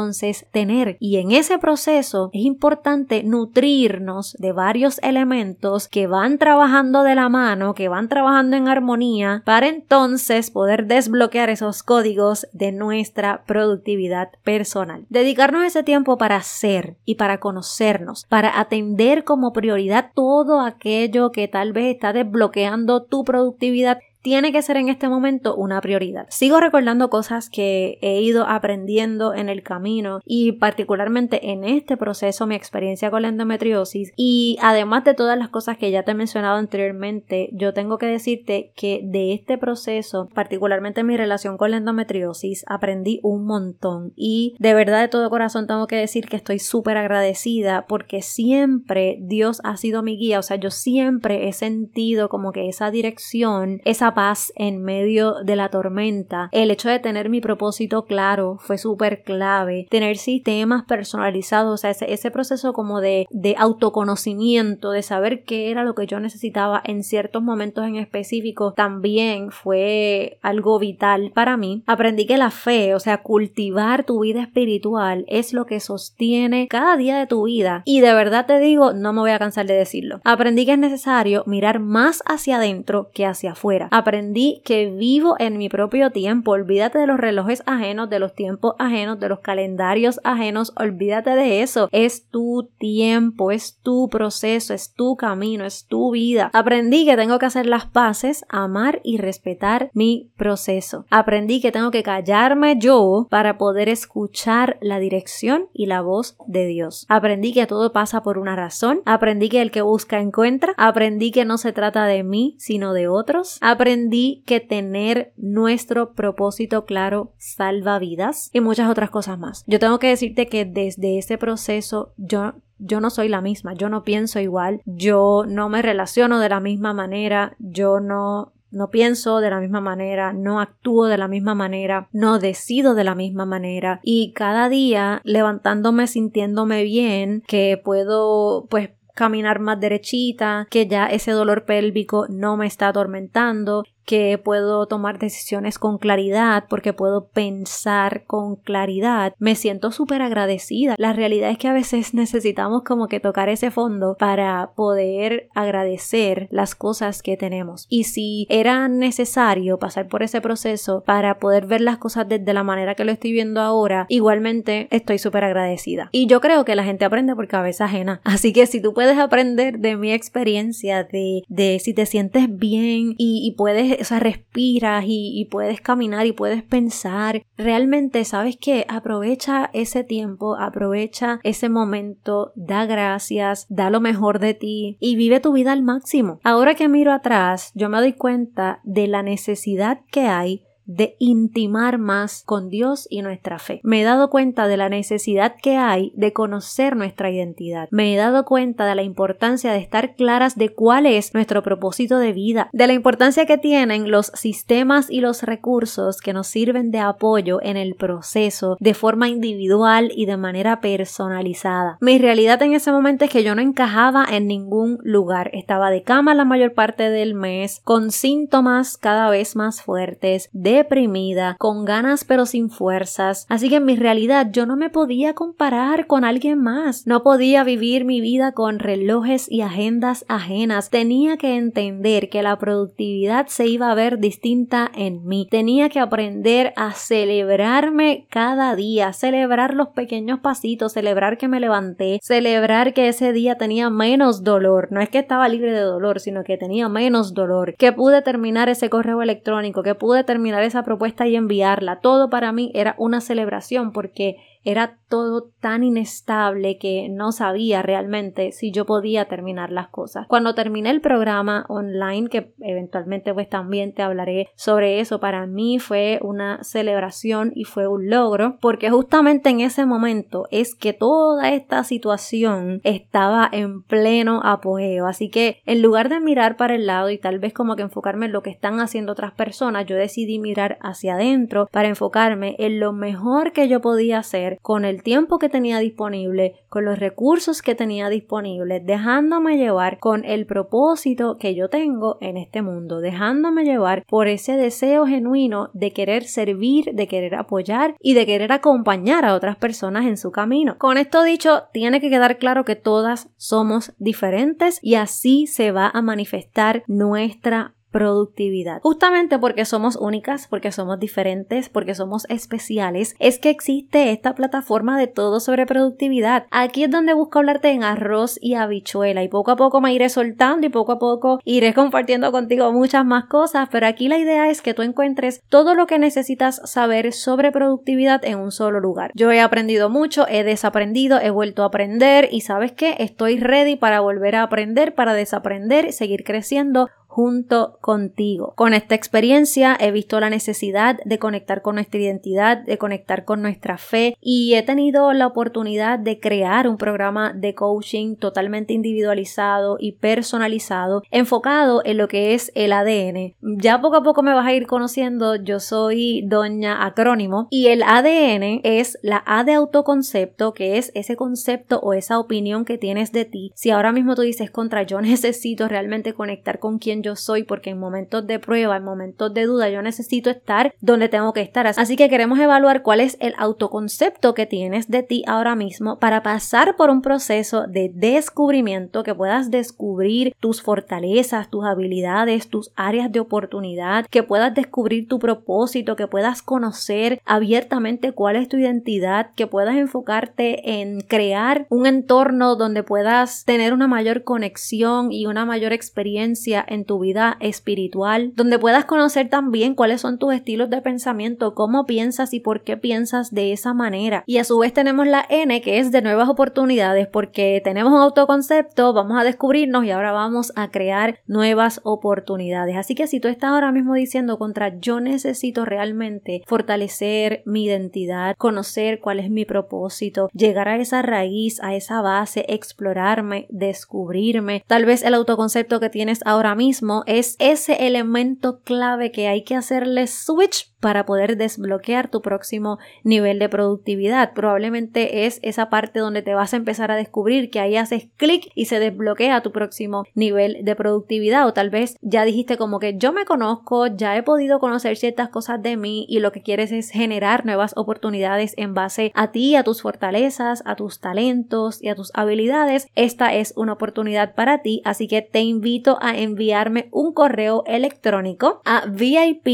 tener. 0.51 0.97
Y 1.01 1.19
en 1.19 1.31
ese 1.31 1.59
proceso 1.59 2.31
es 2.33 2.45
importante 2.45 3.23
nutrirnos 3.23 4.35
de 4.39 4.53
varios 4.53 4.99
elementos 5.03 5.89
que 5.89 6.07
van 6.07 6.39
trabajando 6.39 7.03
de 7.03 7.15
la 7.15 7.29
mano, 7.29 7.75
que 7.75 7.89
van 7.89 8.09
trabajando 8.09 8.57
en 8.57 8.69
armonía, 8.69 9.43
para 9.45 9.69
entonces 9.69 10.51
poder 10.51 10.87
desbloquear 10.87 11.51
esos 11.51 11.83
códigos 11.83 12.47
de 12.53 12.73
nuestra 12.73 13.45
productividad 13.47 14.31
personal. 14.43 15.07
Dedicarnos 15.09 15.65
ese 15.65 15.83
tiempo 15.83 16.19
para 16.19 16.37
hacer 16.37 16.97
y 17.05 17.15
para 17.15 17.39
conocernos, 17.39 18.27
para 18.29 18.59
atender 18.59 19.25
como 19.25 19.53
prioridad 19.53 20.11
todo 20.15 20.61
aquello 20.61 21.31
que 21.31 21.49
tal 21.49 21.73
vez 21.73 21.95
está 21.95 22.13
desbloqueando 22.13 23.05
tu 23.05 23.25
productividad 23.25 23.99
tiene 24.25 24.53
que 24.53 24.63
ser 24.63 24.79
en 24.79 24.89
este 24.89 25.11
momento 25.11 25.55
una 25.55 25.83
prioridad. 25.83 26.25
Sigo 26.31 26.59
recordando 26.59 27.11
cosas 27.11 27.51
que 27.51 27.99
he 28.01 28.23
ido 28.23 28.47
aprendiendo 28.49 29.35
en 29.35 29.51
el 29.51 29.63
camino 29.63 30.21
y 30.25 30.53
particularmente 30.53 31.51
en 31.51 31.63
este 31.63 31.99
proceso 31.99 32.47
mi 32.47 32.55
experiencia 32.55 33.11
con 33.11 33.21
la 33.21 33.29
endometriosis. 33.29 34.15
Y 34.17 34.57
además 34.63 35.05
de 35.05 35.13
todas 35.13 35.37
las 35.37 35.51
cosas 35.51 35.77
que 35.77 35.91
ya 35.91 36.05
te 36.05 36.13
he 36.13 36.15
mencionado 36.15 36.57
anteriormente, 36.57 37.51
yo 37.53 37.75
tengo 37.75 37.99
que 37.99 38.07
decirte 38.07 38.73
que 38.75 39.03
de 39.05 39.35
este 39.35 39.59
proceso, 39.59 40.31
particularmente 40.35 41.05
mi 41.05 41.19
relación 41.19 41.59
con 41.59 41.73
la 41.73 41.77
endometriosis, 41.77 42.65
aprendí 42.67 43.21
un 43.23 43.45
montón. 43.45 44.15
Y 44.17 44.57
de 44.59 44.73
verdad 44.73 45.03
de 45.03 45.09
todo 45.09 45.29
corazón 45.29 45.67
tengo 45.67 45.87
que 45.87 45.97
decir 45.97 46.31
que 46.31 46.37
estoy 46.37 46.61
súper 46.61 46.97
agradecida 46.97 47.85
porque 47.87 48.23
siempre 48.23 49.19
Dios 49.21 49.61
ha 49.65 49.77
sido 49.77 50.03
mi 50.03 50.17
guía, 50.17 50.39
o 50.39 50.43
sea, 50.43 50.57
yo 50.57 50.71
siempre 50.71 51.47
he 51.47 51.53
sentido 51.53 52.31
como 52.31 52.53
que 52.53 52.71
esa 52.71 52.91
dirección, 52.91 53.83
esa 53.85 54.14
paz 54.15 54.53
en 54.57 54.83
medio 54.83 55.35
de 55.45 55.57
la 55.57 55.69
tormenta. 55.69 56.49
El 56.53 56.71
hecho 56.71 56.89
de 56.89 56.99
tener 56.99 57.29
mi 57.29 57.41
propósito 57.41 58.05
claro 58.05 58.59
fue 58.61 58.79
súper 58.79 59.23
clave. 59.23 59.87
Tener 59.91 60.17
sistemas 60.17 60.85
personalizados, 60.85 61.75
o 61.75 61.77
sea, 61.77 61.91
ese, 61.91 62.31
proceso 62.31 62.73
como 62.73 63.01
de, 63.01 63.27
de 63.31 63.55
autoconocimiento, 63.59 64.91
de 64.91 65.03
saber 65.03 65.45
qué 65.45 65.71
era 65.71 65.85
lo 65.85 65.95
que 65.95 66.07
yo 66.07 66.21
necesitaba 66.21 66.83
en 66.85 67.05
ciertos 67.05 67.43
momentos 67.43 67.87
en 67.87 67.97
específico, 67.97 68.73
también 68.73 69.51
fue 69.51 70.39
algo 70.43 70.79
vital 70.79 71.33
para 71.35 71.57
mí. 71.57 71.83
Aprendí 71.87 72.27
que 72.27 72.39
la 72.39 72.51
fe, 72.51 72.95
o 72.95 73.01
sea, 73.01 73.23
cultivar 73.23 74.05
tu 74.05 74.21
vida 74.21 74.43
espiritual 74.43 75.25
es 75.29 75.53
lo 75.53 75.67
que 75.67 75.81
sostiene 75.81 76.69
cada 76.69 76.97
día 76.97 77.19
de 77.19 77.27
tu 77.27 77.45
vida. 77.45 77.83
Y 77.85 78.01
de 78.01 78.15
verdad 78.15 78.47
te 78.47 78.59
digo, 78.59 78.93
no 78.93 79.13
me 79.13 79.21
voy 79.21 79.31
a 79.31 79.39
cansar 79.39 79.67
de 79.67 79.75
decirlo. 79.75 80.21
Aprendí 80.25 80.67
que 80.67 80.73
es 80.73 80.79
necesario 80.79 81.45
mirar 81.47 81.79
más 81.79 82.23
hacia 82.27 82.57
adentro 82.57 83.11
que 83.13 83.27
hacia 83.27 83.53
afuera 83.53 83.89
aprendí 84.05 84.61
que 84.65 84.91
vivo 84.91 85.35
en 85.39 85.57
mi 85.57 85.71
propio 85.71 86.11
tiempo. 86.11 86.53
Olvídate 86.53 86.99
de 86.99 87.07
los 87.07 87.19
relojes 87.19 87.63
ajenos, 87.65 88.11
de 88.11 88.19
los 88.19 88.35
tiempos 88.35 88.75
ajenos, 88.79 89.19
de 89.19 89.31
los 89.31 89.41
calendarios 89.41 90.21
ajenos. 90.25 90.73
Olvídate 90.77 91.31
de 91.31 91.63
eso. 91.63 91.89
Es 91.91 92.29
tu 92.29 92.69
tiempo, 92.79 93.51
es 93.51 93.79
tu 93.83 94.09
proceso, 94.11 94.75
es 94.75 94.93
tu 94.93 95.17
camino, 95.17 95.65
es 95.65 95.87
tu 95.87 96.11
vida. 96.13 96.51
Aprendí 96.53 97.07
que 97.07 97.17
tengo 97.17 97.39
que 97.39 97.47
hacer 97.47 97.67
las 97.67 97.87
paces, 97.87 98.45
amar 98.51 99.01
y 99.05 99.17
respetar 99.17 99.91
mi 99.95 100.31
proceso. 100.37 101.07
Aprendí 101.11 101.63
que 101.63 101.73
tengo 101.73 101.91
que 101.91 102.03
callarme 102.03 102.77
yo 102.79 103.27
para 103.31 103.57
poder 103.57 103.89
escuchar 103.89 104.77
la 104.83 104.99
dirección 104.99 105.69
y 105.73 105.87
la 105.87 106.03
voz 106.03 106.37
de 106.47 106.67
Dios. 106.67 107.07
Aprendí 107.09 107.55
que 107.55 107.67
todo 107.67 107.93
pasa 107.93 108.23
por 108.23 108.37
una 108.37 108.55
razón. 108.55 109.01
Aprendí 109.07 109.49
que 109.49 109.63
el 109.63 109.71
que 109.71 109.83
busca 109.83 110.21
encuentra. 110.21 110.75
Aprendí 110.77 111.31
que 111.31 111.45
no 111.47 111.57
se 111.57 111.73
trata 111.73 112.05
de 112.05 112.23
mí, 112.23 112.55
sino 112.59 112.93
de 112.93 113.09
otros. 113.09 113.59
Aprendí 113.61 113.94
aprendí 113.95 114.43
que 114.45 114.59
tener 114.59 115.33
nuestro 115.37 116.15
propósito 116.15 116.85
claro 116.85 117.33
salva 117.39 118.01
vidas 118.01 118.51
y 118.53 118.61
muchas 118.61 118.91
otras 118.91 119.11
cosas 119.11 119.39
más. 119.39 119.63
Yo 119.69 119.79
tengo 119.79 120.01
que 120.01 120.09
decirte 120.09 120.49
que 120.49 120.65
desde 120.65 121.19
ese 121.19 121.39
proceso 121.39 122.13
yo 122.17 122.55
yo 122.79 123.01
no 123.01 123.09
soy 123.09 123.29
la 123.29 123.41
misma, 123.41 123.73
yo 123.75 123.89
no 123.89 124.03
pienso 124.03 124.41
igual, 124.41 124.83
yo 124.85 125.45
no 125.47 125.69
me 125.69 125.81
relaciono 125.81 126.41
de 126.41 126.49
la 126.49 126.59
misma 126.59 126.93
manera, 126.93 127.55
yo 127.61 128.01
no 128.01 128.53
no 128.73 128.91
pienso 128.91 129.39
de 129.39 129.51
la 129.51 129.61
misma 129.61 129.81
manera, 129.81 130.33
no 130.33 130.61
actúo 130.61 131.07
de 131.07 131.17
la 131.17 131.29
misma 131.29 131.55
manera, 131.55 132.09
no 132.11 132.41
decido 132.41 132.97
de 132.97 133.05
la 133.05 133.15
misma 133.15 133.47
manera 133.47 134.01
y 134.03 134.33
cada 134.33 134.69
día 134.69 135.21
levantándome 135.23 136.09
sintiéndome 136.09 136.83
bien 136.83 137.45
que 137.47 137.81
puedo 137.83 138.67
pues 138.69 138.91
caminar 139.15 139.61
más 139.61 139.81
derechita, 139.81 140.67
que 140.71 140.87
ya 140.87 141.07
ese 141.07 141.33
dolor 141.33 141.65
pélvico 141.65 142.27
no 142.29 142.57
me 142.57 142.67
está 142.67 142.89
atormentando 142.89 143.85
que 144.05 144.39
puedo 144.39 144.87
tomar 144.87 145.19
decisiones 145.19 145.79
con 145.79 145.99
claridad, 145.99 146.65
porque 146.69 146.93
puedo 146.93 147.27
pensar 147.27 148.25
con 148.27 148.57
claridad. 148.57 149.35
Me 149.39 149.55
siento 149.55 149.93
súper 149.93 150.23
agradecida. 150.23 150.95
La 150.99 151.13
realidad 151.13 151.51
es 151.51 151.59
que 151.59 151.69
a 151.69 151.73
veces 151.73 152.15
necesitamos 152.15 152.83
como 152.83 153.09
que 153.09 153.21
tocar 153.21 153.49
ese 153.49 153.71
fondo 153.71 154.17
para 154.19 154.71
poder 154.75 155.49
agradecer 155.55 156.49
las 156.51 156.75
cosas 156.75 157.23
que 157.23 157.37
tenemos. 157.37 157.87
Y 157.89 158.05
si 158.05 158.47
era 158.49 158.89
necesario 158.89 159.79
pasar 159.79 160.09
por 160.09 160.23
ese 160.23 160.41
proceso 160.41 161.03
para 161.05 161.39
poder 161.39 161.67
ver 161.67 161.81
las 161.81 161.99
cosas 161.99 162.29
desde 162.29 162.53
la 162.53 162.63
manera 162.63 162.95
que 162.95 163.05
lo 163.05 163.13
estoy 163.13 163.33
viendo 163.33 163.61
ahora, 163.61 164.07
igualmente 164.09 164.89
estoy 164.91 165.19
súper 165.19 165.45
agradecida. 165.45 166.09
Y 166.13 166.27
yo 166.27 166.41
creo 166.41 166.65
que 166.65 166.75
la 166.75 166.85
gente 166.85 167.05
aprende 167.05 167.35
por 167.35 167.49
cabeza 167.49 167.87
ajena. 167.87 168.21
Así 168.25 168.53
que 168.53 168.67
si 168.67 168.81
tú 168.81 168.95
puedes 168.95 169.19
aprender 169.19 169.79
de 169.79 169.97
mi 169.97 170.13
experiencia, 170.13 171.05
de, 171.05 171.43
de 171.49 171.79
si 171.79 171.95
te 171.95 172.07
sientes 172.07 172.47
bien 172.49 173.15
y, 173.19 173.47
y 173.47 173.53
puedes 173.57 173.94
o 174.01 174.05
sea, 174.05 174.19
respiras 174.19 175.05
y, 175.07 175.49
puedes 175.51 175.81
caminar 175.81 176.27
y 176.27 176.33
puedes 176.33 176.63
pensar. 176.63 177.43
Realmente, 177.57 178.25
¿sabes 178.25 178.57
que 178.57 178.87
Aprovecha 178.89 179.71
ese 179.73 180.05
tiempo, 180.05 180.57
aprovecha 180.57 181.41
ese 181.43 181.69
momento, 181.69 182.53
da 182.55 182.87
gracias, 182.87 183.67
da 183.69 183.91
lo 183.91 184.01
mejor 184.01 184.39
de 184.39 184.55
ti 184.55 184.97
y 185.01 185.17
vive 185.17 185.41
tu 185.41 185.53
vida 185.53 185.73
al 185.73 185.83
máximo. 185.83 186.41
Ahora 186.45 186.75
que 186.75 186.89
miro 186.89 187.13
atrás, 187.13 187.71
yo 187.75 187.89
me 187.89 187.99
doy 187.99 188.13
cuenta 188.13 188.81
de 188.85 189.07
la 189.09 189.23
necesidad 189.23 190.01
que 190.11 190.23
hay 190.23 190.65
de 190.87 191.17
intimar 191.19 191.99
más 191.99 192.43
con 192.45 192.69
Dios 192.69 193.07
y 193.11 193.23
nuestra 193.23 193.59
fe. 193.59 193.81
Me 193.83 194.01
he 194.01 194.05
dado 194.05 194.31
cuenta 194.31 194.69
de 194.69 194.77
la 194.77 194.89
necesidad 194.89 195.55
que 195.63 195.77
hay 195.77 196.13
de 196.17 196.33
conocer 196.33 196.97
nuestra 196.97 197.31
identidad. 197.31 197.89
Me 197.91 198.15
he 198.15 198.17
dado 198.17 198.45
cuenta 198.45 198.87
de 198.87 198.95
la 198.95 199.03
importancia 199.03 199.73
de 199.73 199.79
estar 199.79 200.15
claras 200.15 200.57
de 200.57 200.71
cuál 200.71 201.07
es 201.07 201.35
nuestro 201.35 201.63
propósito 201.63 202.19
de 202.19 202.33
vida, 202.33 202.69
de 202.73 202.87
la 202.87 202.93
importancia 202.93 203.47
que 203.47 203.59
tienen 203.59 204.11
los 204.11 204.27
sistemas 204.35 205.11
y 205.11 205.21
los 205.21 205.43
recursos 205.43 206.21
que 206.21 206.33
nos 206.33 206.47
sirven 206.47 206.91
de 206.91 206.99
apoyo 206.99 207.61
en 207.63 207.77
el 207.77 207.95
proceso 207.95 208.77
de 208.81 208.95
forma 208.95 209.29
individual 209.29 210.11
y 210.15 210.27
de 210.27 210.37
manera 210.37 210.81
personalizada. 210.81 211.99
Mi 212.01 212.19
realidad 212.19 212.63
en 212.63 212.75
ese 212.75 212.93
momento 212.93 213.25
es 213.25 213.31
que 213.31 213.45
yo 213.45 213.55
no 213.55 213.63
encajaba 213.63 214.27
en 214.31 214.47
ningún 214.47 214.99
lugar. 215.03 215.51
Estaba 215.53 215.91
de 215.91 216.03
cama 216.03 216.35
la 216.35 216.45
mayor 216.45 216.75
parte 216.75 217.11
del 217.11 217.35
mes, 217.35 217.81
con 217.85 218.11
síntomas 218.11 218.97
cada 218.97 219.31
vez 219.31 219.57
más 219.57 219.83
fuertes, 219.83 220.51
deprimida, 220.75 221.57
con 221.59 221.85
ganas 221.85 222.25
pero 222.25 222.47
sin 222.47 222.71
fuerzas. 222.71 223.47
Así 223.49 223.69
que 223.69 223.77
en 223.77 223.85
mi 223.85 223.97
realidad 223.97 224.49
yo 224.53 224.67
no 224.67 224.77
me 224.77 224.91
podía 224.91 225.35
comparar 225.35 226.07
con 226.07 226.25
alguien 226.25 226.61
más. 226.61 227.07
No 227.07 227.23
podía 227.23 227.65
vivir 227.65 228.05
mi 228.05 228.21
vida 228.21 228.53
con 228.53 228.79
relojes 228.79 229.51
y 229.51 229.61
agendas 229.61 230.25
ajenas. 230.29 230.91
Tenía 230.91 231.37
que 231.37 231.57
entender 231.57 232.29
que 232.29 232.43
la 232.43 232.59
productividad 232.59 233.47
se 233.47 233.67
iba 233.67 233.91
a 233.91 233.95
ver 233.95 234.19
distinta 234.19 234.91
en 234.95 235.25
mí. 235.27 235.47
Tenía 235.51 235.89
que 235.89 236.01
aprender 236.01 236.73
a 236.77 236.93
celebrarme 236.93 238.27
cada 238.31 238.75
día, 238.75 239.13
celebrar 239.13 239.75
los 239.75 239.89
pequeños 239.89 240.41
pasitos, 240.41 240.93
celebrar 240.93 241.39
que 241.39 241.49
me 241.49 241.61
levanté, 241.61 242.19
celebrar 242.23 242.95
que 242.95 243.09
ese 243.09 243.33
día 243.33 243.57
tenía 243.57 243.91
menos 243.91 244.43
dolor. 244.43 244.89
No 244.91 245.01
es 245.01 245.09
que 245.09 245.19
estaba 245.19 245.49
libre 245.49 245.73
de 245.73 245.81
dolor, 245.81 246.21
sino 246.21 246.45
que 246.45 246.57
tenía 246.57 246.89
menos 246.89 247.35
dolor, 247.35 247.75
que 247.77 247.93
pude 247.93 248.23
terminar 248.23 248.69
ese 248.69 248.91
correo 248.91 249.23
electrónico, 249.23 249.83
que 249.83 249.95
pude 249.95 250.25
terminar 250.25 250.64
esa 250.67 250.83
propuesta 250.83 251.27
y 251.27 251.37
enviarla. 251.37 252.01
Todo 252.01 252.31
para 252.31 252.53
mí 252.53 252.71
era 252.75 252.95
una 252.99 253.21
celebración 253.21 253.93
porque 253.93 254.37
era 254.65 254.99
todo 255.15 255.53
tan 255.61 255.85
inestable 255.85 256.77
que 256.77 257.09
no 257.09 257.31
sabía 257.31 257.83
realmente 257.83 258.51
si 258.51 258.73
yo 258.73 258.85
podía 258.85 259.27
terminar 259.27 259.71
las 259.71 259.87
cosas. 259.87 260.27
Cuando 260.27 260.57
terminé 260.57 260.91
el 260.91 261.01
programa 261.01 261.67
online, 261.69 262.29
que 262.29 262.53
eventualmente 262.59 263.33
pues 263.33 263.49
también 263.49 263.95
te 263.95 264.03
hablaré 264.03 264.49
sobre 264.57 264.99
eso, 264.99 265.21
para 265.21 265.47
mí 265.47 265.79
fue 265.79 266.19
una 266.21 266.65
celebración 266.65 267.53
y 267.55 267.63
fue 267.63 267.87
un 267.87 268.11
logro, 268.11 268.59
porque 268.61 268.91
justamente 268.91 269.51
en 269.51 269.61
ese 269.61 269.87
momento 269.87 270.49
es 270.51 270.75
que 270.75 270.95
toda 270.95 271.53
esta 271.53 271.85
situación 271.85 272.81
estaba 272.83 273.49
en 273.53 273.85
pleno 273.85 274.41
apogeo. 274.43 275.07
Así 275.07 275.31
que 275.31 275.59
en 275.65 275.81
lugar 275.81 276.09
de 276.09 276.19
mirar 276.19 276.57
para 276.57 276.75
el 276.75 276.87
lado 276.87 277.09
y 277.11 277.19
tal 277.19 277.39
vez 277.39 277.53
como 277.53 277.77
que 277.77 277.83
enfocarme 277.83 278.27
en 278.27 278.33
lo 278.33 278.43
que 278.43 278.51
están 278.51 278.81
haciendo 278.81 279.13
otras 279.13 279.33
personas, 279.33 279.87
yo 279.87 279.95
decidí 279.95 280.41
mirar 280.41 280.77
hacia 280.81 281.15
adentro 281.15 281.69
para 281.71 281.87
enfocarme 281.87 282.57
en 282.59 282.81
lo 282.81 282.93
mejor 282.93 283.53
que 283.53 283.69
yo 283.69 283.81
podía 283.81 284.19
hacer 284.19 284.59
con 284.61 284.85
el 284.85 285.04
tiempo 285.05 285.39
que 285.39 285.49
tenía 285.49 285.79
disponible, 285.79 286.55
con 286.69 286.85
los 286.85 286.99
recursos 286.99 287.63
que 287.63 287.77
tenía 287.77 288.09
disponibles, 288.09 288.85
dejándome 288.85 289.57
llevar 289.57 290.01
con 290.01 290.25
el 290.25 290.47
propósito 290.47 291.37
que 291.39 291.55
yo 291.55 291.69
tengo 291.69 292.19
en 292.21 292.37
este 292.37 292.63
mundo, 292.63 293.01
dejándome 293.01 293.65
llevar 293.65 294.05
por 294.09 294.27
ese 294.27 294.57
deseo 294.57 295.07
genuino 295.07 295.71
de 295.75 295.93
querer 295.93 296.25
servir, 296.25 296.87
de 296.95 297.07
querer 297.07 297.37
apoyar 297.37 297.95
y 298.01 298.15
de 298.15 298.27
querer 298.27 298.51
acompañar 298.51 299.25
a 299.25 299.35
otras 299.35 299.57
personas 299.57 300.07
en 300.07 300.17
su 300.17 300.33
camino. 300.33 300.77
Con 300.79 300.97
esto 300.97 301.23
dicho, 301.23 301.65
tiene 301.73 302.01
que 302.01 302.11
quedar 302.11 302.39
claro 302.39 302.65
que 302.65 302.75
todas 302.75 303.31
somos 303.37 303.93
diferentes 303.99 304.81
y 304.83 304.97
así 304.97 305.47
se 305.47 305.71
va 305.71 305.89
a 305.93 306.03
manifestar 306.03 306.83
nuestra 306.89 307.75
productividad. 307.95 308.81
Justamente 308.83 309.39
porque 309.39 309.65
somos 309.65 309.95
únicas, 309.95 310.49
porque 310.49 310.73
somos 310.73 310.99
diferentes, 310.99 311.69
porque 311.69 311.95
somos 311.95 312.27
especiales, 312.29 313.15
es 313.21 313.39
que 313.39 313.51
existe 313.51 314.11
esta 314.11 314.35
plataforma 314.35 314.99
de 314.99 315.07
todo 315.07 315.39
sobre 315.39 315.65
productividad. 315.65 316.47
Aquí 316.51 316.83
es 316.83 316.91
donde 316.91 317.15
busco 317.15 317.39
hablarte 317.39 317.71
en 317.71 317.85
arroz 317.85 318.37
y 318.43 318.55
habichuela 318.55 319.23
y 319.23 319.29
poco 319.29 319.53
a 319.53 319.57
poco 319.57 319.81
me 319.81 319.95
iré 319.95 320.09
soltando 320.09 320.67
y 320.67 320.71
poco 320.71 320.91
a 320.91 320.99
poco 320.99 321.39
iré 321.45 321.73
compartiendo 321.73 322.33
contigo 322.33 322.73
muchas 322.73 323.07
más 323.07 323.27
cosas, 323.27 323.69
pero 323.71 323.87
aquí 323.87 324.09
la 324.09 324.19
idea 324.19 324.51
es 324.51 324.61
que 324.61 324.75
tú 324.75 324.83
encuentres 324.83 325.41
todo 325.49 325.77
lo 325.77 325.87
que 325.87 326.01
necesitas 326.01 326.63
saber 326.65 327.13
sobre 327.13 327.53
productividad 327.53 328.25
en 328.25 328.41
un 328.41 328.51
solo 328.51 328.81
lugar. 328.81 329.13
Yo 329.15 329.31
he 329.31 329.41
aprendido 329.41 329.89
mucho, 329.89 330.27
he 330.29 330.43
desaprendido, 330.43 331.21
he 331.21 331.31
vuelto 331.31 331.63
a 331.63 331.67
aprender 331.67 332.29
y 332.33 332.41
sabes 332.41 332.73
que 332.73 332.97
estoy 332.99 333.39
ready 333.39 333.77
para 333.77 334.01
volver 334.01 334.35
a 334.35 334.43
aprender, 334.43 334.97
para 334.97 335.15
desaprender, 335.15 335.93
seguir 335.93 336.25
creciendo 336.25 336.89
junto 337.15 337.79
contigo. 337.81 338.55
Con 338.57 338.75
esta 338.75 338.97
experiencia 338.97 339.77
he 339.79 339.93
visto 339.93 340.19
la 340.19 340.31
necesidad 340.31 340.99
de 341.05 341.21
conectar 341.21 341.63
con 341.63 341.77
nuestra 341.77 342.01
identidad, 342.01 342.59
de 342.59 342.77
conectar 342.77 343.25
con 343.25 343.41
nuestra 343.41 343.79
fe 343.79 344.17
y 344.21 344.55
he 344.55 344.65
tenido 344.65 345.13
la 345.13 345.29
oportunidad 345.29 346.01
de 346.01 346.19
crear 346.19 346.67
un 346.67 346.77
programa 346.77 347.33
de 347.33 347.55
coaching 347.55 348.17
totalmente 348.17 348.73
individualizado 348.73 349.77
y 349.79 349.93
personalizado 349.93 351.05
enfocado 351.13 351.83
en 351.85 351.99
lo 351.99 352.09
que 352.09 352.35
es 352.35 352.51
el 352.57 352.73
ADN. 352.73 353.37
Ya 353.61 353.81
poco 353.81 353.99
a 353.99 354.03
poco 354.03 354.25
me 354.25 354.35
vas 354.35 354.47
a 354.49 354.53
ir 354.53 354.67
conociendo, 354.67 355.37
yo 355.37 355.61
soy 355.61 356.23
doña 356.27 356.85
acrónimo 356.85 357.47
y 357.49 357.69
el 357.69 357.85
ADN 357.85 358.61
es 358.65 358.99
la 359.03 359.23
A 359.25 359.45
de 359.45 359.55
autoconcepto 359.55 360.53
que 360.53 360.79
es 360.79 360.91
ese 360.97 361.15
concepto 361.15 361.79
o 361.79 361.93
esa 361.93 362.19
opinión 362.19 362.65
que 362.65 362.77
tienes 362.77 363.13
de 363.13 363.25
ti. 363.25 363.53
Si 363.55 363.71
ahora 363.71 363.93
mismo 363.93 364.17
tú 364.17 364.23
dices 364.23 364.51
contra 364.51 364.83
yo 364.83 365.01
necesito 365.01 365.69
realmente 365.69 366.13
conectar 366.13 366.59
con 366.59 366.81
quien 366.81 367.04
yo 367.05 367.17
soy 367.17 367.45
porque 367.45 367.71
en 367.71 367.79
momentos 367.79 368.27
de 368.27 368.39
prueba, 368.39 368.77
en 368.77 368.85
momentos 368.85 369.33
de 369.35 369.45
duda, 369.45 369.69
yo 369.69 369.83
necesito 369.83 370.31
estar 370.31 370.75
donde 370.81 371.09
tengo 371.09 371.33
que 371.33 371.43
estar. 371.43 371.67
Así 371.67 371.97
que 371.97 372.09
queremos 372.09 372.39
evaluar 372.39 372.83
cuál 372.83 373.01
es 373.01 373.17
el 373.21 373.35
autoconcepto 373.37 374.35
que 374.35 374.47
tienes 374.47 374.89
de 374.89 375.03
ti 375.03 375.23
ahora 375.27 375.55
mismo 375.55 375.99
para 375.99 376.23
pasar 376.23 376.77
por 376.77 376.91
un 376.91 377.03
proceso 377.03 377.67
de 377.67 377.91
descubrimiento 377.95 379.03
que 379.03 379.15
puedas 379.15 379.51
descubrir 379.51 380.35
tus 380.41 380.63
fortalezas, 380.63 381.51
tus 381.51 381.65
habilidades, 381.65 382.49
tus 382.49 382.73
áreas 382.75 383.13
de 383.13 383.21
oportunidad, 383.21 384.07
que 384.07 384.23
puedas 384.23 384.55
descubrir 384.55 385.07
tu 385.07 385.19
propósito, 385.19 385.97
que 385.97 386.07
puedas 386.07 386.43
conocer 386.43 387.21
abiertamente 387.27 388.13
cuál 388.13 388.37
es 388.37 388.49
tu 388.49 388.57
identidad, 388.57 389.31
que 389.37 389.47
puedas 389.47 389.77
enfocarte 389.77 390.81
en 390.81 391.01
crear 391.03 391.67
un 391.69 391.87
entorno 391.87 392.57
donde 392.57 392.83
puedas 392.83 393.45
tener 393.45 393.75
una 393.75 393.89
mayor 393.89 394.25
conexión 394.25 395.13
y 395.13 395.27
una 395.27 395.45
mayor 395.45 395.73
experiencia 395.73 396.65
en 396.67 396.85
tu 396.85 396.94
vida 396.99 397.37
espiritual, 397.41 398.33
donde 398.35 398.59
puedas 398.59 398.85
conocer 398.85 399.29
también 399.29 399.75
cuáles 399.75 400.01
son 400.01 400.19
tus 400.19 400.35
estilos 400.35 400.71
de 400.71 400.83
pensamiento, 400.83 401.55
cómo 401.55 401.87
piensas 401.87 402.33
y 402.35 402.41
por 402.41 402.63
qué 402.63 402.77
piensas 402.77 403.33
de 403.33 403.53
esa 403.53 403.75
manera. 403.75 404.25
Y 404.27 404.39
a 404.39 404.45
su 404.45 404.59
vez 404.59 404.73
tenemos 404.73 405.07
la 405.07 405.25
N 405.29 405.61
que 405.61 405.79
es 405.79 405.93
de 405.93 406.03
nuevas 406.03 406.29
oportunidades 406.29 407.07
porque 407.09 407.61
tenemos 407.65 407.93
un 407.93 408.01
autoconcepto, 408.01 408.93
vamos 408.93 409.19
a 409.19 409.25
descubrirnos 409.25 409.85
y 409.85 409.91
ahora 409.91 410.13
vamos 410.13 410.53
a 410.57 410.71
crear 410.71 411.19
nuevas 411.27 411.81
oportunidades. 411.85 412.77
Así 412.77 412.95
que 412.95 413.07
si 413.07 413.21
tú 413.21 413.29
estás 413.29 413.51
ahora 413.51 413.73
mismo 413.73 413.95
diciendo 413.95 414.39
contra 414.39 414.79
yo 414.79 415.01
necesito 415.01 415.65
realmente 415.65 416.43
fortalecer 416.47 417.43
mi 417.45 417.65
identidad, 417.65 418.37
conocer 418.37 419.01
cuál 419.01 419.21
es 419.21 419.31
mi 419.31 419.45
propósito, 419.45 420.29
llegar 420.33 420.69
a 420.69 420.77
esa 420.77 421.03
raíz, 421.03 421.61
a 421.63 421.75
esa 421.75 422.01
base, 422.03 422.45
explorarme, 422.49 423.47
descubrirme, 423.51 424.65
tal 424.67 424.85
vez 424.85 425.03
el 425.03 425.15
autoconcepto 425.15 425.81
que 425.81 425.91
tienes 425.91 426.21
ahora 426.25 426.55
mismo 426.55 426.84
es 427.07 427.37
ese 427.39 427.87
elemento 427.87 428.61
clave 428.63 429.11
que 429.11 429.29
hay 429.29 429.45
que 429.45 429.57
hacerle 429.57 430.07
switch 430.07 430.74
para 430.85 431.07
poder 431.07 431.39
desbloquear 431.39 432.11
tu 432.11 432.21
próximo 432.21 432.79
nivel 433.05 433.39
de 433.39 433.49
productividad. 433.49 434.35
Probablemente 434.35 435.25
es 435.25 435.41
esa 435.43 435.71
parte 435.71 435.99
donde 435.99 436.21
te 436.21 436.35
vas 436.35 436.53
a 436.53 436.59
empezar 436.59 436.91
a 436.91 436.97
descubrir 436.97 437.49
que 437.49 437.59
ahí 437.59 437.79
haces 437.79 438.09
clic 438.19 438.53
y 438.55 438.67
se 438.67 438.81
desbloquea 438.81 439.41
tu 439.41 439.51
próximo 439.51 440.05
nivel 440.15 440.59
de 440.61 440.77
productividad 440.77 441.47
o 441.47 441.55
tal 441.55 441.71
vez 441.71 441.97
ya 442.03 442.27
dijiste 442.27 442.59
como 442.59 442.81
que 442.81 442.99
yo 442.99 443.15
me 443.15 443.25
conozco, 443.25 443.87
ya 443.87 444.15
he 444.15 444.23
podido 444.23 444.59
conocer 444.59 444.99
ciertas 444.99 445.31
cosas 445.31 445.63
de 445.63 445.79
mí 445.79 446.05
y 446.07 446.19
lo 446.19 446.33
que 446.33 446.43
quieres 446.43 446.71
es 446.71 446.91
generar 446.91 447.47
nuevas 447.47 447.73
oportunidades 447.79 448.53
en 448.59 448.75
base 448.75 449.11
a 449.15 449.33
ti, 449.33 449.57
a 449.57 449.65
tus 449.65 449.81
fortalezas, 449.81 450.63
a 450.67 450.77
tus 450.77 451.01
talentos 451.01 451.83
y 451.83 451.89
a 451.89 451.95
tus 451.95 452.11
habilidades. 452.13 452.89
Esta 452.95 453.33
es 453.33 453.55
una 453.57 453.73
oportunidad 453.73 454.35
para 454.35 454.61
ti, 454.61 454.83
así 454.85 455.09
que 455.09 455.23
te 455.23 455.41
invito 455.41 455.97
a 456.03 456.19
enviarme 456.19 456.89
un 456.91 457.15
correo 457.15 457.65
electrónico 457.67 458.61
a 458.67 458.85
vip 458.85 459.47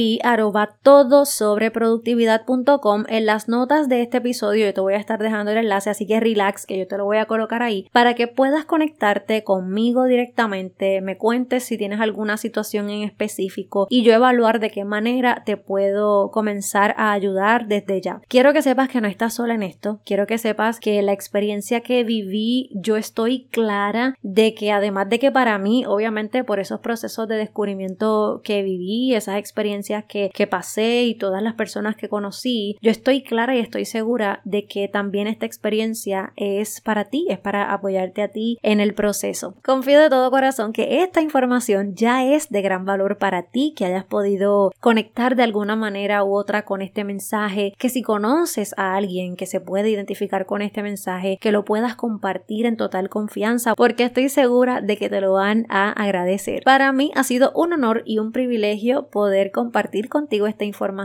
todo 0.83 1.20
sobre 1.25 1.71
productividad.com. 1.71 3.05
En 3.09 3.27
las 3.27 3.49
notas 3.49 3.89
de 3.89 4.03
este 4.03 4.18
episodio 4.18 4.66
yo 4.66 4.75
te 4.75 4.81
voy 4.81 4.95
a 4.95 4.99
estar 4.99 5.18
dejando 5.18 5.53
el 5.53 5.59
enlace, 5.59 5.91
así 5.91 6.07
que 6.07 6.21
relax, 6.21 6.66
que 6.66 6.79
yo 6.79 6.87
te 6.87 6.97
lo 6.97 7.05
voy 7.05 7.18
a 7.18 7.27
colocar 7.27 7.62
ahí, 7.62 7.89
para 7.93 8.14
que 8.14 8.29
puedas 8.29 8.64
conectarte 8.64 9.45
conmigo 9.45 10.05
directamente, 10.05 11.01
me 11.01 11.16
cuentes 11.16 11.64
si 11.64 11.77
tienes 11.77 12.01
alguna 12.01 12.37
situación 12.37 12.91
en 12.91 13.03
específico 13.03 13.87
y 13.91 14.03
yo 14.03 14.12
evaluar 14.12 14.61
de 14.61 14.71
qué 14.71 14.85
manera 14.85 15.43
te 15.45 15.57
puedo 15.57 16.31
comenzar 16.31 16.95
a 16.97 17.12
ayudar 17.12 17.66
desde 17.66 18.01
ya. 18.01 18.21
Quiero 18.29 18.53
que 18.53 18.62
sepas 18.62 18.89
que 18.89 19.01
no 19.01 19.09
estás 19.09 19.35
sola 19.35 19.55
en 19.55 19.62
esto, 19.62 20.01
quiero 20.05 20.27
que 20.27 20.39
sepas 20.39 20.81
que 20.81 21.03
la 21.03 21.12
experiencia 21.12 21.81
que 21.81 22.05
viví, 22.05 22.71
yo 22.75 22.97
estoy 22.97 23.47
clara 23.51 24.14
de 24.23 24.55
que 24.55 24.73
además 24.73 25.09
de 25.09 25.18
que 25.18 25.31
para 25.31 25.59
mí, 25.59 25.85
obviamente 25.87 26.45
por 26.45 26.61
esos 26.61 26.81
procesos 26.81 27.29
de 27.29 27.37
descubrimiento 27.37 28.41
que 28.45 28.62
viví, 28.62 29.14
esas 29.14 29.39
experiencias 29.39 30.05
que, 30.05 30.31
que 30.33 30.47
pasé 30.47 31.03
y 31.11 31.14
todas 31.16 31.42
las 31.42 31.54
personas 31.54 31.96
que 31.96 32.08
conocí, 32.08 32.76
yo 32.80 32.90
estoy 32.90 33.22
clara 33.22 33.56
y 33.56 33.61
estoy 33.61 33.84
segura 33.84 34.40
de 34.44 34.66
que 34.66 34.88
también 34.88 35.26
esta 35.26 35.46
experiencia 35.46 36.32
es 36.36 36.80
para 36.80 37.06
ti, 37.06 37.26
es 37.28 37.38
para 37.38 37.72
apoyarte 37.72 38.22
a 38.22 38.28
ti 38.28 38.58
en 38.62 38.80
el 38.80 38.94
proceso. 38.94 39.54
Confío 39.62 40.00
de 40.00 40.08
todo 40.08 40.30
corazón 40.30 40.72
que 40.72 41.02
esta 41.02 41.20
información 41.20 41.94
ya 41.94 42.24
es 42.24 42.48
de 42.48 42.62
gran 42.62 42.84
valor 42.84 43.18
para 43.18 43.42
ti, 43.42 43.74
que 43.76 43.84
hayas 43.84 44.04
podido 44.04 44.72
conectar 44.80 45.36
de 45.36 45.42
alguna 45.42 45.76
manera 45.76 46.24
u 46.24 46.34
otra 46.34 46.64
con 46.64 46.82
este 46.82 47.04
mensaje, 47.04 47.74
que 47.78 47.88
si 47.88 48.02
conoces 48.02 48.74
a 48.76 48.94
alguien 48.94 49.36
que 49.36 49.46
se 49.46 49.61
puede 49.61 49.90
identificar 49.90 50.46
con 50.46 50.62
este 50.62 50.82
mensaje, 50.82 51.38
que 51.40 51.52
lo 51.52 51.64
puedas 51.64 51.96
compartir 51.96 52.66
en 52.66 52.76
total 52.76 53.08
confianza, 53.08 53.74
porque 53.74 54.04
estoy 54.04 54.28
segura 54.28 54.80
de 54.80 54.96
que 54.96 55.08
te 55.08 55.20
lo 55.20 55.32
van 55.32 55.66
a 55.68 55.90
agradecer. 55.90 56.62
Para 56.64 56.92
mí 56.92 57.11
ha 57.14 57.24
sido 57.24 57.52
un 57.54 57.72
honor 57.72 58.02
y 58.04 58.18
un 58.18 58.32
privilegio 58.32 59.08
poder 59.08 59.50
compartir 59.50 60.08
contigo 60.08 60.46
esta 60.46 60.64
información, 60.64 60.99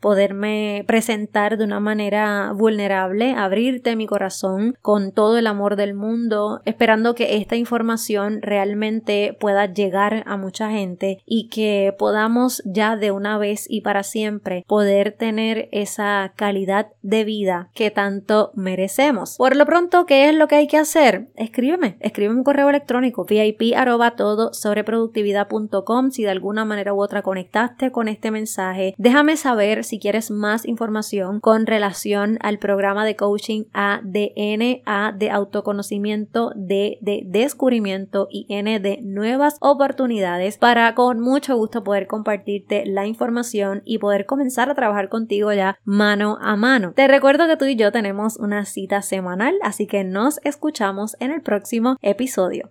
poderme 0.00 0.84
presentar 0.86 1.56
de 1.56 1.64
una 1.64 1.80
manera 1.80 2.52
vulnerable, 2.52 3.32
abrirte 3.32 3.96
mi 3.96 4.06
corazón 4.06 4.76
con 4.82 5.12
todo 5.12 5.38
el 5.38 5.46
amor 5.46 5.76
del 5.76 5.94
mundo, 5.94 6.60
esperando 6.64 7.14
que 7.14 7.36
esta 7.36 7.56
información 7.56 8.40
realmente 8.42 9.36
pueda 9.38 9.66
llegar 9.66 10.22
a 10.26 10.36
mucha 10.36 10.70
gente 10.70 11.18
y 11.26 11.48
que 11.48 11.94
podamos 11.98 12.62
ya 12.64 12.96
de 12.96 13.10
una 13.10 13.38
vez 13.38 13.66
y 13.68 13.80
para 13.80 14.02
siempre 14.02 14.64
poder 14.66 15.12
tener 15.12 15.68
esa 15.72 16.32
calidad 16.36 16.88
de 17.02 17.24
vida 17.24 17.70
que 17.74 17.90
tanto 17.90 18.52
merecemos. 18.54 19.36
Por 19.36 19.56
lo 19.56 19.66
pronto, 19.66 20.06
¿qué 20.06 20.28
es 20.28 20.34
lo 20.34 20.48
que 20.48 20.56
hay 20.56 20.66
que 20.66 20.78
hacer? 20.78 21.28
Escríbeme, 21.36 21.96
escríbeme 22.00 22.38
un 22.38 22.44
correo 22.44 22.68
electrónico 22.68 23.24
vip 23.24 23.60
arroba 23.76 24.12
todo 24.12 24.52
sobre 24.52 24.84
productividad.com 24.84 26.10
si 26.10 26.22
de 26.22 26.30
alguna 26.30 26.64
manera 26.64 26.92
u 26.92 27.00
otra 27.00 27.22
conectaste 27.22 27.90
con 27.90 28.08
este 28.08 28.30
mensaje. 28.30 28.94
Saber 29.34 29.82
si 29.82 29.98
quieres 29.98 30.30
más 30.30 30.64
información 30.66 31.40
con 31.40 31.66
relación 31.66 32.38
al 32.40 32.58
programa 32.58 33.04
de 33.04 33.16
coaching 33.16 33.64
ADN, 33.72 34.82
A 34.86 35.12
de 35.12 35.30
autoconocimiento, 35.30 36.52
D 36.54 36.98
de 37.00 37.22
descubrimiento 37.26 38.28
y 38.30 38.46
N 38.48 38.78
de 38.78 39.00
nuevas 39.02 39.56
oportunidades 39.60 40.58
para 40.58 40.94
con 40.94 41.20
mucho 41.20 41.56
gusto 41.56 41.82
poder 41.82 42.06
compartirte 42.06 42.84
la 42.86 43.06
información 43.06 43.82
y 43.84 43.98
poder 43.98 44.26
comenzar 44.26 44.70
a 44.70 44.74
trabajar 44.74 45.08
contigo 45.08 45.52
ya 45.52 45.78
mano 45.84 46.38
a 46.40 46.56
mano. 46.56 46.92
Te 46.92 47.08
recuerdo 47.08 47.48
que 47.48 47.56
tú 47.56 47.64
y 47.64 47.76
yo 47.76 47.90
tenemos 47.90 48.36
una 48.38 48.64
cita 48.64 49.02
semanal, 49.02 49.54
así 49.62 49.86
que 49.86 50.04
nos 50.04 50.38
escuchamos 50.44 51.16
en 51.20 51.32
el 51.32 51.42
próximo 51.42 51.96
episodio. 52.00 52.70